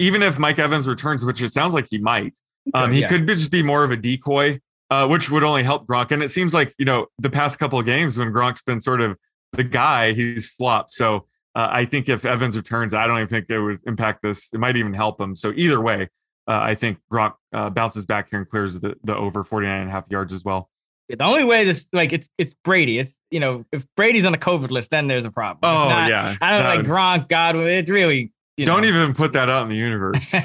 even 0.00 0.22
if 0.24 0.40
Mike 0.40 0.58
Evans 0.58 0.88
returns, 0.88 1.24
which 1.24 1.40
it 1.40 1.52
sounds 1.52 1.72
like 1.72 1.86
he 1.88 1.98
might, 1.98 2.36
um, 2.74 2.90
he 2.90 3.02
Yeah. 3.02 3.08
could 3.08 3.26
be, 3.26 3.34
just 3.34 3.52
be 3.52 3.62
more 3.62 3.84
of 3.84 3.92
a 3.92 3.96
decoy, 3.96 4.58
uh, 4.90 5.06
which 5.06 5.30
would 5.30 5.44
only 5.44 5.62
help 5.62 5.86
Gronk. 5.86 6.10
And 6.10 6.20
it 6.20 6.30
seems 6.30 6.52
like 6.52 6.74
you 6.78 6.84
know 6.84 7.06
the 7.18 7.30
past 7.30 7.60
couple 7.60 7.78
of 7.78 7.86
games 7.86 8.18
when 8.18 8.32
Gronk's 8.32 8.62
been 8.62 8.80
sort 8.80 9.00
of 9.00 9.16
the 9.52 9.62
guy, 9.62 10.12
he's 10.14 10.50
flopped. 10.50 10.92
So 10.92 11.26
uh, 11.54 11.68
I 11.70 11.84
think 11.84 12.08
if 12.08 12.24
Evans 12.24 12.56
returns, 12.56 12.92
I 12.92 13.06
don't 13.06 13.18
even 13.18 13.28
think 13.28 13.48
it 13.48 13.60
would 13.60 13.80
impact 13.86 14.22
this. 14.22 14.48
It 14.52 14.58
might 14.58 14.76
even 14.76 14.92
help 14.92 15.20
him. 15.20 15.36
So 15.36 15.52
either 15.54 15.80
way, 15.80 16.08
uh, 16.48 16.58
I 16.60 16.74
think 16.74 16.98
Gronk 17.12 17.34
uh, 17.52 17.70
bounces 17.70 18.04
back 18.04 18.30
here 18.30 18.40
and 18.40 18.50
clears 18.50 18.80
the, 18.80 18.96
the 19.04 19.16
over 19.16 19.44
49 19.44 19.80
and 19.80 19.88
a 19.88 19.92
half 19.92 20.04
yards 20.10 20.32
as 20.32 20.42
well. 20.44 20.70
The 21.18 21.24
only 21.24 21.44
way 21.44 21.64
to 21.64 21.86
like 21.92 22.12
it's 22.12 22.28
it's 22.38 22.54
Brady. 22.64 22.98
It's 22.98 23.14
you 23.30 23.40
know 23.40 23.64
if 23.72 23.86
Brady's 23.96 24.24
on 24.24 24.32
the 24.32 24.38
COVID 24.38 24.70
list, 24.70 24.90
then 24.90 25.06
there's 25.06 25.24
a 25.24 25.30
problem. 25.30 25.58
Oh 25.62 25.88
not, 25.88 26.08
yeah, 26.08 26.36
I 26.40 26.56
don't 26.56 26.64
like 26.64 26.86
Gronk, 26.86 27.28
Godwin. 27.28 27.68
It's 27.68 27.90
really 27.90 28.32
you 28.56 28.66
don't 28.66 28.82
know. 28.82 28.88
even 28.88 29.14
put 29.14 29.32
that 29.32 29.48
out 29.48 29.62
in 29.64 29.68
the 29.68 29.76
universe. 29.76 30.34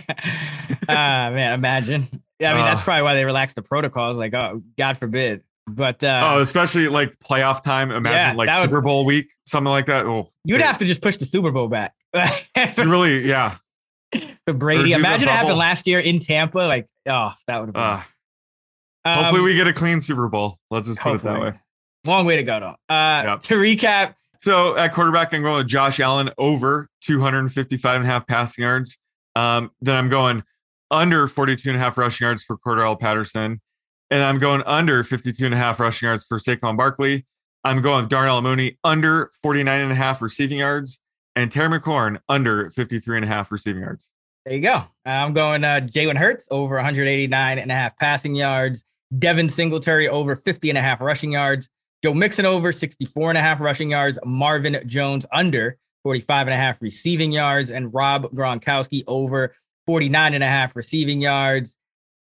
Ah 0.87 1.29
man, 1.31 1.53
imagine. 1.53 2.07
Yeah, 2.39 2.53
I 2.53 2.55
mean 2.55 2.65
that's 2.65 2.81
Uh. 2.81 2.85
probably 2.85 3.03
why 3.03 3.13
they 3.15 3.25
relaxed 3.25 3.55
the 3.55 3.61
protocols. 3.61 4.17
Like, 4.17 4.33
oh, 4.33 4.63
God 4.77 4.97
forbid. 4.97 5.43
But 5.67 6.03
uh, 6.03 6.21
oh, 6.33 6.41
especially 6.41 6.87
like 6.87 7.19
playoff 7.19 7.63
time. 7.63 7.91
Imagine 7.91 8.17
Yeah, 8.17 8.33
like 8.33 8.49
that 8.49 8.61
would- 8.61 8.69
Super 8.69 8.81
Bowl 8.81 9.05
week, 9.05 9.29
something 9.45 9.69
like 9.69 9.85
that. 9.85 10.05
Oh, 10.07 10.29
you'd 10.45 10.61
have 10.61 10.79
to 10.79 10.85
just 10.85 11.01
push 11.01 11.17
the 11.17 11.25
Super 11.27 11.51
Bowl 11.51 11.67
back 11.67 11.93
you 12.13 12.89
really, 12.91 13.27
yeah. 13.27 13.53
for 14.47 14.53
Brady. 14.53 14.93
Imagine 14.93 15.27
it 15.27 15.31
happened 15.31 15.57
last 15.57 15.87
year 15.87 15.99
in 15.99 16.19
Tampa. 16.19 16.59
Like, 16.59 16.87
oh, 17.07 17.33
that 17.47 17.59
would 17.59 17.67
have 17.67 17.73
been. 17.75 18.05
Um, 19.05 19.23
hopefully, 19.23 19.41
we 19.41 19.55
get 19.55 19.67
a 19.67 19.73
clean 19.73 20.01
Super 20.01 20.27
Bowl. 20.27 20.59
Let's 20.69 20.87
just 20.87 20.99
put 20.99 21.15
it 21.15 21.21
that 21.23 21.39
way. 21.41 21.53
long 22.05 22.25
way 22.25 22.35
to 22.35 22.43
go 22.43 22.59
though. 22.59 22.75
Uh, 22.93 23.23
Yep. 23.25 23.41
To 23.43 23.55
recap, 23.55 24.15
So 24.39 24.75
at 24.77 24.93
quarterback, 24.93 25.33
I'm 25.33 25.41
going 25.41 25.57
with 25.57 25.67
Josh 25.67 25.99
Allen 25.99 26.29
over 26.37 26.87
255 27.01 27.95
and 28.01 28.05
a 28.05 28.11
half 28.11 28.27
passing 28.27 28.63
yards. 28.63 28.97
Um, 29.35 29.71
then 29.81 29.95
I'm 29.95 30.09
going 30.09 30.43
under 30.91 31.27
42 31.27 31.69
and 31.69 31.77
a 31.77 31.79
half 31.79 31.97
rushing 31.97 32.25
yards 32.25 32.43
for 32.43 32.57
Cordarrelle 32.57 32.99
Patterson. 32.99 33.61
And 34.11 34.23
I'm 34.23 34.39
going 34.39 34.63
under 34.65 35.03
52 35.03 35.45
and 35.45 35.53
a 35.53 35.57
half 35.57 35.79
rushing 35.79 36.07
yards 36.07 36.25
for 36.25 36.39
Saquon 36.39 36.75
Barkley. 36.77 37.25
I'm 37.63 37.81
going 37.81 38.01
with 38.01 38.09
Darnell 38.09 38.41
Mooney 38.41 38.79
under 38.83 39.29
49 39.43 39.81
and 39.81 39.91
a 39.91 39.95
half 39.95 40.21
receiving 40.21 40.59
yards 40.59 40.99
and 41.35 41.51
Terry 41.51 41.79
McLaurin 41.79 42.19
under 42.27 42.69
53 42.71 43.17
and 43.17 43.25
a 43.25 43.27
half 43.27 43.51
receiving 43.51 43.81
yards. 43.83 44.09
There 44.45 44.55
you 44.55 44.61
go. 44.61 44.83
I'm 45.05 45.33
going 45.33 45.63
uh, 45.63 45.81
Jalen 45.81 46.17
Hurts 46.17 46.47
over 46.49 46.75
189 46.75 47.59
and 47.59 47.71
a 47.71 47.73
half 47.73 47.97
passing 47.97 48.35
yards. 48.35 48.83
Devin 49.17 49.49
Singletary 49.49 50.07
over 50.07 50.35
50 50.35 50.69
and 50.69 50.77
a 50.77 50.81
half 50.81 51.01
rushing 51.01 51.31
yards. 51.31 51.67
Joe 52.03 52.13
Mixon 52.13 52.45
over 52.45 52.71
64 52.71 53.29
and 53.29 53.37
a 53.37 53.41
half 53.41 53.59
rushing 53.59 53.91
yards. 53.91 54.19
Marvin 54.25 54.81
Jones 54.85 55.25
under 55.33 55.77
45 56.03 56.47
and 56.47 56.53
a 56.53 56.57
half 56.57 56.81
receiving 56.81 57.31
yards. 57.31 57.71
And 57.71 57.93
Rob 57.93 58.23
Gronkowski 58.33 59.03
over 59.07 59.55
49 59.85 60.33
and 60.33 60.43
a 60.43 60.47
half 60.47 60.75
receiving 60.75 61.21
yards. 61.21 61.75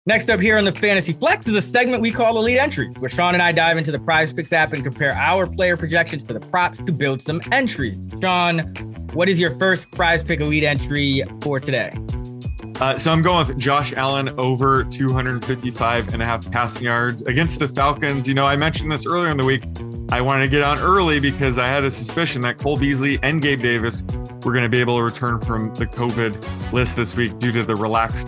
Next 0.08 0.32
up 0.32 0.40
here 0.40 0.58
on 0.58 0.66
the 0.66 0.72
Fantasy 0.72 1.14
Flex 1.14 1.48
is 1.48 1.54
a 1.54 1.62
segment 1.62 2.02
we 2.02 2.10
call 2.10 2.40
Elite 2.40 2.58
Entries, 2.58 2.92
where 2.98 3.08
Sean 3.08 3.36
and 3.36 3.44
I 3.44 3.52
dive 3.52 3.78
into 3.78 3.92
the 3.92 4.00
PrizePicks 4.00 4.52
app 4.52 4.74
and 4.74 4.84
compare 4.84 5.14
our 5.14 5.46
player 5.46 5.78
projections 5.78 6.24
to 6.24 6.34
the 6.34 6.40
props 6.40 6.80
to 6.80 6.92
build 6.92 7.22
some 7.22 7.40
entries. 7.52 7.96
Sean, 8.20 8.62
what 9.14 9.30
is 9.30 9.40
your 9.40 9.56
first 9.60 9.92
PrizePick 9.92 10.40
Elite 10.40 10.64
entry 10.64 11.22
for 11.44 11.60
today? 11.60 11.92
Uh, 12.80 12.98
so 12.98 13.12
I'm 13.12 13.22
going 13.22 13.46
with 13.46 13.60
Josh 13.60 13.94
Allen 13.94 14.30
over 14.40 14.86
255 14.86 16.16
and 16.16 16.24
a 16.24 16.26
half 16.26 16.52
passing 16.52 16.86
yards 16.86 17.22
against 17.28 17.60
the 17.60 17.68
Falcons. 17.68 18.28
You 18.28 18.34
know, 18.34 18.48
I 18.48 18.58
mentioned 18.58 18.92
this 18.92 19.06
earlier 19.06 19.30
in 19.30 19.38
the 19.38 19.46
week. 19.46 19.62
I 20.10 20.20
wanted 20.20 20.46
to 20.46 20.50
get 20.50 20.64
on 20.64 20.80
early 20.80 21.20
because 21.20 21.60
I 21.60 21.68
had 21.68 21.84
a 21.84 21.92
suspicion 21.92 22.42
that 22.42 22.58
Cole 22.58 22.76
Beasley 22.76 23.20
and 23.22 23.40
Gabe 23.40 23.62
Davis 23.62 24.04
were 24.44 24.52
going 24.52 24.64
to 24.64 24.70
be 24.70 24.80
able 24.80 24.98
to 24.98 25.04
return 25.04 25.40
from 25.42 25.72
the 25.76 25.86
COVID 25.86 26.74
list 26.74 26.96
this 26.96 27.16
week 27.16 27.38
due 27.38 27.52
to 27.52 27.64
the 27.64 27.76
relaxed 27.76 28.28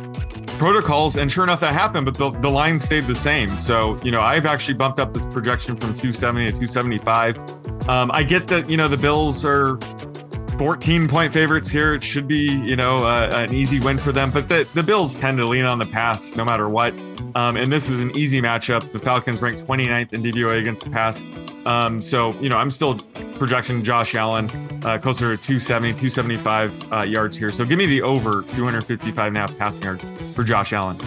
protocols. 0.63 1.17
And 1.17 1.30
sure 1.30 1.43
enough, 1.43 1.60
that 1.60 1.73
happened, 1.73 2.06
but 2.06 2.15
the, 2.15 2.30
the 2.39 2.47
line 2.47 2.80
stayed 2.80 3.06
the 3.06 3.13
same. 3.13 3.49
So, 3.49 4.02
you 4.02 4.12
know, 4.12 4.21
I've 4.21 4.45
actually 4.45 4.76
bumped 4.76 4.97
up 4.97 5.13
this 5.13 5.26
projection 5.26 5.76
from 5.76 5.93
270 5.93 6.45
to 6.45 6.52
275. 6.52 7.89
Um, 7.89 8.10
I 8.13 8.23
get 8.23 8.47
that, 8.47 8.69
you 8.69 8.78
know, 8.78 8.88
the 8.88 8.95
Bills 8.95 9.43
are 9.43 9.76
14 10.58 11.10
point 11.10 11.34
favorites 11.34 11.69
here. 11.69 11.93
It 11.93 12.02
should 12.02 12.30
be, 12.30 12.49
you 12.63 12.78
know, 12.78 13.06
uh, 13.06 13.45
an 13.45 13.54
easy 13.54 13.82
win 13.82 13.97
for 13.97 14.13
them. 14.13 14.32
But 14.32 14.47
the, 14.47 14.65
the 14.73 14.84
Bills 14.84 15.15
tend 15.15 15.38
to 15.39 15.45
lean 15.45 15.65
on 15.65 15.80
the 15.80 15.86
pass 15.86 16.34
no 16.34 16.45
matter 16.45 16.69
what. 16.69 16.93
Um, 17.36 17.58
and 17.58 17.69
this 17.69 17.89
is 17.89 17.99
an 17.99 18.17
easy 18.17 18.41
matchup. 18.41 18.89
The 18.93 18.99
Falcons 18.99 19.41
ranked 19.41 19.67
29th 19.67 20.13
in 20.13 20.23
DVOA 20.23 20.62
against 20.62 20.86
the 20.86 20.91
pass. 20.91 21.21
Um, 21.65 22.02
so, 22.02 22.34
you 22.39 22.49
know, 22.49 22.58
I'm 22.58 22.71
still 22.71 22.95
projecting 23.38 23.84
Josh 23.84 24.15
Allen, 24.15 24.49
uh, 24.84 24.97
closer 24.97 25.36
to 25.36 25.41
270, 25.41 25.91
275 25.93 26.91
uh, 26.91 27.02
yards 27.04 27.38
here. 27.38 27.52
So 27.52 27.65
give 27.65 27.78
me 27.78 27.86
the 27.86 28.02
over 28.02 28.43
255 28.49 29.28
and 29.28 29.38
a 29.38 29.39
half 29.39 29.58
passing 29.58 29.84
yards 29.84 30.36
for 30.36 30.43
Josh 30.43 30.73
Allen. 30.73 30.97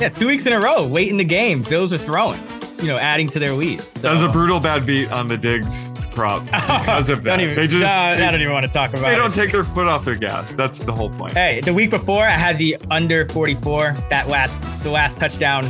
Yeah, 0.00 0.08
two 0.08 0.26
weeks 0.26 0.46
in 0.46 0.52
a 0.52 0.60
row, 0.60 0.84
late 0.84 1.08
in 1.08 1.16
the 1.16 1.24
game, 1.24 1.62
Bills 1.62 1.92
are 1.92 1.98
throwing, 1.98 2.42
you 2.80 2.86
know, 2.86 2.96
adding 2.96 3.28
to 3.28 3.38
their 3.38 3.52
lead. 3.52 3.82
So. 3.82 3.88
That 4.00 4.12
was 4.12 4.22
a 4.22 4.28
brutal 4.28 4.58
bad 4.58 4.86
beat 4.86 5.12
on 5.12 5.28
the 5.28 5.36
Diggs 5.36 5.90
prop 6.10 6.44
because 6.46 7.10
of 7.10 7.22
that. 7.24 7.40
Even, 7.40 7.54
they 7.54 7.66
just, 7.66 7.80
no, 7.80 8.16
they, 8.16 8.24
I 8.24 8.30
don't 8.30 8.40
even 8.40 8.52
want 8.52 8.66
to 8.66 8.72
talk 8.72 8.90
about 8.90 9.02
They 9.02 9.08
it. 9.08 9.10
They 9.10 9.16
don't 9.16 9.34
take 9.34 9.52
their 9.52 9.64
foot 9.64 9.86
off 9.86 10.04
their 10.04 10.16
gas. 10.16 10.52
That's 10.52 10.78
the 10.78 10.92
whole 10.92 11.10
point. 11.10 11.32
Hey, 11.32 11.60
the 11.60 11.74
week 11.74 11.90
before 11.90 12.24
I 12.24 12.30
had 12.30 12.58
the 12.58 12.76
under 12.90 13.28
44. 13.28 13.94
That 14.08 14.28
last 14.28 14.60
the 14.82 14.90
last 14.90 15.18
touchdown 15.18 15.64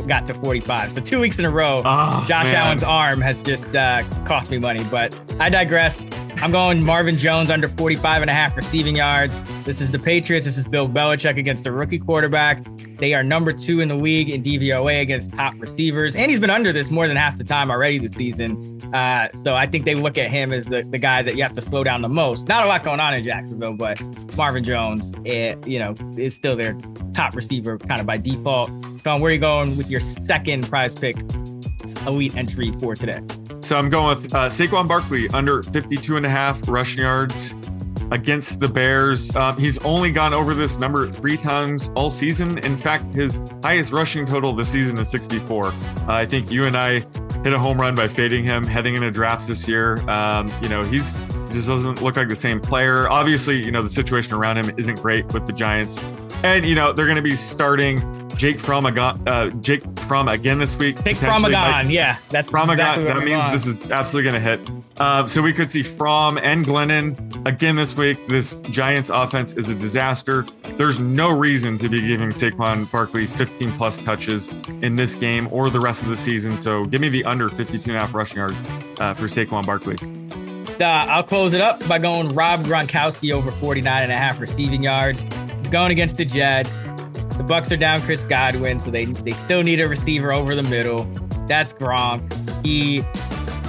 got 0.00 0.26
to 0.28 0.34
45. 0.34 0.92
So 0.92 1.00
two 1.02 1.20
weeks 1.20 1.38
in 1.38 1.44
a 1.44 1.50
row, 1.50 1.82
Oh, 1.84 2.24
Josh 2.26 2.44
man. 2.46 2.54
Allen's 2.56 2.82
arm 2.84 3.20
has 3.20 3.42
just 3.42 3.66
uh, 3.76 4.02
cost 4.24 4.50
me 4.50 4.58
money. 4.58 4.82
But 4.90 5.14
I 5.38 5.50
digress. 5.50 6.00
I'm 6.36 6.50
going 6.50 6.82
Marvin 6.82 7.18
Jones 7.18 7.50
under 7.50 7.68
45 7.68 8.22
and 8.22 8.30
a 8.30 8.34
half 8.34 8.56
receiving 8.56 8.96
yards. 8.96 9.32
This 9.64 9.80
is 9.80 9.90
the 9.90 9.98
Patriots. 9.98 10.46
This 10.46 10.58
is 10.58 10.66
Bill 10.66 10.88
Belichick 10.88 11.36
against 11.36 11.64
the 11.64 11.70
rookie 11.72 11.98
quarterback. 11.98 12.62
They 13.02 13.14
are 13.14 13.24
number 13.24 13.52
two 13.52 13.80
in 13.80 13.88
the 13.88 13.96
league 13.96 14.30
in 14.30 14.44
DVOA 14.44 15.00
against 15.00 15.32
top 15.32 15.54
receivers. 15.58 16.14
And 16.14 16.30
he's 16.30 16.38
been 16.38 16.50
under 16.50 16.72
this 16.72 16.88
more 16.88 17.08
than 17.08 17.16
half 17.16 17.36
the 17.36 17.42
time 17.42 17.68
already 17.68 17.98
this 17.98 18.12
season. 18.12 18.80
Uh, 18.94 19.26
so 19.42 19.56
I 19.56 19.66
think 19.66 19.86
they 19.86 19.96
look 19.96 20.16
at 20.18 20.30
him 20.30 20.52
as 20.52 20.66
the, 20.66 20.84
the 20.84 20.98
guy 20.98 21.20
that 21.22 21.34
you 21.34 21.42
have 21.42 21.52
to 21.54 21.62
slow 21.62 21.82
down 21.82 22.02
the 22.02 22.08
most. 22.08 22.46
Not 22.46 22.64
a 22.64 22.68
lot 22.68 22.84
going 22.84 23.00
on 23.00 23.12
in 23.12 23.24
Jacksonville, 23.24 23.72
but 23.72 24.00
Marvin 24.36 24.62
Jones, 24.62 25.12
eh, 25.26 25.56
you 25.66 25.80
know, 25.80 25.96
is 26.16 26.36
still 26.36 26.54
their 26.54 26.78
top 27.12 27.34
receiver 27.34 27.76
kind 27.76 27.98
of 27.98 28.06
by 28.06 28.18
default. 28.18 28.70
Sean, 29.02 29.20
where 29.20 29.30
are 29.30 29.34
you 29.34 29.40
going 29.40 29.76
with 29.76 29.90
your 29.90 30.00
second 30.00 30.64
PrizePick 30.66 32.06
elite 32.06 32.36
entry 32.36 32.70
for 32.78 32.94
today? 32.94 33.20
So 33.62 33.76
I'm 33.78 33.90
going 33.90 34.16
with 34.16 34.32
uh, 34.32 34.48
Saquon 34.48 34.86
Barkley 34.86 35.28
under 35.30 35.64
52 35.64 36.18
and 36.18 36.24
a 36.24 36.30
half 36.30 36.68
rushing 36.68 37.00
yards 37.00 37.52
against 38.12 38.60
the 38.60 38.68
Bears. 38.68 39.34
Um, 39.34 39.56
he's 39.58 39.78
only 39.78 40.12
gone 40.12 40.34
over 40.34 40.54
this 40.54 40.78
number 40.78 41.10
three 41.10 41.36
times 41.36 41.90
all 41.94 42.10
season. 42.10 42.58
In 42.58 42.76
fact, 42.76 43.14
his 43.14 43.40
highest 43.62 43.90
rushing 43.90 44.26
total 44.26 44.52
this 44.52 44.68
season 44.68 44.98
is 44.98 45.10
64. 45.10 45.66
Uh, 45.66 45.72
I 46.08 46.26
think 46.26 46.50
you 46.50 46.64
and 46.64 46.76
I 46.76 47.00
hit 47.42 47.52
a 47.52 47.58
home 47.58 47.80
run 47.80 47.94
by 47.94 48.06
fading 48.06 48.44
him 48.44 48.64
heading 48.64 48.94
into 48.94 49.10
drafts 49.10 49.46
this 49.46 49.66
year. 49.66 49.98
Um, 50.08 50.52
you 50.62 50.68
know, 50.68 50.84
he's 50.84 51.10
he 51.48 51.54
just 51.54 51.68
doesn't 51.68 52.02
look 52.02 52.16
like 52.16 52.28
the 52.28 52.36
same 52.36 52.60
player. 52.60 53.10
Obviously, 53.10 53.64
you 53.64 53.70
know, 53.70 53.82
the 53.82 53.88
situation 53.88 54.34
around 54.34 54.58
him 54.58 54.74
isn't 54.76 55.00
great 55.00 55.26
with 55.32 55.46
the 55.46 55.52
Giants. 55.52 56.02
And, 56.44 56.66
you 56.66 56.74
know, 56.74 56.92
they're 56.92 57.06
going 57.06 57.16
to 57.16 57.22
be 57.22 57.36
starting 57.36 58.00
Jake 58.36 58.58
Fromm 58.58 58.86
again, 58.86 59.16
uh, 59.28 59.50
Jake 59.60 59.82
Fromm 60.00 60.28
again 60.28 60.58
this 60.58 60.76
week. 60.76 61.02
Jake. 61.04 61.16
Fromagon. 61.16 61.90
Yeah, 61.90 62.18
that's 62.30 62.50
Fromagon, 62.50 62.72
exactly 62.72 63.04
that 63.04 63.16
means 63.18 63.40
want. 63.40 63.52
this 63.52 63.66
is 63.66 63.78
absolutely 63.90 64.30
going 64.30 64.42
to 64.42 64.48
hit. 64.48 65.00
Um, 65.00 65.28
so 65.28 65.42
we 65.42 65.52
could 65.52 65.70
see 65.70 65.82
Fromm 65.82 66.38
and 66.38 66.64
Glennon 66.64 67.46
again 67.46 67.76
this 67.76 67.96
week. 67.96 68.28
This 68.28 68.58
Giants 68.62 69.10
offense 69.10 69.52
is 69.54 69.68
a 69.68 69.74
disaster. 69.74 70.46
There's 70.76 70.98
no 70.98 71.30
reason 71.30 71.78
to 71.78 71.88
be 71.88 72.06
giving 72.06 72.30
Saquon 72.30 72.90
Barkley 72.90 73.26
15 73.26 73.72
plus 73.72 73.98
touches 73.98 74.48
in 74.82 74.96
this 74.96 75.14
game 75.14 75.48
or 75.50 75.70
the 75.70 75.80
rest 75.80 76.02
of 76.02 76.08
the 76.08 76.16
season. 76.16 76.58
So 76.58 76.84
give 76.86 77.00
me 77.00 77.08
the 77.08 77.24
under 77.24 77.48
52 77.48 77.90
and 77.90 77.96
a 77.96 78.00
half 78.00 78.14
rushing 78.14 78.38
yards 78.38 78.56
uh, 78.98 79.14
for 79.14 79.24
Saquon 79.24 79.64
Barkley. 79.64 79.96
Uh, 80.80 80.84
I'll 80.84 81.22
close 81.22 81.52
it 81.52 81.60
up 81.60 81.86
by 81.86 81.98
going 81.98 82.28
Rob 82.30 82.64
Gronkowski 82.64 83.32
over 83.32 83.50
49 83.52 84.02
and 84.02 84.10
a 84.10 84.16
half 84.16 84.40
receiving 84.40 84.82
yards. 84.82 85.20
He's 85.58 85.68
going 85.68 85.92
against 85.92 86.16
the 86.16 86.24
Jets. 86.24 86.78
The 87.42 87.54
Bucs 87.54 87.72
are 87.72 87.76
down 87.76 88.00
Chris 88.02 88.22
Godwin, 88.22 88.78
so 88.78 88.92
they 88.92 89.06
they 89.06 89.32
still 89.32 89.64
need 89.64 89.80
a 89.80 89.88
receiver 89.88 90.32
over 90.32 90.54
the 90.54 90.62
middle. 90.62 91.02
That's 91.48 91.72
Gronk. 91.72 92.22
He 92.64 92.98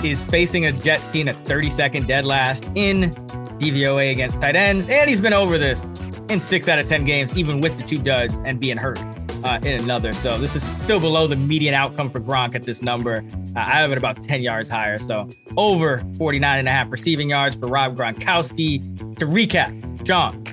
is 0.07 0.23
facing 0.23 0.67
a 0.67 0.71
Jets 0.71 1.07
team 1.07 1.25
that's 1.25 1.39
32nd 1.39 2.05
dead 2.05 2.23
last 2.23 2.65
in 2.75 3.09
DVOA 3.57 4.11
against 4.11 4.39
tight 4.39 4.55
ends, 4.55 4.87
and 4.89 5.09
he's 5.09 5.19
been 5.19 5.33
over 5.33 5.57
this 5.57 5.85
in 6.29 6.39
six 6.39 6.67
out 6.67 6.77
of 6.77 6.87
10 6.87 7.03
games, 7.05 7.35
even 7.35 7.61
with 7.61 7.75
the 7.75 7.83
two 7.83 7.97
duds 7.97 8.35
and 8.45 8.59
being 8.59 8.77
hurt 8.77 8.99
uh, 9.43 9.59
in 9.63 9.81
another. 9.81 10.13
So 10.13 10.37
this 10.37 10.55
is 10.55 10.61
still 10.61 10.99
below 10.99 11.25
the 11.25 11.35
median 11.35 11.73
outcome 11.73 12.11
for 12.11 12.19
Gronk 12.19 12.53
at 12.53 12.65
this 12.65 12.83
number. 12.83 13.23
Uh, 13.55 13.59
I 13.59 13.79
have 13.79 13.91
it 13.91 13.97
about 13.97 14.21
10 14.21 14.43
yards 14.43 14.69
higher. 14.69 14.99
So 14.99 15.27
over 15.57 16.03
49 16.19 16.59
and 16.59 16.67
a 16.67 16.71
half 16.71 16.91
receiving 16.91 17.31
yards 17.31 17.55
for 17.55 17.65
Rob 17.65 17.97
Gronkowski. 17.97 19.17
To 19.17 19.25
recap, 19.25 20.05
Sean 20.05 20.43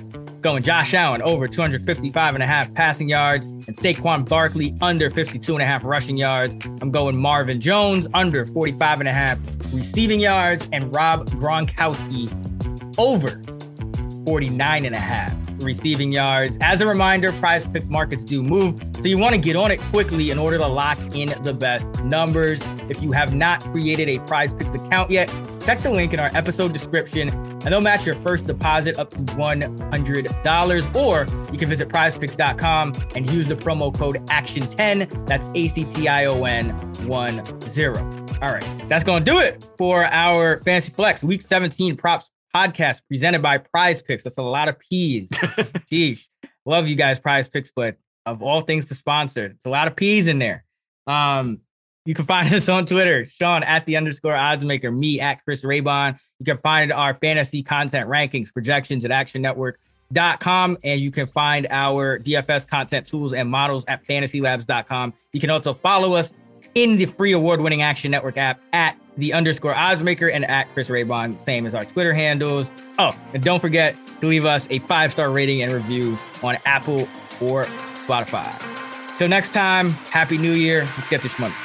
going 0.41 0.63
Josh 0.63 0.93
Allen 0.93 1.21
over 1.21 1.47
255 1.47 2.33
and 2.33 2.43
a 2.43 2.47
half 2.47 2.73
passing 2.73 3.07
yards 3.07 3.45
and 3.45 3.77
Saquon 3.77 4.27
Barkley 4.27 4.75
under 4.81 5.09
52 5.09 5.53
and 5.53 5.61
a 5.61 5.65
half 5.65 5.85
rushing 5.85 6.17
yards. 6.17 6.55
I'm 6.81 6.91
going 6.91 7.17
Marvin 7.17 7.61
Jones 7.61 8.07
under 8.13 8.45
45 8.45 8.99
and 9.01 9.09
a 9.09 9.13
half 9.13 9.39
receiving 9.73 10.19
yards 10.19 10.67
and 10.71 10.93
Rob 10.93 11.29
Gronkowski 11.31 12.29
over 12.97 13.41
49 14.25 14.85
and 14.85 14.95
a 14.95 14.99
half 14.99 15.35
receiving 15.61 16.11
yards. 16.11 16.57
As 16.61 16.81
a 16.81 16.87
reminder, 16.87 17.31
PrizePicks 17.33 17.89
markets 17.89 18.23
do 18.23 18.43
move. 18.43 18.79
So 18.95 19.03
you 19.03 19.17
want 19.17 19.35
to 19.35 19.41
get 19.41 19.55
on 19.55 19.71
it 19.71 19.79
quickly 19.79 20.31
in 20.31 20.37
order 20.37 20.57
to 20.57 20.67
lock 20.67 20.97
in 21.13 21.33
the 21.43 21.53
best 21.53 22.03
numbers. 22.03 22.61
If 22.89 23.01
you 23.01 23.11
have 23.11 23.33
not 23.35 23.61
created 23.61 24.09
a 24.09 24.19
PrizePicks 24.19 24.85
account 24.85 25.11
yet, 25.11 25.33
check 25.65 25.79
the 25.79 25.91
link 25.91 26.13
in 26.13 26.19
our 26.19 26.29
episode 26.33 26.73
description 26.73 27.29
and 27.29 27.73
they'll 27.73 27.81
match 27.81 28.05
your 28.05 28.15
first 28.15 28.47
deposit 28.47 28.97
up 28.97 29.11
to 29.11 29.17
$100. 29.17 30.95
Or 30.95 31.51
you 31.51 31.59
can 31.59 31.69
visit 31.69 31.89
prizepicks.com 31.89 32.93
and 33.15 33.29
use 33.31 33.47
the 33.47 33.55
promo 33.55 33.93
code 33.93 34.15
ACTION10. 34.27 35.27
That's 35.27 35.45
A 35.53 35.67
C 35.67 35.85
T 35.93 36.07
I 36.07 36.25
O 36.25 36.43
N 36.43 36.69
1 37.07 37.61
0. 37.61 38.27
All 38.41 38.51
right, 38.51 38.89
that's 38.89 39.03
going 39.03 39.23
to 39.23 39.31
do 39.31 39.39
it 39.39 39.63
for 39.77 40.05
our 40.05 40.59
Fantasy 40.61 40.91
Flex 40.91 41.23
Week 41.23 41.43
17 41.43 41.95
props 41.95 42.31
podcast 42.53 43.01
presented 43.07 43.41
by 43.41 43.57
PrizePicks. 43.57 44.23
That's 44.23 44.37
a 44.37 44.43
lot 44.43 44.69
of 44.69 44.77
P's. 44.79 45.29
Sheesh. 45.91 46.21
Love 46.65 46.87
you 46.87 46.95
guys, 46.95 47.19
PrizePicks, 47.19 47.69
but 47.75 47.97
of 48.25 48.43
all 48.43 48.61
things 48.61 48.85
to 48.85 48.95
sponsor, 48.95 49.45
it's 49.45 49.65
a 49.65 49.69
lot 49.69 49.87
of 49.87 49.95
P's 49.95 50.27
in 50.27 50.39
there. 50.39 50.63
Um, 51.07 51.61
you 52.05 52.13
can 52.13 52.25
find 52.25 52.53
us 52.53 52.69
on 52.69 52.85
Twitter, 52.85 53.25
Sean 53.25 53.63
at 53.63 53.85
the 53.85 53.97
underscore 53.97 54.35
odds 54.35 54.63
maker, 54.63 54.91
me 54.91 55.19
at 55.19 55.43
Chris 55.43 55.63
Raybon. 55.63 56.19
You 56.39 56.45
can 56.45 56.57
find 56.57 56.91
our 56.91 57.13
fantasy 57.15 57.63
content 57.63 58.09
rankings, 58.09 58.51
projections 58.51 59.05
at 59.05 59.11
actionnetwork.com. 59.11 60.77
And 60.83 61.01
you 61.01 61.11
can 61.11 61.27
find 61.27 61.67
our 61.69 62.19
DFS 62.19 62.67
content 62.67 63.07
tools 63.07 63.33
and 63.33 63.49
models 63.49 63.85
at 63.87 64.03
fantasylabs.com. 64.05 65.13
You 65.33 65.39
can 65.39 65.49
also 65.49 65.73
follow 65.73 66.13
us 66.13 66.33
in 66.75 66.97
the 66.97 67.05
free 67.05 67.31
award 67.31 67.61
winning 67.61 67.81
Action 67.81 68.11
Network 68.11 68.37
app 68.37 68.59
at 68.73 68.97
the 69.17 69.33
underscore 69.33 69.75
odds 69.75 70.03
maker 70.03 70.29
and 70.29 70.45
at 70.45 70.71
Chris 70.73 70.89
Raybon, 70.89 71.43
same 71.45 71.65
as 71.65 71.75
our 71.75 71.85
Twitter 71.85 72.13
handles. 72.13 72.73
Oh, 72.97 73.15
and 73.33 73.43
don't 73.43 73.59
forget 73.59 73.95
to 74.21 74.27
leave 74.27 74.45
us 74.45 74.67
a 74.69 74.79
five 74.79 75.11
star 75.11 75.31
rating 75.31 75.61
and 75.61 75.71
review 75.71 76.17
on 76.43 76.57
Apple 76.65 77.07
or 77.41 77.65
Spotify. 78.05 78.51
Till 79.17 79.27
next 79.27 79.53
time, 79.53 79.89
Happy 79.89 80.37
New 80.37 80.53
Year. 80.53 80.81
Let's 80.97 81.09
get 81.09 81.21
this 81.21 81.37
money. 81.39 81.55